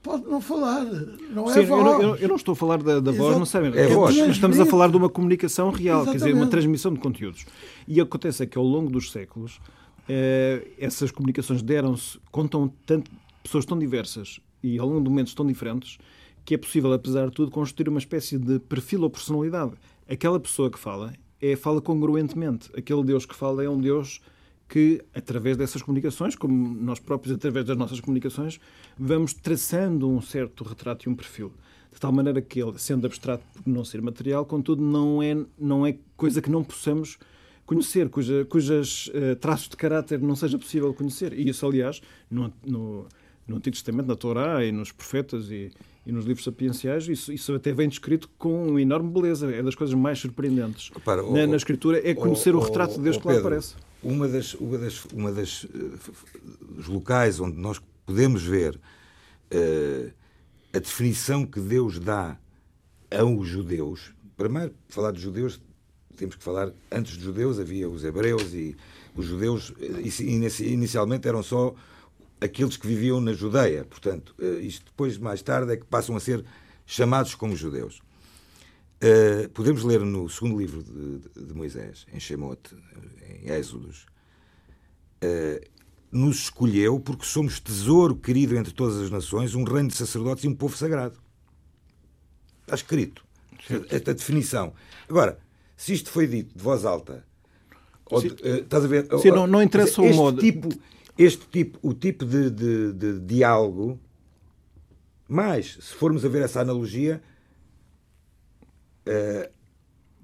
pode 0.00 0.26
não 0.26 0.40
falar. 0.40 0.84
Não 0.84 1.50
é 1.50 1.54
Sim, 1.54 1.64
voz. 1.66 1.86
Eu, 1.86 2.02
não, 2.02 2.16
eu, 2.16 2.28
não 2.28 2.36
estou 2.36 2.52
a 2.52 2.56
falar 2.56 2.82
da, 2.82 3.00
da 3.00 3.12
voz, 3.12 3.36
não 3.36 3.44
sabem. 3.44 3.72
É, 3.74 3.82
é 3.82 3.88
voz. 3.88 4.16
Estamos 4.16 4.58
a 4.58 4.64
falar 4.64 4.88
de 4.88 4.96
uma 4.96 5.08
comunicação 5.08 5.70
real, 5.70 6.02
Exatamente. 6.02 6.22
quer 6.22 6.28
dizer, 6.28 6.40
uma 6.40 6.46
transmissão 6.46 6.92
de 6.94 7.00
conteúdos. 7.00 7.44
E 7.86 8.00
acontece 8.00 8.42
é 8.42 8.46
que 8.46 8.56
ao 8.56 8.64
longo 8.64 8.90
dos 8.90 9.10
séculos 9.10 9.60
eh, 10.08 10.66
essas 10.78 11.10
comunicações 11.10 11.62
deram-se, 11.62 12.18
contam 12.30 12.72
tanto, 12.86 13.10
pessoas 13.42 13.66
tão 13.66 13.78
diversas 13.78 14.40
e 14.62 14.78
ao 14.78 14.86
longo 14.88 15.02
de 15.02 15.10
momentos 15.10 15.34
tão 15.34 15.46
diferentes 15.46 15.98
que 16.48 16.54
é 16.54 16.58
possível, 16.58 16.90
apesar 16.94 17.26
de 17.26 17.32
tudo, 17.32 17.50
construir 17.50 17.90
uma 17.90 17.98
espécie 17.98 18.38
de 18.38 18.58
perfil 18.58 19.02
ou 19.02 19.10
personalidade. 19.10 19.72
Aquela 20.08 20.40
pessoa 20.40 20.70
que 20.70 20.78
fala 20.78 21.12
é, 21.42 21.54
fala 21.54 21.78
congruentemente. 21.78 22.70
Aquele 22.74 23.04
Deus 23.04 23.26
que 23.26 23.34
fala 23.34 23.62
é 23.62 23.68
um 23.68 23.78
Deus 23.78 24.22
que, 24.66 25.04
através 25.14 25.58
dessas 25.58 25.82
comunicações, 25.82 26.34
como 26.34 26.74
nós 26.82 26.98
próprios, 26.98 27.36
através 27.36 27.66
das 27.66 27.76
nossas 27.76 28.00
comunicações, 28.00 28.58
vamos 28.98 29.34
traçando 29.34 30.08
um 30.08 30.22
certo 30.22 30.64
retrato 30.64 31.06
e 31.06 31.12
um 31.12 31.14
perfil. 31.14 31.52
De 31.92 32.00
tal 32.00 32.12
maneira 32.12 32.40
que 32.40 32.62
ele, 32.62 32.78
sendo 32.78 33.06
abstrato 33.06 33.44
por 33.52 33.70
não 33.70 33.84
ser 33.84 34.00
material, 34.00 34.46
contudo, 34.46 34.80
não 34.80 35.22
é, 35.22 35.36
não 35.58 35.86
é 35.86 35.98
coisa 36.16 36.40
que 36.40 36.50
não 36.50 36.64
possamos 36.64 37.18
conhecer, 37.66 38.08
cuja, 38.08 38.46
cujas 38.46 39.08
uh, 39.08 39.36
traços 39.36 39.68
de 39.68 39.76
caráter 39.76 40.18
não 40.18 40.34
seja 40.34 40.56
possível 40.56 40.94
conhecer. 40.94 41.34
E 41.34 41.46
isso, 41.46 41.66
aliás, 41.66 42.00
no, 42.30 42.50
no, 42.64 43.06
no 43.48 43.56
Antigo 43.56 43.74
Testamento, 43.74 44.06
na 44.06 44.14
Torá 44.14 44.64
e 44.64 44.70
nos 44.70 44.92
profetas 44.92 45.50
e, 45.50 45.72
e 46.06 46.12
nos 46.12 46.26
livros 46.26 46.44
sapienciais, 46.44 47.08
isso, 47.08 47.32
isso 47.32 47.54
até 47.54 47.72
vem 47.72 47.88
descrito 47.88 48.28
com 48.38 48.78
enorme 48.78 49.10
beleza. 49.10 49.50
É 49.50 49.62
das 49.62 49.74
coisas 49.74 49.94
mais 49.94 50.18
surpreendentes 50.18 50.90
Repara, 50.94 51.22
na, 51.22 51.46
na, 51.46 51.56
Escritura, 51.56 52.00
é 52.08 52.14
conhecer 52.14 52.54
o 52.54 52.60
retrato 52.60 52.94
de 52.94 53.00
Deus 53.00 53.16
que 53.16 53.26
lá 53.26 53.38
aparece 53.38 53.74
uma 54.02 54.28
das, 54.28 54.54
uma 54.54 54.78
das, 54.78 55.04
uma 55.06 55.32
das 55.32 55.64
uh, 55.64 55.98
locais 56.88 57.40
onde 57.40 57.56
nós 57.56 57.80
podemos 58.06 58.42
ver 58.42 58.76
uh, 58.76 60.12
a 60.72 60.78
definição 60.78 61.44
que 61.44 61.60
Deus 61.60 61.98
dá 61.98 62.38
aos 63.10 63.48
judeus. 63.48 64.12
Primeiro, 64.36 64.72
falar 64.88 65.12
de 65.12 65.20
judeus, 65.20 65.60
temos 66.16 66.36
que 66.36 66.44
falar, 66.44 66.70
antes 66.90 67.16
dos 67.16 67.24
judeus 67.24 67.58
havia 67.58 67.88
os 67.88 68.04
hebreus 68.04 68.52
e 68.52 68.76
os 69.16 69.26
judeus 69.26 69.72
eh, 69.80 70.24
inicialmente 70.64 71.26
eram 71.26 71.42
só 71.42 71.74
aqueles 72.40 72.76
que 72.76 72.86
viviam 72.86 73.20
na 73.20 73.32
Judeia. 73.32 73.84
Portanto, 73.84 74.34
isto 74.60 74.86
depois, 74.86 75.18
mais 75.18 75.42
tarde, 75.42 75.72
é 75.72 75.76
que 75.76 75.84
passam 75.84 76.16
a 76.16 76.20
ser 76.20 76.44
chamados 76.86 77.34
como 77.34 77.54
judeus. 77.54 78.00
Uh, 78.98 79.48
podemos 79.50 79.84
ler 79.84 80.00
no 80.00 80.28
segundo 80.28 80.58
livro 80.58 80.82
de, 80.82 81.44
de, 81.46 81.54
Moisés, 81.54 82.04
em 82.12 82.18
Shemot, 82.18 82.58
em 83.28 83.48
Êxodos, 83.48 84.06
uh, 85.22 85.64
nos 86.10 86.38
escolheu 86.38 86.98
porque 86.98 87.24
somos 87.24 87.60
tesouro 87.60 88.16
querido 88.16 88.56
entre 88.56 88.72
todas 88.72 88.96
as 88.96 89.08
nações, 89.08 89.54
um 89.54 89.62
reino 89.62 89.88
de 89.88 89.94
sacerdotes 89.94 90.42
e 90.42 90.48
um 90.48 90.54
povo 90.54 90.76
sagrado. 90.76 91.16
Está 92.62 92.74
escrito. 92.74 93.24
Esta 93.88 94.14
definição. 94.14 94.72
Agora, 95.08 95.38
se 95.76 95.92
isto 95.92 96.10
foi 96.10 96.26
dito 96.26 96.56
de 96.56 96.64
voz 96.64 96.84
alta, 96.84 97.24
de, 98.10 98.26
uh, 98.26 98.62
estás 98.62 98.84
a 98.84 98.88
ver? 98.88 99.06
Sim, 99.20 99.30
não, 99.30 99.46
não 99.46 99.62
interessa 99.62 100.02
o 100.02 100.12
modo. 100.12 100.40
Tipo, 100.40 100.70
este 101.18 101.46
tipo, 101.48 101.78
o 101.82 101.92
tipo 101.92 102.24
de, 102.24 102.48
de, 102.50 102.92
de 102.92 103.20
diálogo 103.20 104.00
Mas, 105.28 105.76
se 105.80 105.94
formos 105.94 106.24
a 106.24 106.28
ver 106.28 106.42
essa 106.42 106.62
analogia, 106.62 107.22
eh, 109.04 109.50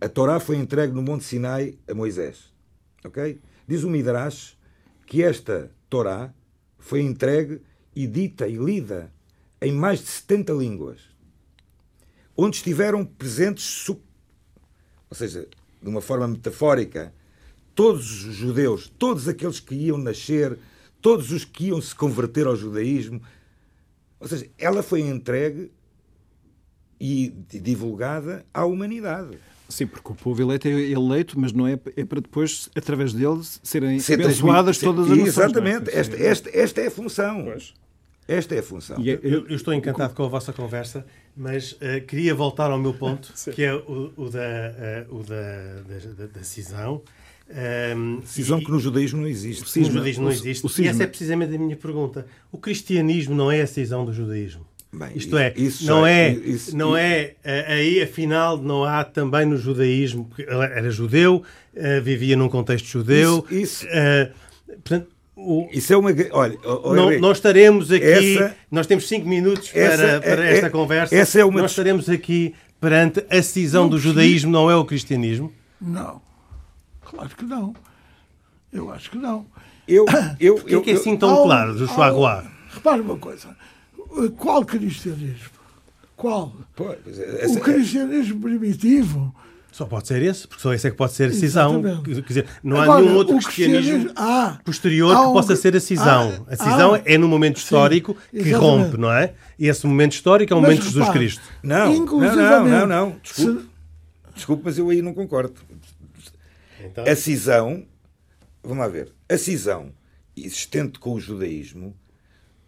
a 0.01 0.09
Torá 0.09 0.41
foi 0.41 0.57
entregue 0.57 0.95
no 0.95 1.03
Monte 1.03 1.25
Sinai 1.25 1.79
a 1.87 1.95
Moisés. 1.95 2.51
Ok? 3.05 3.39
Diz 3.69 3.85
o 3.85 3.91
Midrash 3.91 4.57
que 5.07 5.23
esta 5.23 5.71
Torá 5.91 6.33
foi 6.79 7.03
entregue 7.03 7.61
e 7.95 8.07
dita 8.07 8.49
e 8.49 8.57
lida 8.57 9.13
em 9.61 9.73
mais 9.73 10.01
de 10.01 10.07
70 10.07 10.53
línguas, 10.55 11.01
onde 12.35 12.57
estiveram 12.57 13.05
presentes, 13.05 13.89
ou 13.89 14.01
seja, 15.13 15.47
de 15.83 15.89
uma 15.89 16.01
forma 16.01 16.27
metafórica, 16.27 17.15
todos 17.75 18.25
os 18.25 18.35
judeus, 18.35 18.89
todos 18.99 19.29
aqueles 19.29 19.61
que 19.61 19.75
iam 19.75 19.99
nascer, 19.99 20.59
todos 21.05 21.31
os 21.33 21.45
que 21.45 21.67
iam 21.67 21.79
se 21.83 21.95
converter 21.95 22.47
ao 22.47 22.57
judaísmo. 22.57 23.21
Ou 24.19 24.27
seja, 24.27 24.49
ela 24.57 24.83
foi 24.83 25.03
entregue 25.03 25.71
e 26.99 27.29
divulgada 27.51 28.47
à 28.55 28.65
humanidade. 28.65 29.37
Sim, 29.69 29.87
porque 29.87 30.13
o 30.13 30.15
povo 30.15 30.41
eleito 30.41 30.67
é 30.67 30.71
eleito, 30.71 31.39
mas 31.39 31.53
não 31.53 31.69
é, 31.69 31.79
é 31.95 32.07
para 32.07 32.23
depois, 32.23 32.71
através 32.75 33.13
dele, 33.13 33.39
serem 33.63 33.99
Ser 33.99 34.15
abençoadas 34.15 34.79
todas 34.79 35.05
as 35.05 35.11
nações. 35.11 35.27
É? 35.27 35.29
Exatamente, 35.29 35.91
é? 35.91 35.99
esta, 35.99 36.17
esta, 36.17 36.59
esta 36.59 36.81
é 36.81 36.87
a 36.87 36.91
função. 36.91 37.45
Pois. 37.45 37.75
Esta 38.27 38.55
é 38.55 38.61
a 38.61 38.63
função. 38.63 38.97
É, 38.97 39.11
eu, 39.23 39.47
eu, 39.47 39.57
estou 39.57 39.75
encantado 39.75 40.15
com 40.15 40.25
a 40.25 40.29
vossa 40.29 40.55
conversa, 40.55 41.05
mas 41.37 41.73
uh, 41.73 42.01
queria 42.09 42.35
voltar 42.35 42.71
ao 42.71 42.79
meu 42.79 42.95
ponto, 42.95 43.31
que 43.55 43.63
é 43.63 43.75
o, 43.75 44.11
o 44.17 44.31
da, 44.31 45.05
uh, 45.11 45.17
o 45.19 45.23
da, 45.23 45.83
da, 46.17 46.27
da 46.29 46.43
cisão. 46.43 47.03
Um, 47.97 48.23
cisão 48.25 48.59
e, 48.59 48.65
que 48.65 48.71
no 48.71 48.81
judaísmo 48.81 49.21
não 49.21 49.29
existe. 49.29 49.69
Cisma, 49.69 49.89
no 49.89 49.99
judaísmo 49.99 50.25
não 50.25 50.31
existe. 50.33 50.65
O, 50.65 50.69
o 50.69 50.83
e 50.83 50.89
essa 50.89 51.03
é 51.03 51.07
precisamente 51.07 51.55
a 51.55 51.59
minha 51.59 51.77
pergunta. 51.77 52.27
O 52.51 52.59
cristianismo 52.59 53.35
não 53.35 53.51
é 53.51 53.61
a 53.61 53.67
cisão 53.67 54.05
do 54.05 54.13
judaísmo? 54.13 54.67
Bem, 54.93 55.11
Isto 55.17 55.37
é, 55.37 55.53
isso 55.57 55.85
não 55.87 56.07
é, 56.07 56.31
isso, 56.33 56.77
não 56.77 56.97
é 56.97 57.35
aí 57.45 58.01
afinal 58.01 58.57
não 58.57 58.85
há 58.85 59.03
também 59.03 59.45
no 59.45 59.57
judaísmo, 59.57 60.27
porque 60.27 60.47
era 60.49 60.89
judeu, 60.89 61.43
uh, 61.75 62.03
vivia 62.03 62.37
num 62.37 62.49
contexto 62.49 62.87
judeu. 62.87 63.45
Isso, 63.51 63.85
isso. 63.85 63.87
Uh, 63.87 64.75
portanto, 64.75 65.09
o... 65.37 65.69
Isso 65.73 65.93
é 65.93 65.97
uma. 65.97 66.11
Olha, 66.31 66.57
não, 66.95 67.19
nós 67.19 67.39
estaremos 67.39 67.91
aqui. 67.91 68.05
Essa, 68.05 68.57
nós 68.71 68.87
temos 68.87 69.09
cinco 69.09 69.29
minutos 69.29 69.69
para, 69.71 70.21
para 70.21 70.47
é, 70.47 70.53
esta 70.55 70.67
é, 70.67 70.71
conversa. 70.71 71.15
Essa 71.15 71.41
é 71.41 71.45
uma... 71.45 71.61
Nós 71.61 71.73
estaremos 71.73 72.09
aqui 72.09 72.55
perante 72.81 73.25
a 73.29 73.43
cisão 73.43 73.89
do 73.89 73.99
judaísmo, 73.99 74.53
não 74.53 74.71
é 74.71 74.77
o 74.77 74.85
cristianismo? 74.85 75.53
Não. 75.81 76.23
Claro 77.15 77.31
que 77.37 77.45
não. 77.45 77.75
Eu 78.73 78.93
acho 78.93 79.11
que 79.11 79.19
não. 79.19 79.47
Eu, 79.87 80.05
eu, 80.41 80.61
eu, 80.67 80.83
que 80.83 80.91
é 80.91 80.95
assim 80.95 81.17
tão 81.17 81.31
ao, 81.31 81.45
claro, 81.45 81.77
Joshua 81.77 82.07
Aguar? 82.07 82.53
Repare 82.71 83.01
uma 83.01 83.17
coisa. 83.17 83.57
Qual 84.37 84.65
cristianismo? 84.65 85.51
Qual? 86.17 86.53
Pois, 86.75 87.19
essa, 87.19 87.59
o 87.59 87.63
cristianismo 87.63 88.41
primitivo 88.41 89.35
só 89.75 89.87
pode 89.87 90.07
ser 90.07 90.23
esse, 90.23 90.47
porque 90.47 90.63
só 90.63 90.73
esse 90.73 90.87
é 90.87 90.91
que 90.93 90.97
pode 90.97 91.15
ser 91.15 91.31
a 91.31 91.33
cisão. 91.33 91.83
Quer 92.05 92.23
dizer, 92.23 92.47
não 92.63 92.81
Agora, 92.81 93.01
há 93.01 93.03
nenhum 93.03 93.17
outro 93.17 93.37
cristianismo, 93.39 94.09
ah, 94.15 94.57
posterior 94.65 95.17
que 95.17 95.33
possa 95.33 95.57
ser 95.57 95.75
a 95.75 95.81
cisão. 95.81 96.47
Ah, 96.47 96.53
a 96.53 96.57
cisão 96.57 96.95
ah, 96.95 97.03
é 97.05 97.19
no 97.19 97.27
momento 97.27 97.57
histórico 97.57 98.17
sim, 98.33 98.45
que 98.45 98.53
rompe, 98.53 98.97
não 98.97 99.13
é? 99.13 99.33
E 99.59 99.67
esse 99.67 99.85
momento 99.85 100.13
histórico 100.13 100.53
é 100.53 100.57
o 100.57 100.61
momento 100.61 100.83
de 100.83 100.91
Jesus 100.91 101.09
Cristo. 101.09 101.43
Não, 101.61 101.93
não, 101.93 102.37
não, 102.37 102.65
não, 102.69 102.87
não. 102.87 103.17
Desculpe, 103.21 103.63
se... 103.63 103.69
desculpe, 104.37 104.63
mas 104.65 104.79
eu 104.79 104.91
aí 104.91 105.03
não 105.03 105.13
concordo. 105.13 105.55
Então... 106.85 107.05
A 107.05 107.17
cisão, 107.17 107.87
vamos 108.63 108.79
lá 108.79 108.89
ver, 108.89 109.13
a 109.29 109.39
cisão 109.39 109.93
existente 110.37 110.99
com 110.99 111.15
o 111.15 111.21
judaísmo, 111.21 111.97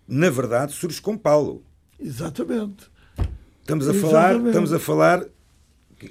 na 0.08 0.30
verdade, 0.30 0.72
surge 0.72 1.00
com 1.00 1.18
Paulo. 1.18 1.64
Exatamente. 1.98 2.90
Estamos 3.60 3.88
a 3.88 3.94
falar, 3.94 4.36
estamos 4.36 4.72
a 4.72 4.78
falar 4.78 5.26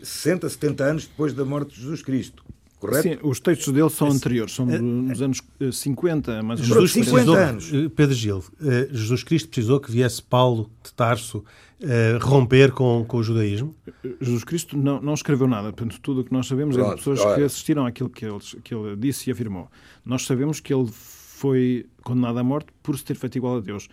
60, 0.04 0.50
70 0.50 0.84
anos 0.84 1.08
depois 1.08 1.34
da 1.34 1.46
morte 1.46 1.76
de 1.76 1.82
Jesus 1.82 2.02
Cristo. 2.02 2.44
Correto? 2.80 3.08
Sim, 3.08 3.18
os 3.24 3.40
textos 3.40 3.74
dele 3.74 3.90
são 3.90 4.10
anteriores, 4.10 4.54
são 4.54 4.66
nos 4.66 5.22
anos 5.22 5.42
50, 5.72 6.44
mais 6.44 6.60
ou 6.60 6.68
menos. 6.68 6.92
Jesus 6.92 7.08
50 7.08 7.32
anos. 7.32 7.74
Eh, 7.74 7.90
Pedro 7.90 8.14
Gil, 8.14 8.44
eh, 8.62 8.90
Jesus 8.92 9.24
Cristo 9.24 9.50
precisou 9.50 9.80
que 9.80 9.90
viesse 9.92 10.22
Paulo 10.22 10.70
de 10.84 10.94
Tarso 10.94 11.44
uh, 11.82 12.18
romper 12.22 12.72
com, 12.72 13.06
com 13.08 13.18
o 13.18 13.24
judaísmo? 13.24 13.74
Jesus 14.22 14.44
Cristo 14.44 14.78
não, 14.78 15.02
não 15.02 15.14
escreveu 15.14 15.48
nada. 15.48 15.72
Portanto, 15.72 16.00
tudo 16.02 16.22
o 16.22 16.24
que 16.24 16.34
nós 16.34 16.48
sabemos 16.48 16.76
Pronto, 16.76 16.88
é 16.88 16.92
de 16.92 16.98
pessoas 16.98 17.20
olha. 17.22 17.36
que 17.36 17.44
assistiram 17.44 17.86
àquilo 17.86 18.10
que 18.10 18.26
ele, 18.26 18.40
que 18.64 18.76
ele 18.76 18.96
disse 18.96 19.30
e 19.30 19.32
afirmou. 19.32 19.70
Nós 20.06 20.26
sabemos 20.26 20.60
que 20.60 20.74
ele 20.74 20.90
foi 20.92 21.86
condenado 22.04 22.38
à 22.40 22.44
morte 22.44 22.68
por 22.84 22.98
se 22.98 23.04
ter 23.04 23.16
feito 23.16 23.38
igual 23.38 23.58
a 23.58 23.62
Deus. 23.62 23.88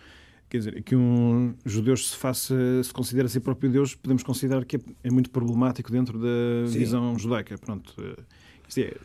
Quer 0.49 0.57
dizer, 0.59 0.83
que 0.83 0.95
um 0.95 1.55
judeu 1.65 1.97
se 1.97 2.15
faça, 2.15 2.55
se 2.83 2.93
considera 2.93 3.25
a 3.25 3.29
si 3.29 3.39
próprio 3.39 3.71
Deus, 3.71 3.95
podemos 3.95 4.21
considerar 4.21 4.65
que 4.65 4.75
é, 4.75 4.79
é 5.05 5.09
muito 5.09 5.31
problemático 5.31 5.91
dentro 5.91 6.19
da 6.19 6.67
Sim. 6.67 6.77
visão 6.77 7.17
judaica. 7.17 7.57
Pronto. 7.57 7.95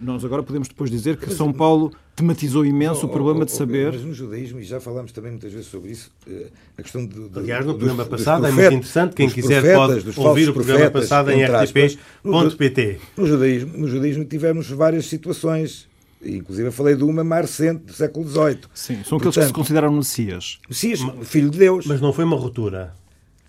Nós 0.01 0.25
agora 0.25 0.43
podemos 0.43 0.69
depois 0.69 0.91
dizer 0.91 1.17
que 1.17 1.27
mas, 1.27 1.37
São 1.37 1.53
Paulo 1.53 1.93
tematizou 2.17 2.65
imenso 2.65 3.07
oh, 3.07 3.09
o 3.09 3.13
problema 3.13 3.43
oh, 3.43 3.45
de 3.45 3.53
saber. 3.53 3.93
Mas 3.93 4.03
no 4.03 4.15
judaísmo, 4.15 4.61
e 4.61 4.65
já 4.65 4.81
falámos 4.81 5.13
também 5.13 5.31
muitas 5.33 5.53
vezes 5.53 5.69
sobre 5.69 5.91
isso, 5.91 6.11
eh, 6.27 6.47
a 6.77 6.83
questão 6.83 7.07
de. 7.07 7.29
de 7.29 7.39
Aliás, 7.39 7.67
no 7.67 7.75
dos, 7.75 7.85
programa 7.85 8.09
passado 8.09 8.47
é 8.47 8.51
muito 8.51 8.75
interessante. 8.75 9.15
Quem 9.15 9.29
quiser 9.29 9.63
profetas, 9.63 10.15
pode 10.15 10.29
ouvir 10.29 10.49
o 10.49 10.55
programa 10.55 10.91
passado 10.91 11.31
em 11.31 11.45
rtp.pt. 11.45 13.01
No, 13.17 13.23
no, 13.23 13.27
judaísmo, 13.27 13.79
no 13.79 13.89
judaísmo 13.89 14.25
tivemos 14.25 14.71
várias 14.71 15.07
situações 15.07 15.89
Inclusive, 16.21 16.69
eu 16.69 16.73
falei 16.73 16.97
de 16.97 17.05
uma 17.05 17.23
mais 17.23 17.47
recente, 17.47 17.85
do 17.85 17.93
século 17.93 18.29
XVIII. 18.29 18.59
Sim, 18.75 19.05
são 19.05 19.19
aqueles 19.19 19.37
que 19.37 19.45
se 19.45 19.53
consideram 19.53 19.93
Messias. 19.93 20.59
Messias, 20.69 21.01
filho 21.23 21.49
de 21.51 21.59
Deus. 21.59 21.87
Mas 21.87 22.01
não 22.01 22.13
foi 22.13 22.25
uma 22.25 22.37
ruptura. 22.37 22.93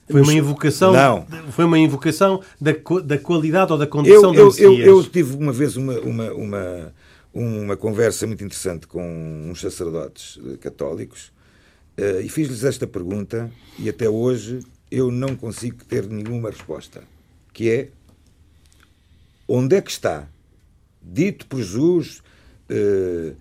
Foi 0.10 0.22
uma 0.22 0.34
invocação, 0.34 0.94
não. 0.94 1.28
foi 1.52 1.66
uma 1.66 1.78
invocação 1.78 2.42
da, 2.60 2.72
da 3.04 3.18
qualidade 3.18 3.72
ou 3.72 3.78
da 3.78 3.86
condição 3.86 4.34
eu, 4.34 4.52
eu, 4.58 4.74
eu, 4.74 4.80
eu, 4.80 5.04
tive 5.04 5.36
uma 5.36 5.52
vez 5.52 5.76
uma, 5.78 6.00
uma, 6.00 6.32
uma, 6.34 6.94
uma 7.34 7.78
conversa 7.78 8.26
muito 8.26 8.44
interessante 8.44 8.88
com 8.88 9.50
uns 9.50 9.62
sacerdotes 9.62 10.40
católicos 10.62 11.32
uh, 11.98 12.22
e 12.22 12.30
fiz-lhes 12.30 12.64
esta 12.64 12.88
pergunta 12.88 13.52
e 13.78 13.88
até 13.88 14.10
hoje 14.10 14.62
eu 14.90 15.12
não 15.12 15.36
consigo 15.36 15.86
ter 15.86 16.08
nenhuma 16.08 16.50
resposta, 16.50 17.04
que 17.54 17.70
é 17.70 17.90
onde 19.48 19.76
é 19.76 19.82
que 19.82 19.92
está 19.92 20.28
dito 21.02 21.46
por 21.46 21.58
Jesus 21.60 22.24
eh, 22.70 23.34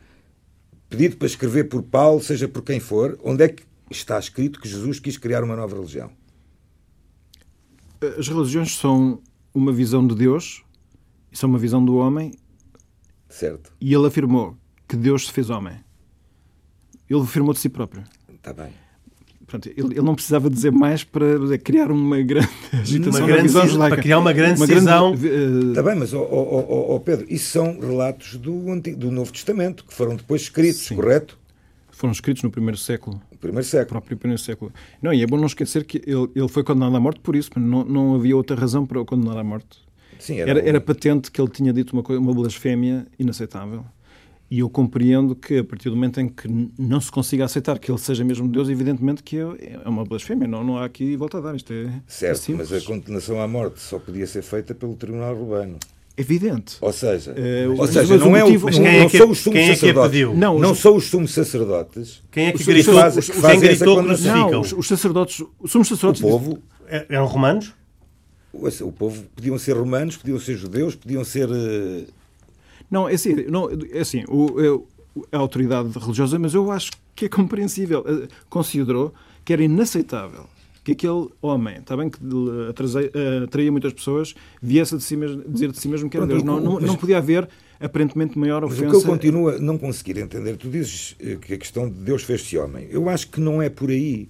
pedido 0.89 1.19
para 1.19 1.27
escrever 1.27 1.65
por 1.65 1.83
Paulo, 1.83 2.23
seja 2.23 2.49
por 2.49 2.63
quem 2.63 2.81
for, 2.81 3.19
onde 3.23 3.45
é 3.45 3.49
que 3.49 3.63
está 3.91 4.19
escrito 4.19 4.59
que 4.59 4.69
Jesus 4.69 4.99
quis 4.99 5.19
criar 5.19 5.45
uma 5.45 5.55
nova 5.55 5.77
religião? 5.77 6.11
As 8.19 8.29
religiões 8.29 8.77
são 8.77 9.21
uma 9.55 9.73
visão 9.73 10.07
de 10.07 10.15
Deus, 10.15 10.63
são 11.33 11.49
uma 11.49 11.59
visão 11.59 11.85
do 11.85 11.97
homem. 11.97 12.33
Certo. 13.29 13.73
E 13.81 13.93
ele 13.93 14.07
afirmou 14.07 14.57
que 14.87 14.97
Deus 14.97 15.27
se 15.27 15.33
fez 15.33 15.51
homem. 15.51 15.75
Ele 17.09 17.21
afirmou 17.21 17.53
de 17.53 17.61
si 17.61 17.69
próprio. 17.69 18.05
Está 18.29 18.53
bem. 18.53 18.73
Pronto, 19.47 19.67
ele, 19.67 19.95
ele, 19.95 20.03
não 20.03 20.15
precisava 20.15 20.51
dizer 20.51 20.71
mais 20.71 21.03
para 21.03 21.57
criar 21.59 21.91
uma 21.91 22.21
grande 22.21 22.49
agitação 22.71 23.25
uma 23.25 23.27
grande, 23.27 23.79
Para 23.79 23.97
criar 23.97 24.19
uma 24.19 24.33
grande 24.33 24.61
uma 24.61 24.67
cisão. 24.67 25.17
Grande, 25.17 25.27
uh... 25.27 25.69
Está 25.71 25.83
bem, 25.83 25.95
mas, 25.95 26.13
oh, 26.13 26.21
oh, 26.21 26.95
oh, 26.95 27.01
Pedro, 27.01 27.27
isso 27.31 27.53
são 27.53 27.81
relatos 27.81 28.37
do, 28.37 28.71
Antigo, 28.71 28.99
do 28.99 29.11
Novo 29.11 29.33
Testamento, 29.33 29.87
que 29.87 29.95
foram 29.95 30.17
depois 30.17 30.43
escritos, 30.43 30.83
Sim. 30.83 30.97
correto? 30.97 31.39
Foram 31.99 32.13
escritos 32.13 32.45
no 32.45 32.51
primeiro 32.51 32.77
século. 32.77 33.21
No 33.33 33.39
primeiro 33.39 33.67
século. 33.67 33.87
O 33.87 34.01
próprio 34.01 34.17
primeiro 34.17 34.41
século. 34.41 34.73
Não, 35.03 35.13
e 35.13 35.21
é 35.21 35.27
bom 35.27 35.37
não 35.37 35.47
esquecer 35.47 35.85
que 35.85 36.01
ele, 36.07 36.31
ele 36.33 36.47
foi 36.47 36.63
condenado 36.63 36.97
à 36.97 37.01
morte 37.01 37.19
por 37.19 37.35
isso, 37.35 37.51
mas 37.57 37.65
não, 37.65 37.85
não 37.85 38.15
havia 38.15 38.37
outra 38.37 38.55
razão 38.55 38.87
para 38.87 39.01
o 39.01 39.05
condenar 39.05 39.37
à 39.37 39.43
morte. 39.43 39.81
Sim, 40.17 40.39
era, 40.39 40.51
era, 40.51 40.63
um... 40.63 40.69
era 40.69 40.81
patente 40.81 41.29
que 41.29 41.41
ele 41.41 41.51
tinha 41.51 41.73
dito 41.73 41.93
uma, 41.95 42.05
coisa, 42.05 42.23
uma 42.23 42.33
blasfémia 42.33 43.05
inaceitável. 43.19 43.85
E 44.49 44.61
eu 44.61 44.71
compreendo 44.71 45.35
que, 45.35 45.59
a 45.59 45.65
partir 45.65 45.91
do 45.91 45.97
momento 45.97 46.21
em 46.21 46.29
que 46.29 46.47
não 46.79 47.01
se 47.01 47.11
consiga 47.11 47.45
aceitar 47.45 47.81
que 47.81 47.91
ele 47.91 47.99
seja 47.99 48.23
mesmo 48.23 48.47
Deus, 48.47 48.69
evidentemente 48.69 49.21
que 49.25 49.37
é, 49.37 49.81
é 49.85 49.89
uma 49.89 50.05
blasfémia. 50.05 50.47
Não, 50.47 50.63
não 50.63 50.79
há 50.79 50.85
aqui 50.85 51.17
volta 51.17 51.39
a 51.39 51.41
dar. 51.41 51.57
Isto 51.57 51.73
é, 51.73 51.87
é 51.87 52.03
certo, 52.07 52.53
é 52.53 52.55
mas 52.55 52.73
a 52.73 52.81
condenação 52.81 53.43
à 53.43 53.49
morte 53.49 53.81
só 53.81 53.99
podia 53.99 54.27
ser 54.29 54.43
feita 54.43 54.73
pelo 54.73 54.95
Tribunal 54.95 55.35
Romano. 55.35 55.81
Evidente. 56.19 56.79
Ou 56.81 56.93
seja, 56.93 57.31
uh, 57.31 57.81
ou 57.81 57.87
seja 57.87 58.19
não, 58.19 58.37
é 58.37 58.43
o, 58.43 58.61
mas 58.61 58.77
quem 58.77 58.87
é 58.89 59.09
que, 59.09 59.19
não 59.21 59.25
são 59.25 59.31
os 59.31 59.39
sumos 59.39 59.67
sacerdotes. 59.69 60.21
É 60.21 60.25
não, 60.35 60.59
não 60.59 60.75
são 60.75 60.97
os 60.97 61.05
sumos 61.05 61.31
sacerdotes. 61.33 62.23
Quem 62.33 62.47
é 62.49 62.53
que 62.53 62.65
gritou, 62.65 62.93
que 62.93 63.01
faz, 63.01 63.31
que 63.31 63.41
quem 63.41 63.61
gritou 63.61 64.03
que 64.03 64.23
não, 64.25 64.61
os, 64.61 64.73
os 64.73 64.89
sacerdotes, 64.89 65.45
os 65.61 65.71
sumos 65.71 65.87
sacerdotes. 65.87 66.21
O 66.21 66.29
povo. 66.29 66.59
É, 66.89 67.07
eram 67.09 67.27
romanos? 67.27 67.73
O, 68.53 68.67
o 68.67 68.93
povo 68.93 69.23
podiam 69.37 69.57
ser 69.59 69.77
romanos, 69.77 70.17
podiam 70.17 70.41
ser 70.41 70.57
judeus, 70.57 70.97
podiam 70.97 71.23
ser. 71.23 71.49
Uh, 71.49 72.05
não, 72.91 73.09
é 73.09 73.15
assim, 73.15 73.35
não, 73.49 73.71
é 73.71 74.01
assim 74.01 74.25
o, 74.27 74.89
a 75.31 75.39
autoridade 75.39 75.97
religiosa, 75.97 76.37
mas 76.37 76.53
eu 76.53 76.69
acho 76.73 76.91
que 77.15 77.27
é 77.27 77.29
compreensível. 77.29 78.05
Eh, 78.09 78.27
considerou 78.51 79.15
que 79.45 79.53
era 79.53 79.63
inaceitável 79.63 80.47
que 80.95 81.07
aquele 81.07 81.29
homem, 81.43 81.79
está 81.79 81.97
bem 81.97 82.09
que 82.09 82.19
eh, 82.19 83.45
atraía 83.45 83.71
muitas 83.71 83.93
pessoas, 83.93 84.35
viesse 84.63 84.95
a 84.95 84.99
de 84.99 85.05
si 85.05 85.17
mesmo, 85.17 85.43
dizer 85.47 85.71
de 85.71 85.79
si 85.79 85.89
mesmo 85.89 86.09
que 86.09 86.17
era 86.17 86.27
Deus. 86.27 86.43
Não, 86.43 86.61
não, 86.61 86.81
não 86.81 86.97
podia 86.97 87.19
haver 87.19 87.49
aparentemente 87.79 88.39
maior 88.39 88.65
ofensa. 88.65 88.85
Mas 88.85 88.97
o 88.97 89.01
que 89.01 89.07
eu 89.07 89.11
continuo 89.11 89.49
a 89.51 89.59
não 89.59 89.77
conseguir 89.77 90.19
entender, 90.19 90.57
tu 90.57 90.69
dizes 90.69 91.15
eh, 91.21 91.37
que 91.37 91.55
a 91.55 91.59
questão 91.59 91.89
de 91.89 91.97
Deus 91.97 92.23
fez-se 92.23 92.57
homem. 92.57 92.89
Eu 92.91 93.09
acho 93.09 93.29
que 93.29 93.41
não 93.41 93.61
é 93.61 93.69
por 93.69 93.91
aí. 93.91 94.29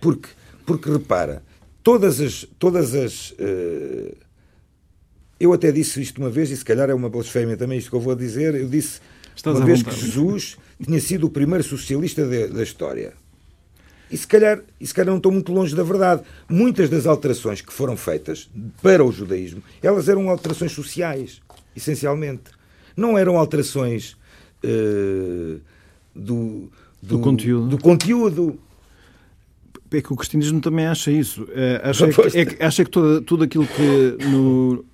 Porque 0.00 0.28
Porque 0.64 0.90
repara, 0.90 1.42
todas 1.82 2.20
as. 2.20 2.46
Todas 2.58 2.94
as 2.94 3.30
uh, 3.32 4.16
eu 5.38 5.52
até 5.52 5.70
disse 5.70 6.00
isto 6.00 6.18
uma 6.18 6.30
vez, 6.30 6.50
e 6.50 6.56
se 6.56 6.64
calhar 6.64 6.88
é 6.88 6.94
uma 6.94 7.10
blasfémia 7.10 7.56
também 7.56 7.78
isto 7.78 7.90
que 7.90 7.96
eu 7.96 8.00
vou 8.00 8.14
dizer. 8.14 8.54
Eu 8.54 8.68
disse 8.68 9.00
Estás 9.34 9.56
uma 9.56 9.66
vez 9.66 9.82
que 9.82 9.94
Jesus 9.94 10.56
tinha 10.82 11.00
sido 11.00 11.26
o 11.26 11.30
primeiro 11.30 11.62
socialista 11.62 12.26
de, 12.26 12.48
da 12.48 12.62
história. 12.62 13.12
E 14.10 14.16
se, 14.16 14.26
calhar, 14.26 14.62
e 14.80 14.86
se 14.86 14.94
calhar 14.94 15.10
não 15.10 15.16
estou 15.16 15.32
muito 15.32 15.52
longe 15.52 15.74
da 15.74 15.82
verdade. 15.82 16.22
Muitas 16.48 16.88
das 16.88 17.06
alterações 17.06 17.60
que 17.60 17.72
foram 17.72 17.96
feitas 17.96 18.48
para 18.80 19.04
o 19.04 19.10
judaísmo, 19.10 19.62
elas 19.82 20.08
eram 20.08 20.28
alterações 20.30 20.72
sociais, 20.72 21.40
essencialmente. 21.74 22.44
Não 22.96 23.18
eram 23.18 23.36
alterações 23.36 24.16
uh, 24.64 25.60
do, 26.14 26.70
do, 27.02 27.16
do, 27.16 27.18
conteúdo. 27.18 27.68
do 27.68 27.78
conteúdo 27.78 28.58
é 29.90 30.00
que 30.00 30.12
o 30.12 30.16
cristianismo 30.16 30.60
também 30.60 30.86
acha 30.86 31.10
isso. 31.10 31.46
É, 31.56 31.80
acha, 31.82 32.08
que, 32.08 32.38
é, 32.38 32.64
acha 32.64 32.84
que 32.84 32.90
toda, 32.90 33.20
tudo 33.22 33.44
aquilo 33.44 33.66
que 33.66 34.24
no, 34.26 34.84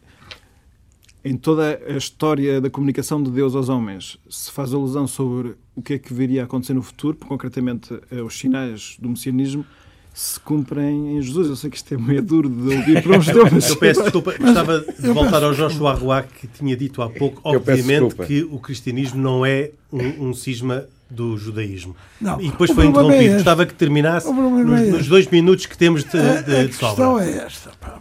em 1.24 1.36
toda 1.36 1.80
a 1.86 1.96
história 1.96 2.60
da 2.60 2.68
comunicação 2.68 3.22
de 3.22 3.30
Deus 3.30 3.54
aos 3.54 3.68
homens 3.68 4.18
se 4.28 4.50
faz 4.50 4.74
alusão 4.74 5.06
sobre 5.06 5.54
o 5.74 5.82
que 5.82 5.94
é 5.94 5.98
que 5.98 6.12
viria 6.12 6.42
a 6.42 6.44
acontecer 6.44 6.74
no 6.74 6.82
futuro, 6.82 7.16
concretamente 7.16 7.98
eh, 8.10 8.20
os 8.20 8.38
sinais 8.38 8.96
do 8.98 9.08
messianismo, 9.08 9.64
se 10.12 10.38
cumprem 10.40 11.16
em 11.16 11.22
Jesus. 11.22 11.48
Eu 11.48 11.56
sei 11.56 11.70
que 11.70 11.76
isto 11.76 11.94
é 11.94 11.96
meio 11.96 12.22
duro 12.22 12.48
de 12.48 12.76
ouvir 12.76 13.02
para 13.02 13.18
mas... 13.18 13.28
Eu 13.68 13.76
peço 13.76 14.02
desculpa, 14.02 14.34
gostava 14.38 14.80
de 14.80 15.08
voltar 15.08 15.42
ao 15.42 15.54
Joshua 15.54 15.92
Arruá, 15.92 16.22
que 16.22 16.46
tinha 16.46 16.76
dito 16.76 17.00
há 17.00 17.08
pouco, 17.08 17.40
obviamente, 17.44 18.14
que 18.26 18.42
o 18.42 18.58
cristianismo 18.58 19.20
não 19.20 19.46
é 19.46 19.70
um, 19.92 20.28
um 20.28 20.34
cisma 20.34 20.84
do 21.08 21.36
judaísmo. 21.36 21.94
Não, 22.20 22.40
e 22.40 22.50
depois 22.50 22.70
foi 22.70 22.86
interrompido. 22.86 23.24
É 23.24 23.34
Gostava 23.34 23.64
que 23.64 23.74
terminasse 23.74 24.30
nos, 24.30 24.80
é 24.80 24.90
nos, 24.90 25.06
dois 25.06 25.26
minutos 25.28 25.66
que 25.66 25.76
temos 25.76 26.04
de, 26.04 26.10
de, 26.10 26.56
a, 26.56 26.60
a 26.60 26.64
de 26.64 26.72
sobra. 26.72 26.86
A 26.86 26.88
questão 26.88 27.20
é 27.20 27.46
esta. 27.46 27.70
Pá. 27.80 28.00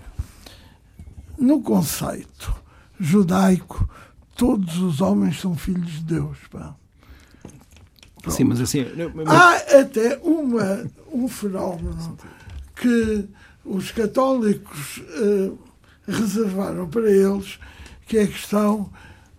No 1.37 1.61
conceito 1.61 2.60
judaico, 3.01 3.89
todos 4.35 4.77
os 4.77 5.01
homens 5.01 5.39
são 5.39 5.55
filhos 5.55 5.91
de 5.91 6.03
Deus. 6.03 6.37
Pá. 6.49 6.75
Sim, 8.29 8.43
mas 8.45 8.61
assim. 8.61 8.85
Mas... 9.15 9.27
Há 9.27 9.79
até 9.79 10.17
uma, 10.19 10.85
um 11.11 11.27
fenómeno 11.27 12.17
que 12.75 13.27
os 13.65 13.91
católicos 13.91 14.97
uh, 14.97 15.57
reservaram 16.07 16.87
para 16.87 17.09
eles, 17.09 17.59
que 18.05 18.17
é 18.17 18.23
a 18.23 18.27
questão 18.27 18.91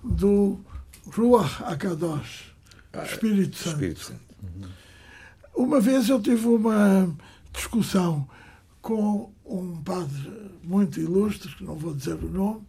do 0.03 0.59
Ruach 1.07 1.63
HaKadosh, 1.65 2.53
ah, 2.93 3.05
Espírito 3.05 3.57
Santo. 3.57 3.69
Espírito 3.71 4.01
Santo. 4.01 4.23
Uma 5.55 5.81
vez 5.81 6.09
eu 6.09 6.21
tive 6.21 6.49
uma 6.49 7.15
discussão 7.53 8.27
com 8.81 9.31
um 9.45 9.77
padre 9.83 10.51
muito 10.65 10.99
ilustre, 10.99 11.55
que 11.55 11.65
não 11.65 11.75
vou 11.75 11.95
dizer 11.95 12.15
o 12.15 12.29
nome, 12.29 12.63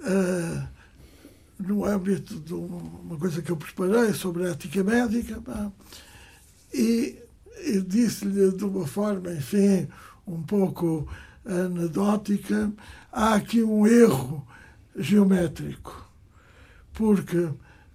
uh, 0.00 0.68
no 1.58 1.84
âmbito 1.84 2.38
de 2.38 2.54
uma 2.54 3.16
coisa 3.18 3.42
que 3.42 3.50
eu 3.50 3.56
preparei 3.56 4.12
sobre 4.12 4.46
a 4.46 4.50
ética 4.50 4.84
médica, 4.84 5.42
e, 6.72 7.18
e 7.64 7.80
disse-lhe 7.80 8.52
de 8.52 8.64
uma 8.64 8.86
forma, 8.86 9.32
enfim, 9.32 9.88
um 10.26 10.42
pouco 10.42 11.08
anedótica, 11.44 12.72
há 13.10 13.34
aqui 13.34 13.62
um 13.62 13.86
erro 13.86 14.46
geométrico, 14.96 16.08
porque 16.92 17.48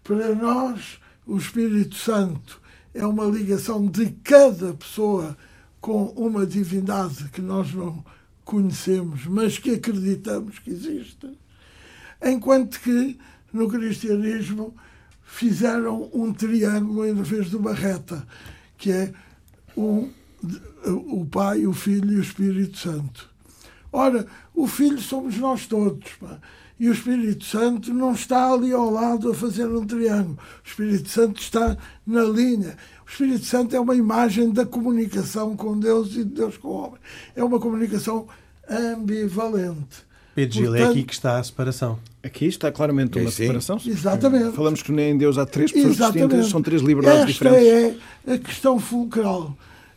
para 0.04 0.34
nós 0.36 1.00
o 1.26 1.38
Espírito 1.38 1.96
Santo 1.96 2.62
é 2.94 3.06
uma 3.06 3.26
ligação 3.26 3.86
de 3.86 4.10
cada 4.24 4.74
pessoa 4.74 5.38
com 5.80 6.06
uma 6.16 6.46
divindade 6.46 7.30
que 7.30 7.42
nós 7.42 7.74
não 7.74 8.04
conhecemos, 8.44 9.26
mas 9.26 9.58
que 9.58 9.72
acreditamos 9.72 10.60
que 10.60 10.70
existe 10.70 11.30
enquanto 12.24 12.80
que 12.80 13.18
no 13.52 13.70
cristianismo 13.70 14.74
fizeram 15.24 16.10
um 16.14 16.32
triângulo 16.34 17.06
em 17.06 17.14
vez 17.14 17.50
de 17.50 17.56
uma 17.56 17.74
reta, 17.74 18.26
que 18.78 18.92
é 18.92 19.14
um, 19.76 20.10
o 20.86 21.26
Pai, 21.26 21.66
o 21.66 21.74
Filho 21.74 22.14
e 22.14 22.18
o 22.18 22.22
Espírito 22.22 22.78
Santo. 22.78 23.30
Ora, 23.92 24.26
o 24.54 24.68
Filho 24.68 25.00
somos 25.00 25.38
nós 25.38 25.68
todos, 25.68 26.12
pá. 26.20 26.40
e 26.80 26.90
o 26.90 26.94
Espírito 26.94 27.46
Santo 27.46 27.94
não 27.94 28.14
está 28.14 28.52
ali 28.52 28.74
ao 28.74 28.90
lado 28.90 29.32
a 29.32 29.36
fazer 29.36 29.68
um 29.68 29.86
triângulo. 29.86 30.38
O 30.64 30.68
Espírito 30.68 31.10
Santo 31.10 31.42
está 31.42 31.78
na 32.06 32.24
linha. 32.24 32.76
O 33.06 33.10
Espírito 33.10 33.46
Santo 33.46 33.76
é 33.76 33.80
uma 33.80 33.96
imagem 33.96 34.52
da 34.52 34.66
comunicação 34.66 35.56
com 35.56 35.80
Deus 35.80 36.12
e 36.12 36.24
de 36.24 36.26
Deus 36.26 36.58
com 36.58 36.68
o 36.70 36.72
homem. 36.72 37.00
É 37.36 37.44
uma 37.44 37.60
comunicação 37.60 38.28
ambivalente. 38.68 40.13
Pedro 40.36 40.54
Gil, 40.56 40.76
é 40.76 40.84
aqui 40.84 41.04
que 41.04 41.14
está 41.14 41.38
a 41.38 41.44
separação. 41.44 42.00
Aqui 42.24 42.46
está 42.46 42.72
claramente 42.72 43.20
uma 43.20 43.28
é, 43.28 43.32
separação. 43.32 43.80
Exatamente. 43.86 44.56
Falamos 44.56 44.82
que 44.82 44.92
nem 44.92 45.12
em 45.12 45.18
Deus 45.18 45.38
há 45.38 45.46
três 45.46 45.72
pessoas 45.72 45.96
Exatamente. 45.96 46.28
distintas, 46.30 46.50
são 46.50 46.62
três 46.62 46.82
liberdades 46.82 47.22
Esta 47.22 47.32
diferentes. 47.32 47.68
Esta 47.68 48.32
é 48.32 48.34
a 48.34 48.38
questão 48.40 48.80
fulcral. 48.80 49.56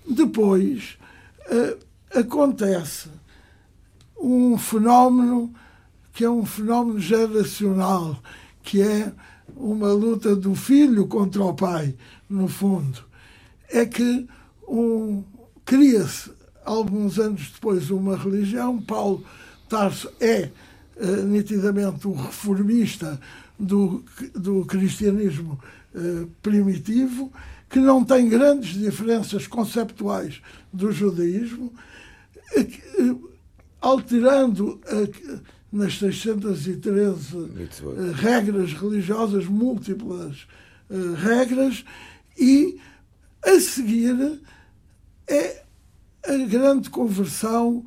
Depois 0.09 0.99
uh, 1.51 2.19
acontece 2.19 3.09
um 4.21 4.59
fenómeno 4.59 5.53
que 6.13 6.25
é 6.25 6.31
um 6.31 6.45
fenómeno 6.45 6.99
geracional, 6.99 8.19
que 8.63 8.81
é 8.81 9.13
uma 9.55 9.93
luta 9.93 10.35
do 10.35 10.55
filho 10.55 11.07
contra 11.07 11.45
o 11.45 11.55
pai, 11.55 11.95
no 12.29 12.49
fundo. 12.49 13.05
É 13.71 13.85
que 13.85 14.27
um, 14.69 15.23
cria-se, 15.65 16.31
alguns 16.65 17.19
anos 17.19 17.51
depois, 17.53 17.91
uma 17.91 18.17
religião. 18.17 18.81
Paulo 18.81 19.25
Tarso 19.69 20.11
é 20.21 20.51
uh, 20.97 21.23
nitidamente 21.25 22.07
o 22.07 22.13
reformista 22.13 23.21
do, 23.59 24.05
do 24.35 24.65
cristianismo 24.65 25.59
uh, 25.95 26.29
primitivo, 26.43 27.33
que 27.69 27.79
não 27.79 28.05
tem 28.05 28.29
grandes 28.29 28.75
diferenças 28.75 29.47
conceptuais 29.47 30.41
do 30.73 30.93
judaísmo, 30.93 31.73
uh, 32.57 33.31
alterando 33.81 34.81
nas 35.71 35.99
613 35.99 37.51
regras 38.15 38.73
religiosas, 38.73 39.47
múltiplas 39.47 40.47
regras, 41.23 41.85
e 42.39 42.81
a 43.45 43.61
seguir 43.61 44.41
é 45.29 45.63
a 46.27 46.37
grande 46.49 46.91
conversão 46.91 47.85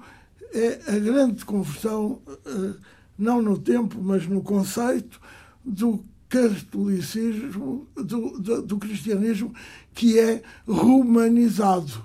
é 0.54 0.80
a 0.88 1.00
grande 1.00 1.46
conversão, 1.46 2.22
eh, 2.28 2.74
não 3.18 3.42
no 3.42 3.58
tempo, 3.58 4.02
mas 4.02 4.28
no 4.28 4.42
conceito, 4.42 5.20
do 5.64 6.04
catolicismo, 6.28 7.88
do, 7.96 8.40
do, 8.40 8.62
do 8.62 8.78
cristianismo, 8.78 9.54
que 9.94 10.20
é 10.20 10.42
romanizado. 10.68 12.04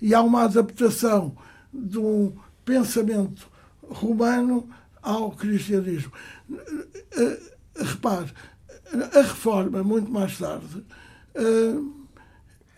E 0.00 0.14
há 0.14 0.22
uma 0.22 0.44
adaptação 0.44 1.36
de 1.72 1.98
um 1.98 2.32
pensamento 2.64 3.48
romano 3.82 4.68
ao 5.02 5.30
cristianismo. 5.32 6.12
Eh, 7.16 7.40
repare, 7.76 8.32
a 9.12 9.22
reforma, 9.22 9.82
muito 9.82 10.10
mais 10.10 10.38
tarde, 10.38 10.84
eh, 11.34 12.04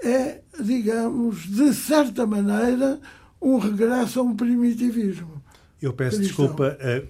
é, 0.03 0.43
digamos, 0.61 1.47
de 1.47 1.73
certa 1.75 2.27
maneira, 2.27 3.01
um 3.41 3.59
regresso 3.59 4.21
a 4.21 4.23
um 4.23 4.35
primitivismo. 4.35 5.43
Eu 5.81 5.93
peço 5.93 6.17
cristão. 6.17 6.47
desculpa, 6.47 6.77
eh, 6.81 7.03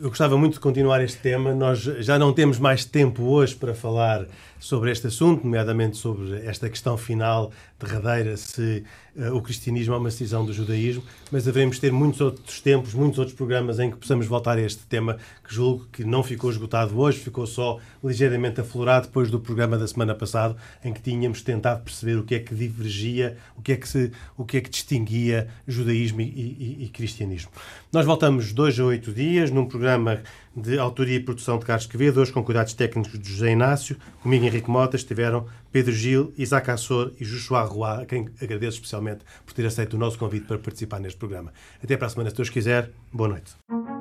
eu 0.00 0.08
gostava 0.08 0.36
muito 0.36 0.54
de 0.54 0.60
continuar 0.60 1.02
este 1.02 1.18
tema. 1.18 1.54
Nós 1.54 1.78
já 1.78 2.18
não 2.18 2.32
temos 2.32 2.58
mais 2.58 2.84
tempo 2.84 3.22
hoje 3.24 3.54
para 3.54 3.74
falar 3.74 4.26
sobre 4.62 4.92
este 4.92 5.08
assunto, 5.08 5.42
nomeadamente 5.42 5.96
sobre 5.96 6.36
esta 6.46 6.70
questão 6.70 6.96
final 6.96 7.50
derradeira, 7.80 8.36
se 8.36 8.84
uh, 9.16 9.34
o 9.34 9.42
cristianismo 9.42 9.92
é 9.92 9.98
uma 9.98 10.08
decisão 10.08 10.46
do 10.46 10.52
judaísmo, 10.52 11.02
mas 11.32 11.42
devemos 11.42 11.80
ter 11.80 11.90
muitos 11.90 12.20
outros 12.20 12.60
tempos, 12.60 12.94
muitos 12.94 13.18
outros 13.18 13.36
programas 13.36 13.80
em 13.80 13.90
que 13.90 13.96
possamos 13.96 14.24
voltar 14.24 14.58
a 14.58 14.60
este 14.60 14.84
tema, 14.84 15.18
que 15.42 15.52
julgo 15.52 15.88
que 15.90 16.04
não 16.04 16.22
ficou 16.22 16.48
esgotado 16.48 16.96
hoje, 16.96 17.18
ficou 17.18 17.44
só 17.44 17.80
ligeiramente 18.04 18.60
aflorado 18.60 19.08
depois 19.08 19.32
do 19.32 19.40
programa 19.40 19.76
da 19.76 19.86
semana 19.88 20.14
passada, 20.14 20.54
em 20.84 20.92
que 20.92 21.02
tínhamos 21.02 21.42
tentado 21.42 21.82
perceber 21.82 22.16
o 22.16 22.22
que 22.22 22.36
é 22.36 22.38
que 22.38 22.54
divergia, 22.54 23.36
o 23.56 23.62
que 23.62 23.72
é 23.72 23.76
que, 23.76 23.88
se, 23.88 24.12
o 24.36 24.44
que, 24.44 24.58
é 24.58 24.60
que 24.60 24.70
distinguia 24.70 25.48
judaísmo 25.66 26.20
e, 26.20 26.24
e, 26.24 26.84
e 26.84 26.88
cristianismo. 26.88 27.50
Nós 27.92 28.06
voltamos 28.06 28.52
dois 28.52 28.78
a 28.78 28.84
oito 28.84 29.12
dias 29.12 29.50
num 29.50 29.66
programa 29.66 30.22
de 30.54 30.78
autoria 30.78 31.16
e 31.16 31.20
produção 31.20 31.58
de 31.58 31.64
Carlos 31.64 31.86
Quevedo, 31.86 32.20
hoje 32.20 32.32
com 32.32 32.44
cuidados 32.44 32.74
técnicos 32.74 33.18
de 33.18 33.28
José 33.30 33.52
Inácio, 33.52 33.96
comigo 34.22 34.44
Henrique 34.44 34.70
Mota, 34.70 34.96
estiveram 34.96 35.46
Pedro 35.70 35.92
Gil, 35.92 36.32
Isaac 36.36 36.70
Assor 36.70 37.12
e 37.18 37.24
Joshua 37.24 37.62
Roy, 37.62 38.02
a 38.02 38.06
quem 38.06 38.28
agradeço 38.40 38.76
especialmente 38.76 39.24
por 39.44 39.54
ter 39.54 39.66
aceito 39.66 39.94
o 39.94 39.98
nosso 39.98 40.18
convite 40.18 40.46
para 40.46 40.58
participar 40.58 41.00
neste 41.00 41.18
programa. 41.18 41.52
Até 41.82 41.96
para 41.96 42.06
a 42.06 42.10
semana, 42.10 42.30
se 42.30 42.36
Deus 42.36 42.50
quiser. 42.50 42.90
Boa 43.12 43.28
noite. 43.28 43.91